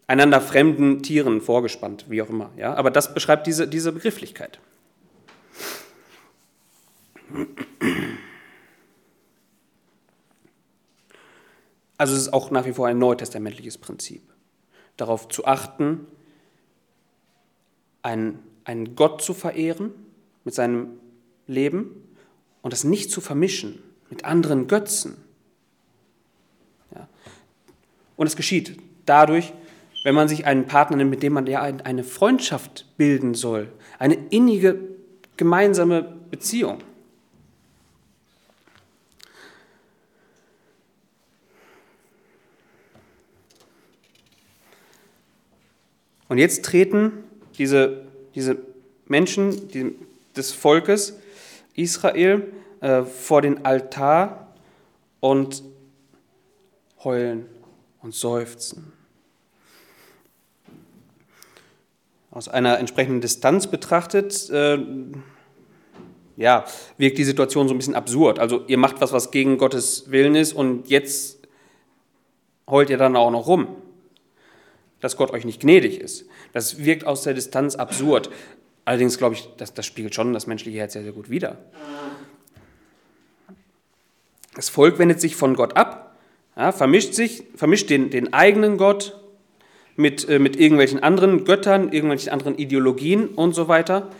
einander 0.06 0.40
fremden 0.40 1.02
Tieren 1.02 1.40
vorgespannt, 1.40 2.06
wie 2.08 2.22
auch 2.22 2.28
immer. 2.28 2.50
Ja? 2.56 2.74
Aber 2.74 2.90
das 2.90 3.14
beschreibt 3.14 3.46
diese, 3.46 3.68
diese 3.68 3.92
Begrifflichkeit. 3.92 4.58
Also 12.02 12.14
es 12.16 12.22
ist 12.22 12.32
auch 12.32 12.50
nach 12.50 12.66
wie 12.66 12.72
vor 12.72 12.88
ein 12.88 12.98
neutestamentliches 12.98 13.78
Prinzip 13.78 14.22
darauf 14.96 15.28
zu 15.28 15.44
achten, 15.44 16.08
einen, 18.02 18.40
einen 18.64 18.96
Gott 18.96 19.22
zu 19.22 19.34
verehren 19.34 19.92
mit 20.42 20.52
seinem 20.52 20.98
Leben 21.46 21.94
und 22.60 22.72
das 22.72 22.82
nicht 22.82 23.12
zu 23.12 23.20
vermischen 23.20 23.80
mit 24.10 24.24
anderen 24.24 24.66
Götzen. 24.66 25.16
Ja. 26.92 27.06
Und 28.16 28.26
es 28.26 28.34
geschieht 28.34 28.78
dadurch, 29.06 29.52
wenn 30.02 30.16
man 30.16 30.26
sich 30.26 30.44
einen 30.44 30.66
Partner 30.66 30.96
nimmt, 30.96 31.10
mit 31.10 31.22
dem 31.22 31.34
man 31.34 31.46
ja 31.46 31.62
eine 31.62 32.02
Freundschaft 32.02 32.84
bilden 32.96 33.34
soll, 33.34 33.72
eine 34.00 34.14
innige 34.30 34.76
gemeinsame 35.36 36.02
Beziehung. 36.32 36.78
Und 46.32 46.38
jetzt 46.38 46.64
treten 46.64 47.24
diese, 47.58 48.06
diese 48.34 48.56
Menschen 49.04 49.68
die, 49.68 49.94
des 50.34 50.50
Volkes 50.50 51.18
Israel 51.74 52.50
äh, 52.80 53.02
vor 53.02 53.42
den 53.42 53.66
Altar 53.66 54.54
und 55.20 55.62
heulen 57.04 57.44
und 58.00 58.14
seufzen. 58.14 58.94
Aus 62.30 62.48
einer 62.48 62.78
entsprechenden 62.78 63.20
Distanz 63.20 63.66
betrachtet, 63.66 64.48
äh, 64.48 64.78
ja, 66.38 66.64
wirkt 66.96 67.18
die 67.18 67.24
Situation 67.24 67.68
so 67.68 67.74
ein 67.74 67.76
bisschen 67.76 67.94
absurd. 67.94 68.38
Also 68.38 68.64
ihr 68.68 68.78
macht 68.78 69.02
was, 69.02 69.12
was 69.12 69.32
gegen 69.32 69.58
Gottes 69.58 70.10
Willen 70.10 70.34
ist 70.34 70.54
und 70.54 70.88
jetzt 70.88 71.46
heult 72.66 72.88
ihr 72.88 72.96
dann 72.96 73.16
auch 73.16 73.30
noch 73.30 73.46
rum 73.46 73.81
dass 75.02 75.16
Gott 75.18 75.32
euch 75.32 75.44
nicht 75.44 75.60
gnädig 75.60 76.00
ist. 76.00 76.24
Das 76.54 76.84
wirkt 76.84 77.04
aus 77.06 77.22
der 77.22 77.34
Distanz 77.34 77.74
absurd. 77.74 78.30
Allerdings 78.86 79.18
glaube 79.18 79.34
ich, 79.34 79.48
das, 79.58 79.74
das 79.74 79.84
spiegelt 79.84 80.14
schon 80.14 80.32
das 80.32 80.46
menschliche 80.46 80.78
Herz 80.78 80.94
sehr, 80.94 81.02
sehr 81.02 81.12
gut 81.12 81.28
wider. 81.28 81.58
Das 84.54 84.68
Volk 84.68 84.98
wendet 84.98 85.20
sich 85.20 85.36
von 85.36 85.54
Gott 85.54 85.76
ab, 85.76 86.16
ja, 86.56 86.72
vermischt 86.72 87.14
sich, 87.14 87.44
vermischt 87.56 87.90
den, 87.90 88.10
den 88.10 88.32
eigenen 88.32 88.76
Gott 88.78 89.18
mit, 89.96 90.28
äh, 90.28 90.38
mit 90.38 90.56
irgendwelchen 90.56 91.02
anderen 91.02 91.44
Göttern, 91.44 91.92
irgendwelchen 91.92 92.30
anderen 92.30 92.56
Ideologien 92.56 93.28
und 93.28 93.54
so 93.54 93.68
weiter. 93.68 94.10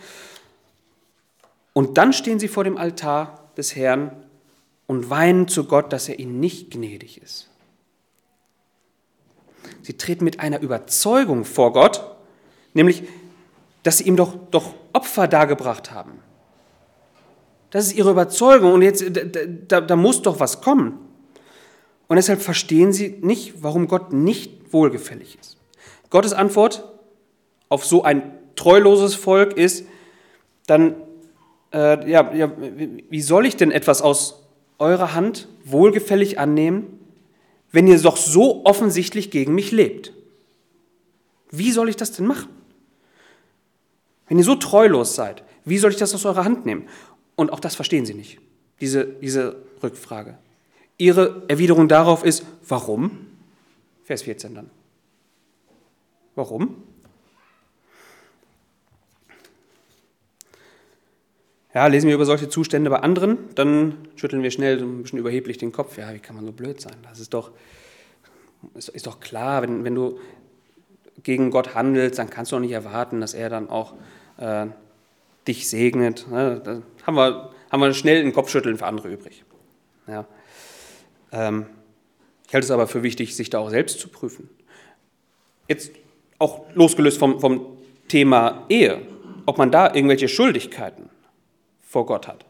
Und 1.73 1.97
dann 1.97 2.13
stehen 2.13 2.39
sie 2.39 2.47
vor 2.47 2.63
dem 2.63 2.77
Altar 2.77 3.51
des 3.57 3.75
Herrn 3.75 4.11
und 4.87 5.09
weinen 5.09 5.47
zu 5.47 5.65
Gott, 5.65 5.93
dass 5.93 6.09
er 6.09 6.19
ihnen 6.19 6.39
nicht 6.39 6.71
gnädig 6.71 7.21
ist. 7.21 7.49
Sie 9.81 9.93
treten 9.93 10.23
mit 10.23 10.39
einer 10.39 10.61
Überzeugung 10.61 11.45
vor 11.45 11.73
Gott, 11.73 12.15
nämlich, 12.73 13.03
dass 13.83 13.97
sie 13.97 14.05
ihm 14.05 14.15
doch, 14.15 14.35
doch 14.51 14.73
Opfer 14.93 15.27
dargebracht 15.27 15.91
haben. 15.91 16.19
Das 17.71 17.87
ist 17.87 17.95
ihre 17.95 18.11
Überzeugung 18.11 18.73
und 18.73 18.81
jetzt, 18.83 19.03
da, 19.67 19.81
da 19.81 19.95
muss 19.95 20.21
doch 20.21 20.39
was 20.39 20.61
kommen. 20.61 20.99
Und 22.07 22.17
deshalb 22.17 22.41
verstehen 22.41 22.93
sie 22.93 23.17
nicht, 23.21 23.63
warum 23.63 23.87
Gott 23.87 24.13
nicht 24.13 24.71
wohlgefällig 24.71 25.37
ist. 25.41 25.57
Gottes 26.11 26.33
Antwort 26.33 26.87
auf 27.69 27.85
so 27.85 28.03
ein 28.03 28.37
treuloses 28.55 29.15
Volk 29.15 29.57
ist, 29.57 29.85
dann, 30.67 30.95
äh, 31.73 32.07
ja, 32.09 32.31
ja, 32.33 32.51
wie 33.09 33.21
soll 33.21 33.47
ich 33.47 33.55
denn 33.55 33.71
etwas 33.71 34.03
aus 34.03 34.43
eurer 34.77 35.15
Hand 35.15 35.47
wohlgefällig 35.65 36.37
annehmen, 36.37 36.99
wenn 37.73 37.87
ihr 37.87 37.99
doch 37.99 38.15
so 38.15 38.63
offensichtlich 38.65 39.31
gegen 39.31 39.53
mich 39.53 39.71
lebt? 39.71 40.13
Wie 41.51 41.71
soll 41.71 41.89
ich 41.89 41.97
das 41.97 42.13
denn 42.13 42.25
machen? 42.25 42.49
Wenn 44.27 44.37
ihr 44.37 44.43
so 44.45 44.55
treulos 44.55 45.15
seid, 45.15 45.43
wie 45.65 45.77
soll 45.77 45.91
ich 45.91 45.97
das 45.97 46.13
aus 46.15 46.25
eurer 46.25 46.45
Hand 46.45 46.65
nehmen? 46.65 46.87
Und 47.35 47.51
auch 47.51 47.59
das 47.59 47.75
verstehen 47.75 48.05
sie 48.05 48.13
nicht, 48.13 48.39
diese, 48.79 49.05
diese 49.05 49.57
Rückfrage. 49.81 50.37
Ihre 50.97 51.43
Erwiderung 51.47 51.87
darauf 51.87 52.23
ist, 52.23 52.45
warum? 52.67 53.27
Vers 54.03 54.21
14 54.21 54.53
dann. 54.53 54.69
Warum? 56.35 56.83
Ja, 61.73 61.87
lesen 61.87 62.07
wir 62.07 62.15
über 62.15 62.25
solche 62.25 62.49
Zustände 62.49 62.89
bei 62.91 62.99
anderen, 62.99 63.49
dann 63.55 64.07
schütteln 64.15 64.43
wir 64.43 64.51
schnell 64.51 64.79
so 64.79 64.85
ein 64.85 65.01
bisschen 65.01 65.17
überheblich 65.17 65.57
den 65.57 65.71
Kopf. 65.71 65.97
Ja, 65.97 66.13
wie 66.13 66.19
kann 66.19 66.35
man 66.35 66.45
so 66.45 66.51
blöd 66.51 66.79
sein? 66.79 66.95
Das 67.09 67.19
ist 67.19 67.33
doch, 67.33 67.51
ist, 68.75 68.89
ist 68.89 69.07
doch 69.07 69.19
klar, 69.19 69.63
wenn, 69.63 69.83
wenn 69.83 69.95
du 69.95 70.19
gegen 71.23 71.49
Gott 71.49 71.73
handelst, 71.73 72.19
dann 72.19 72.29
kannst 72.29 72.51
du 72.51 72.57
auch 72.57 72.59
nicht 72.59 72.73
erwarten, 72.73 73.21
dass 73.21 73.33
er 73.33 73.49
dann 73.49 73.69
auch 73.69 73.93
äh, 74.37 74.67
dich 75.47 75.67
segnet. 75.67 76.27
Ne? 76.29 76.61
Da 76.63 76.81
haben 77.07 77.15
wir, 77.15 77.49
haben 77.71 77.79
wir 77.79 77.93
schnell 77.93 78.23
ein 78.23 78.33
Kopfschütteln 78.33 78.77
für 78.77 78.85
andere 78.85 79.11
übrig. 79.11 79.43
Ja. 80.05 80.25
Ähm, 81.31 81.65
ich 82.47 82.53
halte 82.53 82.65
es 82.65 82.71
aber 82.71 82.85
für 82.85 83.01
wichtig, 83.01 83.35
sich 83.35 83.49
da 83.49 83.57
auch 83.57 83.71
selbst 83.71 83.99
zu 83.99 84.09
prüfen. 84.09 84.47
Jetzt 85.67 85.91
auch 86.37 86.65
losgelöst 86.75 87.17
vom, 87.17 87.39
vom 87.39 87.77
Thema 88.09 88.65
Ehe, 88.69 89.01
ob 89.47 89.57
man 89.57 89.71
da 89.71 89.91
irgendwelche 89.95 90.27
Schuldigkeiten 90.27 91.09
vor 91.93 92.07
Gott 92.07 92.27
hat, 92.27 92.43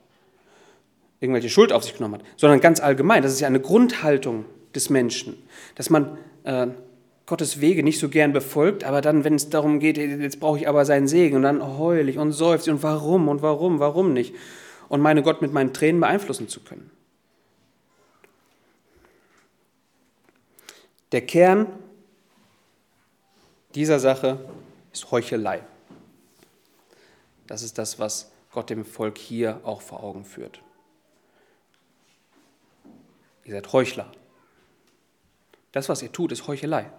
irgendwelche 1.19 1.49
Schuld 1.49 1.73
auf 1.73 1.83
sich 1.83 1.95
genommen 1.95 2.15
hat, 2.15 2.21
sondern 2.37 2.61
ganz 2.61 2.79
allgemein. 2.79 3.21
Das 3.21 3.33
ist 3.33 3.41
ja 3.41 3.47
eine 3.47 3.59
Grundhaltung 3.59 4.45
des 4.73 4.89
Menschen, 4.89 5.35
dass 5.75 5.89
man 5.89 6.17
äh, 6.45 6.67
Gottes 7.25 7.59
Wege 7.59 7.83
nicht 7.83 7.99
so 7.99 8.07
gern 8.07 8.31
befolgt, 8.31 8.85
aber 8.85 9.01
dann, 9.01 9.25
wenn 9.25 9.35
es 9.35 9.49
darum 9.49 9.81
geht, 9.81 9.97
jetzt 9.97 10.39
brauche 10.39 10.59
ich 10.59 10.69
aber 10.69 10.85
seinen 10.85 11.09
Segen 11.09 11.35
und 11.35 11.41
dann 11.41 11.77
heul 11.77 12.07
ich 12.07 12.17
und 12.17 12.31
seufze 12.31 12.71
und 12.71 12.83
warum 12.83 13.27
und 13.27 13.41
warum, 13.41 13.79
warum 13.79 14.13
nicht 14.13 14.33
und 14.87 15.01
meine 15.01 15.21
Gott 15.23 15.41
mit 15.41 15.51
meinen 15.51 15.73
Tränen 15.73 15.99
beeinflussen 15.99 16.47
zu 16.47 16.61
können. 16.61 16.89
Der 21.11 21.25
Kern 21.25 21.67
dieser 23.75 23.99
Sache 23.99 24.39
ist 24.93 25.11
Heuchelei. 25.11 25.63
Das 27.45 27.61
ist 27.61 27.77
das, 27.77 27.99
was 27.99 28.32
Gott 28.53 28.69
dem 28.69 28.85
Volk 28.85 29.17
hier 29.17 29.59
auch 29.63 29.81
vor 29.81 30.03
Augen 30.03 30.23
führt. 30.23 30.61
Ihr 33.43 33.53
seid 33.53 33.73
Heuchler. 33.73 34.11
Das, 35.71 35.89
was 35.89 36.03
ihr 36.03 36.11
tut, 36.11 36.31
ist 36.31 36.47
Heuchelei. 36.47 36.91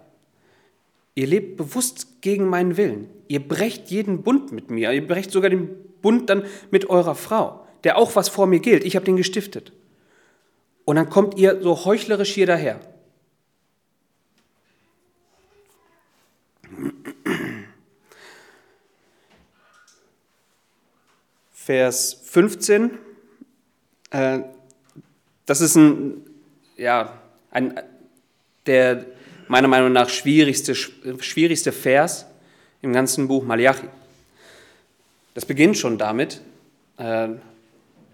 Ihr 1.15 1.27
lebt 1.27 1.55
bewusst 1.55 2.21
gegen 2.21 2.47
meinen 2.47 2.75
Willen. 2.75 3.09
Ihr 3.29 3.47
brecht 3.47 3.89
jeden 3.89 4.21
Bund 4.21 4.51
mit 4.51 4.69
mir. 4.69 4.91
Ihr 4.91 5.07
brecht 5.07 5.31
sogar 5.31 5.49
den 5.49 5.69
Bund 6.01 6.29
dann 6.29 6.45
mit 6.71 6.89
eurer 6.89 7.15
Frau, 7.15 7.65
der 7.85 7.97
auch 7.97 8.17
was 8.17 8.27
vor 8.27 8.47
mir 8.47 8.59
gilt. 8.59 8.83
Ich 8.83 8.97
habe 8.97 9.05
den 9.05 9.15
gestiftet. 9.15 9.71
Und 10.83 10.97
dann 10.97 11.09
kommt 11.09 11.37
ihr 11.37 11.61
so 11.63 11.85
heuchlerisch 11.85 12.33
hier 12.33 12.47
daher. 12.47 12.81
Vers 21.65 22.21
15. 22.25 22.91
Äh, 24.11 24.39
das 25.47 25.61
ist 25.61 25.75
ein, 25.75 26.21
ja, 26.77 27.19
ein, 27.49 27.79
der 28.67 29.07
meiner 29.47 29.67
Meinung 29.67 29.91
nach 29.91 30.09
schwierigste, 30.09 30.75
schwierigste 30.75 31.71
Vers 31.71 32.27
im 32.83 32.93
ganzen 32.93 33.27
Buch 33.27 33.43
Malachi. 33.43 33.87
Das 35.33 35.43
beginnt 35.43 35.75
schon 35.75 35.97
damit. 35.97 36.39
Äh, 36.99 37.29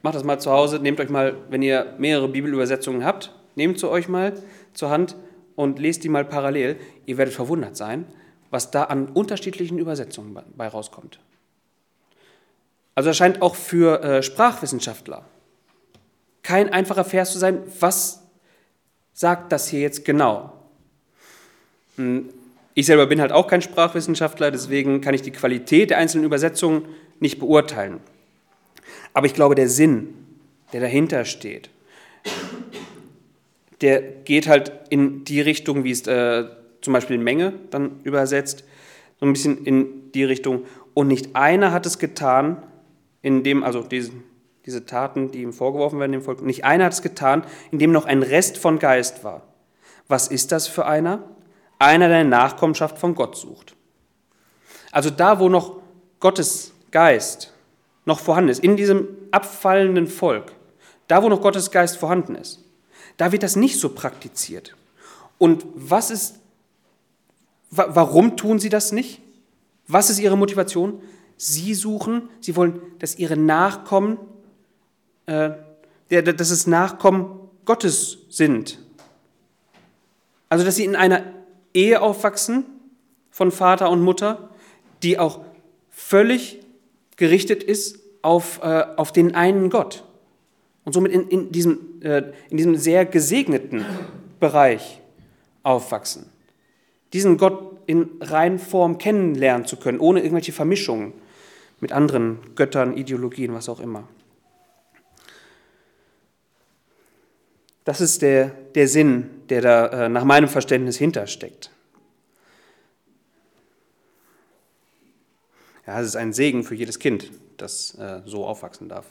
macht 0.01 0.15
das 0.15 0.23
mal 0.23 0.39
zu 0.39 0.49
Hause, 0.49 0.79
nehmt 0.79 1.01
euch 1.01 1.09
mal, 1.09 1.35
wenn 1.49 1.61
ihr 1.61 1.93
mehrere 1.97 2.29
Bibelübersetzungen 2.29 3.03
habt, 3.03 3.33
nehmt 3.55 3.77
sie 3.79 3.89
euch 3.89 4.07
mal 4.07 4.31
zur 4.73 4.91
Hand 4.91 5.17
und 5.57 5.77
lest 5.77 6.05
die 6.05 6.09
mal 6.09 6.23
parallel. 6.23 6.77
Ihr 7.05 7.17
werdet 7.17 7.33
verwundert 7.33 7.75
sein, 7.75 8.05
was 8.49 8.71
da 8.71 8.85
an 8.85 9.09
unterschiedlichen 9.09 9.77
Übersetzungen 9.77 10.39
bei 10.55 10.69
rauskommt. 10.69 11.19
Also 12.95 13.09
das 13.09 13.17
scheint 13.17 13.41
auch 13.41 13.55
für 13.55 14.03
äh, 14.03 14.23
Sprachwissenschaftler 14.23 15.25
kein 16.43 16.69
einfacher 16.69 17.05
Vers 17.05 17.31
zu 17.31 17.39
sein. 17.39 17.59
Was 17.79 18.23
sagt 19.13 19.51
das 19.51 19.67
hier 19.67 19.81
jetzt 19.81 20.05
genau? 20.05 20.53
Hm, 21.97 22.29
ich 22.73 22.85
selber 22.85 23.05
bin 23.05 23.21
halt 23.21 23.31
auch 23.31 23.47
kein 23.47 23.61
Sprachwissenschaftler, 23.61 24.51
deswegen 24.51 25.01
kann 25.01 25.13
ich 25.13 25.21
die 25.21 25.31
Qualität 25.31 25.89
der 25.89 25.97
einzelnen 25.97 26.25
Übersetzungen 26.25 26.85
nicht 27.19 27.39
beurteilen. 27.39 27.99
Aber 29.13 29.25
ich 29.25 29.33
glaube, 29.33 29.55
der 29.55 29.67
Sinn, 29.67 30.13
der 30.73 30.81
dahinter 30.81 31.25
steht, 31.25 31.69
der 33.81 34.01
geht 34.01 34.47
halt 34.47 34.71
in 34.89 35.25
die 35.25 35.41
Richtung, 35.41 35.83
wie 35.83 35.91
es 35.91 36.07
äh, 36.07 36.45
zum 36.81 36.93
Beispiel 36.93 37.17
Menge 37.17 37.53
dann 37.71 37.99
übersetzt, 38.03 38.63
so 39.19 39.25
ein 39.25 39.33
bisschen 39.33 39.65
in 39.65 40.11
die 40.13 40.23
Richtung. 40.23 40.65
Und 40.93 41.07
nicht 41.07 41.35
einer 41.35 41.71
hat 41.71 41.85
es 41.85 41.99
getan, 41.99 42.63
in 43.21 43.43
dem, 43.43 43.63
also 43.63 43.83
diese, 43.83 44.11
diese 44.65 44.85
Taten, 44.85 45.31
die 45.31 45.41
ihm 45.41 45.53
vorgeworfen 45.53 45.99
werden, 45.99 46.11
dem 46.11 46.21
Volk, 46.21 46.41
nicht 46.41 46.65
einer 46.65 46.85
hat 46.85 46.93
es 46.93 47.01
getan, 47.01 47.43
in 47.71 47.79
dem 47.79 47.91
noch 47.91 48.05
ein 48.05 48.23
Rest 48.23 48.57
von 48.57 48.79
Geist 48.79 49.23
war. 49.23 49.43
Was 50.07 50.27
ist 50.27 50.51
das 50.51 50.67
für 50.67 50.85
einer? 50.85 51.23
Einer, 51.79 52.09
der 52.09 52.23
Nachkommenschaft 52.23 52.97
von 52.97 53.15
Gott 53.15 53.35
sucht. 53.35 53.75
Also 54.91 55.09
da, 55.09 55.39
wo 55.39 55.49
noch 55.49 55.77
Gottes 56.19 56.73
Geist 56.91 57.53
noch 58.05 58.19
vorhanden 58.19 58.49
ist, 58.49 58.63
in 58.63 58.75
diesem 58.75 59.07
abfallenden 59.31 60.07
Volk, 60.07 60.53
da, 61.07 61.23
wo 61.23 61.29
noch 61.29 61.41
Gottes 61.41 61.71
Geist 61.71 61.97
vorhanden 61.97 62.35
ist, 62.35 62.63
da 63.17 63.31
wird 63.31 63.43
das 63.43 63.55
nicht 63.55 63.79
so 63.79 63.89
praktiziert. 63.89 64.75
Und 65.37 65.65
was 65.73 66.11
ist, 66.11 66.39
warum 67.69 68.37
tun 68.37 68.59
sie 68.59 68.69
das 68.69 68.91
nicht? 68.91 69.21
Was 69.87 70.09
ist 70.09 70.19
ihre 70.19 70.37
Motivation? 70.37 71.01
Sie 71.43 71.73
suchen, 71.73 72.29
sie 72.39 72.55
wollen, 72.55 72.79
dass 72.99 73.17
ihre 73.17 73.35
Nachkommen, 73.35 74.19
äh, 75.25 75.49
dass 76.07 76.51
es 76.51 76.67
Nachkommen 76.67 77.31
Gottes 77.65 78.19
sind. 78.29 78.77
Also, 80.49 80.63
dass 80.63 80.75
sie 80.75 80.85
in 80.85 80.95
einer 80.95 81.23
Ehe 81.73 81.99
aufwachsen 81.99 82.63
von 83.31 83.51
Vater 83.51 83.89
und 83.89 84.03
Mutter, 84.03 84.51
die 85.01 85.17
auch 85.17 85.39
völlig 85.89 86.59
gerichtet 87.15 87.63
ist 87.63 87.97
auf, 88.21 88.59
äh, 88.61 88.83
auf 88.97 89.11
den 89.11 89.33
einen 89.33 89.71
Gott. 89.71 90.03
Und 90.85 90.93
somit 90.93 91.11
in, 91.11 91.27
in, 91.29 91.51
diesem, 91.51 92.03
äh, 92.03 92.33
in 92.51 92.57
diesem 92.57 92.75
sehr 92.75 93.03
gesegneten 93.03 93.83
Bereich 94.39 95.01
aufwachsen. 95.63 96.27
Diesen 97.13 97.37
Gott 97.37 97.79
in 97.87 98.11
rein 98.21 98.59
Form 98.59 98.99
kennenlernen 98.99 99.65
zu 99.65 99.77
können, 99.77 99.99
ohne 99.99 100.19
irgendwelche 100.19 100.51
Vermischungen 100.51 101.13
mit 101.81 101.91
anderen 101.91 102.55
Göttern, 102.55 102.95
Ideologien, 102.95 103.53
was 103.53 103.67
auch 103.67 103.79
immer. 103.79 104.07
Das 107.83 107.99
ist 107.99 108.21
der, 108.21 108.49
der 108.75 108.87
Sinn, 108.87 109.41
der 109.49 109.61
da 109.61 109.87
äh, 109.87 110.09
nach 110.09 110.23
meinem 110.23 110.47
Verständnis 110.47 110.97
hintersteckt. 110.97 111.71
Ja, 115.87 115.99
es 115.99 116.07
ist 116.07 116.15
ein 116.15 116.31
Segen 116.31 116.63
für 116.63 116.75
jedes 116.75 116.99
Kind, 116.99 117.31
das 117.57 117.95
äh, 117.95 118.21
so 118.25 118.45
aufwachsen 118.45 118.87
darf. 118.87 119.07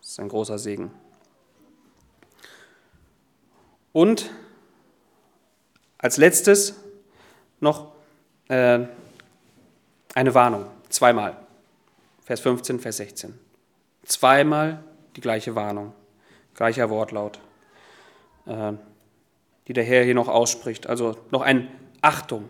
Das 0.00 0.10
ist 0.10 0.20
ein 0.20 0.28
großer 0.28 0.58
Segen. 0.58 0.90
Und 3.92 4.30
als 5.98 6.16
letztes 6.16 6.74
noch 7.60 7.92
äh, 8.48 8.80
eine 10.14 10.34
Warnung, 10.34 10.66
zweimal. 10.88 11.43
Vers 12.24 12.40
15, 12.40 12.80
Vers 12.80 12.96
16. 12.96 13.34
Zweimal 14.04 14.82
die 15.14 15.20
gleiche 15.20 15.54
Warnung, 15.54 15.92
gleicher 16.54 16.88
Wortlaut, 16.88 17.38
äh, 18.46 18.72
die 19.68 19.74
der 19.74 19.84
Herr 19.84 20.04
hier 20.04 20.14
noch 20.14 20.28
ausspricht. 20.28 20.86
Also 20.86 21.16
noch 21.30 21.42
ein 21.42 21.68
Achtung, 22.00 22.48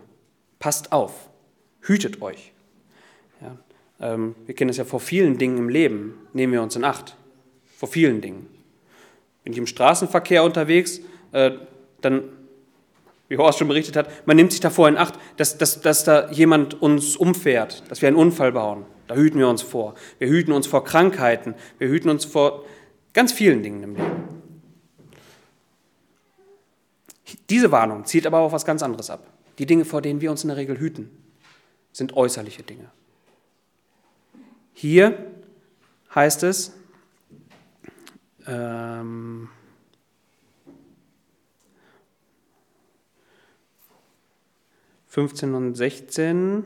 passt 0.59 0.93
auf, 0.93 1.29
hütet 1.81 2.21
euch. 2.21 2.53
Ja, 3.41 3.57
ähm, 3.99 4.35
wir 4.45 4.55
kennen 4.55 4.69
es 4.69 4.77
ja 4.77 4.85
vor 4.85 5.01
vielen 5.01 5.37
Dingen 5.37 5.57
im 5.57 5.69
Leben, 5.69 6.27
nehmen 6.33 6.53
wir 6.53 6.61
uns 6.61 6.75
in 6.77 6.85
Acht. 6.85 7.17
Vor 7.77 7.89
vielen 7.89 8.21
Dingen. 8.21 8.47
Bin 9.43 9.51
ich 9.51 9.59
im 9.59 9.67
Straßenverkehr 9.67 10.43
unterwegs, 10.43 11.01
äh, 11.33 11.51
dann, 11.99 12.29
wie 13.27 13.37
Horst 13.37 13.59
schon 13.59 13.67
berichtet 13.67 13.97
hat, 13.97 14.25
man 14.25 14.37
nimmt 14.37 14.51
sich 14.51 14.61
davor 14.61 14.87
in 14.87 14.97
Acht, 14.97 15.15
dass, 15.35 15.57
dass, 15.57 15.81
dass 15.81 16.05
da 16.05 16.31
jemand 16.31 16.81
uns 16.81 17.17
umfährt, 17.17 17.83
dass 17.89 18.01
wir 18.01 18.07
einen 18.07 18.17
Unfall 18.17 18.53
bauen. 18.53 18.85
Da 19.07 19.15
hüten 19.15 19.37
wir 19.39 19.47
uns 19.47 19.61
vor. 19.61 19.95
Wir 20.17 20.29
hüten 20.29 20.51
uns 20.51 20.67
vor 20.67 20.83
Krankheiten. 20.83 21.55
Wir 21.77 21.89
hüten 21.89 22.09
uns 22.09 22.25
vor 22.25 22.65
ganz 23.13 23.31
vielen 23.31 23.61
Dingen 23.63 23.83
im 23.83 23.95
Leben. 23.95 24.23
Diese 27.49 27.71
Warnung 27.71 28.05
zielt 28.05 28.25
aber 28.25 28.39
auf 28.39 28.51
was 28.51 28.65
ganz 28.65 28.81
anderes 28.81 29.09
ab. 29.09 29.27
Die 29.59 29.65
Dinge, 29.65 29.85
vor 29.85 30.01
denen 30.01 30.21
wir 30.21 30.31
uns 30.31 30.43
in 30.43 30.47
der 30.49 30.57
Regel 30.57 30.79
hüten, 30.79 31.09
sind 31.91 32.15
äußerliche 32.15 32.63
Dinge. 32.63 32.89
Hier 34.73 35.31
heißt 36.13 36.43
es, 36.43 36.75
ähm, 38.47 39.49
Fünfzehn 45.07 45.53
und 45.53 45.75
sechzehn. 45.75 46.65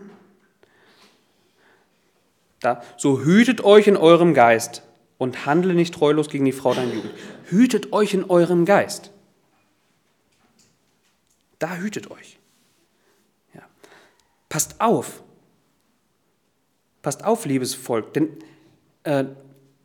Da, 2.60 2.82
so 2.98 3.22
hütet 3.22 3.64
euch 3.64 3.88
in 3.88 3.98
eurem 3.98 4.34
Geist, 4.34 4.84
und 5.20 5.46
handle 5.46 5.76
nicht 5.76 5.94
treulos 5.94 6.30
gegen 6.30 6.46
die 6.46 6.52
Frau 6.52 6.74
deiner 6.74 6.94
Jugend. 6.94 7.14
Hütet 7.46 7.94
euch 7.94 8.16
in 8.16 8.24
eurem 8.24 8.66
Geist. 8.66 9.12
Da 11.60 11.76
hütet 11.76 12.10
euch. 12.10 12.40
Ja. 13.54 13.62
Passt 14.48 14.80
auf. 14.82 15.22
Passt 17.02 17.24
auf, 17.24 17.46
liebes 17.46 17.76
Volk, 17.76 18.14
denn 18.14 18.30
äh, 19.04 19.26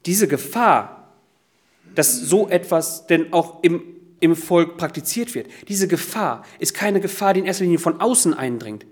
diese 0.07 0.29
Gefahr, 0.29 1.13
dass 1.95 2.15
so 2.15 2.49
etwas 2.49 3.07
denn 3.07 3.33
auch 3.33 3.63
im, 3.63 3.83
im 4.21 4.37
Volk 4.37 4.77
praktiziert 4.77 5.35
wird, 5.35 5.49
diese 5.69 5.89
Gefahr 5.89 6.45
ist 6.59 6.75
keine 6.75 7.01
Gefahr, 7.01 7.35
die 7.35 7.41
in 7.41 7.47
erster 7.47 7.65
Linie 7.65 7.79
von 7.79 8.01
außen 8.01 8.35
eindringt. 8.35 8.87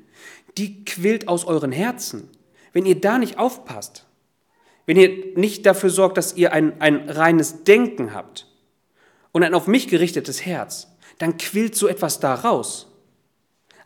Die 0.58 0.84
quillt 0.84 1.28
aus 1.28 1.44
euren 1.44 1.72
Herzen. 1.72 2.28
Wenn 2.72 2.86
ihr 2.86 3.00
da 3.00 3.18
nicht 3.18 3.38
aufpasst, 3.38 4.06
wenn 4.86 4.96
ihr 4.96 5.36
nicht 5.36 5.66
dafür 5.66 5.90
sorgt, 5.90 6.16
dass 6.16 6.36
ihr 6.36 6.52
ein, 6.52 6.80
ein 6.80 7.08
reines 7.08 7.64
Denken 7.64 8.14
habt 8.14 8.46
und 9.30 9.42
ein 9.42 9.54
auf 9.54 9.66
mich 9.66 9.88
gerichtetes 9.88 10.44
Herz, 10.44 10.88
dann 11.18 11.38
quillt 11.38 11.74
so 11.74 11.86
etwas 11.86 12.20
da 12.20 12.34
raus. 12.34 12.88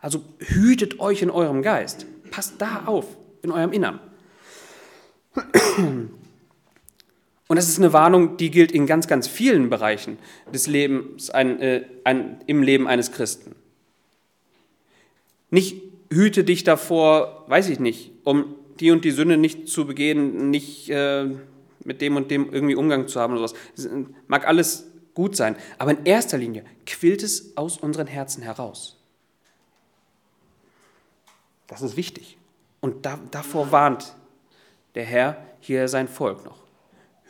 Also 0.01 0.23
hütet 0.39 0.99
euch 0.99 1.21
in 1.21 1.29
eurem 1.29 1.61
Geist. 1.61 2.05
Passt 2.31 2.55
da 2.61 2.83
auf, 2.85 3.05
in 3.41 3.51
eurem 3.51 3.73
Innern. 3.73 3.99
Und 7.47 7.55
das 7.55 7.69
ist 7.69 7.77
eine 7.77 7.93
Warnung, 7.93 8.37
die 8.37 8.51
gilt 8.51 8.71
in 8.71 8.87
ganz, 8.87 9.07
ganz 9.07 9.27
vielen 9.27 9.69
Bereichen 9.69 10.17
des 10.53 10.67
Lebens, 10.67 11.29
ein, 11.29 11.59
äh, 11.61 11.83
ein, 12.03 12.41
im 12.45 12.61
Leben 12.61 12.87
eines 12.87 13.11
Christen. 13.11 13.55
Nicht 15.49 15.81
hüte 16.11 16.43
dich 16.43 16.63
davor, 16.63 17.45
weiß 17.47 17.69
ich 17.69 17.79
nicht, 17.79 18.11
um 18.23 18.55
die 18.79 18.91
und 18.91 19.05
die 19.05 19.11
Sünde 19.11 19.37
nicht 19.37 19.67
zu 19.67 19.85
begehen, 19.85 20.49
nicht 20.49 20.89
äh, 20.89 21.25
mit 21.83 22.01
dem 22.01 22.15
und 22.15 22.31
dem 22.31 22.51
irgendwie 22.51 22.75
Umgang 22.75 23.07
zu 23.07 23.19
haben 23.19 23.33
oder 23.33 23.47
sowas. 23.47 23.59
Das 23.75 23.89
mag 24.27 24.47
alles 24.47 24.87
gut 25.13 25.35
sein, 25.35 25.55
aber 25.77 25.91
in 25.91 26.05
erster 26.05 26.37
Linie 26.37 26.63
quillt 26.85 27.23
es 27.23 27.57
aus 27.57 27.77
unseren 27.77 28.07
Herzen 28.07 28.43
heraus. 28.43 28.97
Das 31.67 31.81
ist 31.81 31.97
wichtig. 31.97 32.37
Und 32.79 33.05
da, 33.05 33.19
davor 33.31 33.71
warnt 33.71 34.15
der 34.95 35.05
Herr 35.05 35.43
hier 35.59 35.87
sein 35.87 36.07
Volk 36.07 36.45
noch. 36.45 36.63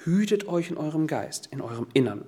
Hütet 0.04 0.48
euch 0.48 0.70
in 0.70 0.78
eurem 0.78 1.08
Geist, 1.08 1.48
in 1.48 1.62
eurem 1.62 1.88
Innern. 1.93 2.26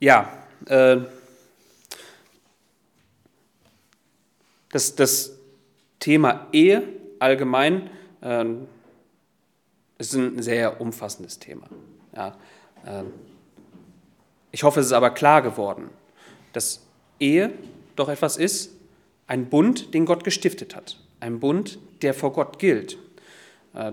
Ja, 0.00 0.32
äh, 0.66 0.98
das, 4.70 4.94
das 4.94 5.38
Thema 5.98 6.46
Ehe 6.52 6.82
allgemein 7.18 7.90
äh, 8.20 8.44
ist 9.98 10.14
ein 10.14 10.42
sehr 10.42 10.80
umfassendes 10.80 11.38
Thema. 11.38 11.68
Ja, 12.14 12.36
äh, 12.84 13.04
ich 14.52 14.62
hoffe, 14.62 14.80
es 14.80 14.86
ist 14.86 14.92
aber 14.92 15.10
klar 15.10 15.42
geworden, 15.42 15.90
dass 16.52 16.82
Ehe 17.20 17.52
doch 17.96 18.08
etwas 18.08 18.36
ist, 18.36 18.72
ein 19.26 19.50
Bund, 19.50 19.92
den 19.92 20.06
Gott 20.06 20.24
gestiftet 20.24 20.74
hat. 20.74 20.98
Ein 21.20 21.40
Bund, 21.40 21.78
der 22.02 22.14
vor 22.14 22.32
Gott 22.32 22.58
gilt. 22.58 22.96
Äh, 23.74 23.92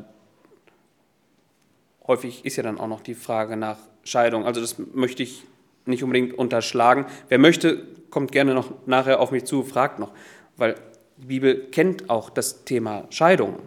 häufig 2.07 2.45
ist 2.45 2.55
ja 2.55 2.63
dann 2.63 2.79
auch 2.79 2.87
noch 2.87 3.01
die 3.01 3.15
Frage 3.15 3.57
nach 3.57 3.77
Scheidung. 4.03 4.45
Also 4.45 4.61
das 4.61 4.77
möchte 4.93 5.23
ich 5.23 5.43
nicht 5.85 6.03
unbedingt 6.03 6.33
unterschlagen. 6.33 7.05
Wer 7.29 7.39
möchte, 7.39 7.83
kommt 8.09 8.31
gerne 8.31 8.53
noch 8.53 8.71
nachher 8.85 9.19
auf 9.19 9.31
mich 9.31 9.45
zu, 9.45 9.63
fragt 9.63 9.99
noch 9.99 10.11
weil 10.57 10.75
die 11.17 11.27
Bibel 11.27 11.67
kennt 11.71 12.09
auch 12.09 12.29
das 12.29 12.65
Thema 12.65 13.05
Scheidung. 13.09 13.59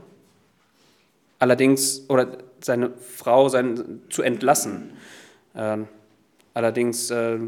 Allerdings, 1.39 2.09
oder 2.09 2.39
seine 2.61 2.91
Frau 2.91 3.49
sein, 3.49 4.03
zu 4.11 4.23
entlassen. 4.23 4.97
Äh, 5.55 5.79
allerdings 6.55 7.11
äh, 7.11 7.39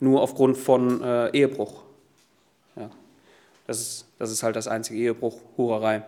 nur 0.00 0.22
aufgrund 0.22 0.56
von 0.56 1.02
äh, 1.02 1.30
Ehebruch. 1.30 1.82
Ja. 2.76 2.90
Das, 3.66 3.80
ist, 3.80 4.06
das 4.18 4.30
ist 4.30 4.42
halt 4.42 4.56
das 4.56 4.68
einzige 4.68 4.98
Ehebruch, 4.98 5.40
Hurerei. 5.56 6.02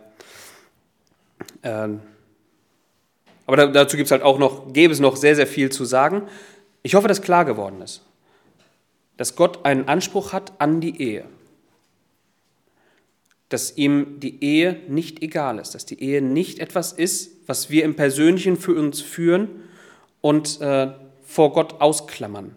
Ähm, 1.62 2.01
aber 3.47 3.57
da, 3.57 3.66
dazu 3.66 3.97
gibt 3.97 4.07
es 4.07 4.12
halt 4.12 4.22
auch 4.22 4.38
noch, 4.38 4.72
gäbe 4.72 4.93
es 4.93 5.01
noch 5.01 5.16
sehr, 5.16 5.34
sehr 5.34 5.47
viel 5.47 5.72
zu 5.72 5.84
sagen. 5.84 6.28
Ich 6.82 6.95
hoffe, 6.95 7.09
dass 7.09 7.22
klar 7.22 7.45
geworden 7.45 7.82
ist, 7.82 8.03
dass 9.16 9.34
Gott 9.34 9.64
einen 9.64 9.88
Anspruch 9.88 10.32
hat 10.32 10.53
an 10.59 10.80
die 10.80 11.03
Ehe 11.03 11.24
dass 13.51 13.76
ihm 13.76 14.20
die 14.20 14.42
Ehe 14.42 14.80
nicht 14.88 15.22
egal 15.22 15.59
ist, 15.59 15.74
dass 15.74 15.84
die 15.84 16.01
Ehe 16.01 16.22
nicht 16.22 16.61
etwas 16.61 16.92
ist, 16.92 17.32
was 17.46 17.68
wir 17.68 17.84
im 17.84 17.96
Persönlichen 17.96 18.57
für 18.57 18.74
uns 18.74 19.01
führen 19.01 19.48
und 20.20 20.61
äh, 20.61 20.92
vor 21.24 21.53
Gott 21.53 21.80
ausklammern. 21.80 22.55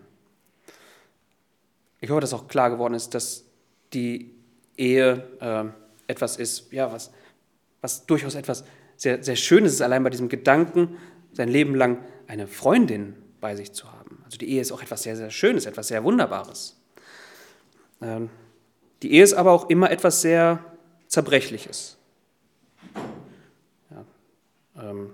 Ich 2.00 2.10
hoffe, 2.10 2.22
dass 2.22 2.34
auch 2.34 2.48
klar 2.48 2.70
geworden 2.70 2.94
ist, 2.94 3.16
dass 3.16 3.44
die 3.92 4.36
Ehe 4.78 5.28
äh, 5.40 5.64
etwas 6.12 6.38
ist, 6.38 6.72
ja, 6.72 6.92
was, 6.92 7.12
was 7.82 8.06
durchaus 8.06 8.36
etwas 8.36 8.64
sehr, 8.96 9.24
sehr 9.24 9.36
Schönes 9.36 9.74
ist, 9.74 9.82
allein 9.82 10.04
bei 10.04 10.12
diesem 10.12 10.30
Gedanken, 10.30 10.98
sein 11.32 11.50
Leben 11.50 11.74
lang 11.74 12.04
eine 12.28 12.48
Freundin 12.48 13.16
bei 13.42 13.56
sich 13.56 13.74
zu 13.74 13.92
haben. 13.92 14.22
Also 14.26 14.38
die 14.38 14.50
Ehe 14.50 14.62
ist 14.62 14.72
auch 14.72 14.82
etwas 14.82 15.02
sehr, 15.02 15.16
sehr 15.16 15.32
Schönes, 15.32 15.66
etwas 15.66 15.88
sehr 15.88 16.04
Wunderbares. 16.04 16.80
Ähm, 18.00 18.30
die 19.02 19.12
Ehe 19.14 19.24
ist 19.24 19.34
aber 19.34 19.52
auch 19.52 19.70
immer 19.70 19.90
etwas 19.90 20.22
sehr 20.22 20.64
Zerbrechliches. 21.14 21.96
Ja, 23.92 24.04
ähm, 24.82 25.12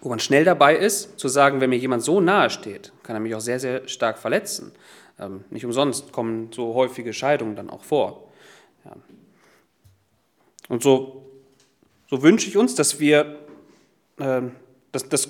wo 0.00 0.08
man 0.08 0.18
schnell 0.18 0.44
dabei 0.44 0.74
ist, 0.74 1.16
zu 1.16 1.28
sagen, 1.28 1.60
wenn 1.60 1.70
mir 1.70 1.78
jemand 1.78 2.02
so 2.02 2.20
nahe 2.20 2.50
steht, 2.50 2.92
kann 3.04 3.14
er 3.14 3.20
mich 3.20 3.36
auch 3.36 3.40
sehr, 3.40 3.60
sehr 3.60 3.86
stark 3.86 4.18
verletzen. 4.18 4.72
Ähm, 5.20 5.44
nicht 5.50 5.64
umsonst 5.64 6.10
kommen 6.10 6.50
so 6.52 6.74
häufige 6.74 7.12
Scheidungen 7.12 7.54
dann 7.54 7.70
auch 7.70 7.84
vor. 7.84 8.32
Ja. 8.84 8.96
Und 10.68 10.82
so, 10.82 11.24
so 12.08 12.24
wünsche 12.24 12.48
ich 12.48 12.56
uns, 12.56 12.74
dass 12.74 12.98
wir, 12.98 13.38
äh, 14.18 14.42
dass, 14.90 15.08
dass 15.08 15.28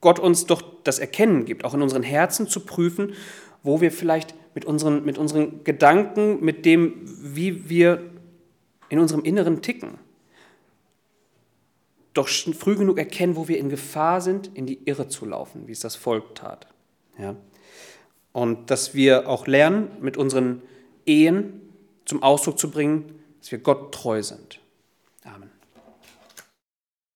Gott 0.00 0.18
uns 0.18 0.46
doch 0.46 0.62
das 0.82 0.98
Erkennen 0.98 1.44
gibt, 1.44 1.66
auch 1.66 1.74
in 1.74 1.82
unseren 1.82 2.04
Herzen 2.04 2.48
zu 2.48 2.60
prüfen, 2.60 3.12
wo 3.62 3.82
wir 3.82 3.92
vielleicht 3.92 4.34
mit 4.54 4.64
unseren, 4.64 5.04
mit 5.04 5.18
unseren 5.18 5.62
Gedanken, 5.62 6.42
mit 6.42 6.64
dem, 6.64 7.02
wie 7.04 7.68
wir 7.68 8.13
in 8.88 8.98
unserem 8.98 9.24
inneren 9.24 9.62
Ticken, 9.62 9.98
doch 12.12 12.28
früh 12.28 12.76
genug 12.76 12.98
erkennen, 12.98 13.36
wo 13.36 13.48
wir 13.48 13.58
in 13.58 13.68
Gefahr 13.68 14.20
sind, 14.20 14.50
in 14.54 14.66
die 14.66 14.78
Irre 14.84 15.08
zu 15.08 15.26
laufen, 15.26 15.66
wie 15.66 15.72
es 15.72 15.80
das 15.80 15.96
Volk 15.96 16.34
tat. 16.36 16.68
Ja? 17.18 17.34
Und 18.32 18.70
dass 18.70 18.94
wir 18.94 19.28
auch 19.28 19.46
lernen, 19.46 19.88
mit 20.00 20.16
unseren 20.16 20.62
Ehen 21.06 21.60
zum 22.04 22.22
Ausdruck 22.22 22.58
zu 22.58 22.70
bringen, 22.70 23.20
dass 23.40 23.50
wir 23.50 23.58
Gott 23.58 23.92
treu 23.92 24.22
sind. 24.22 24.60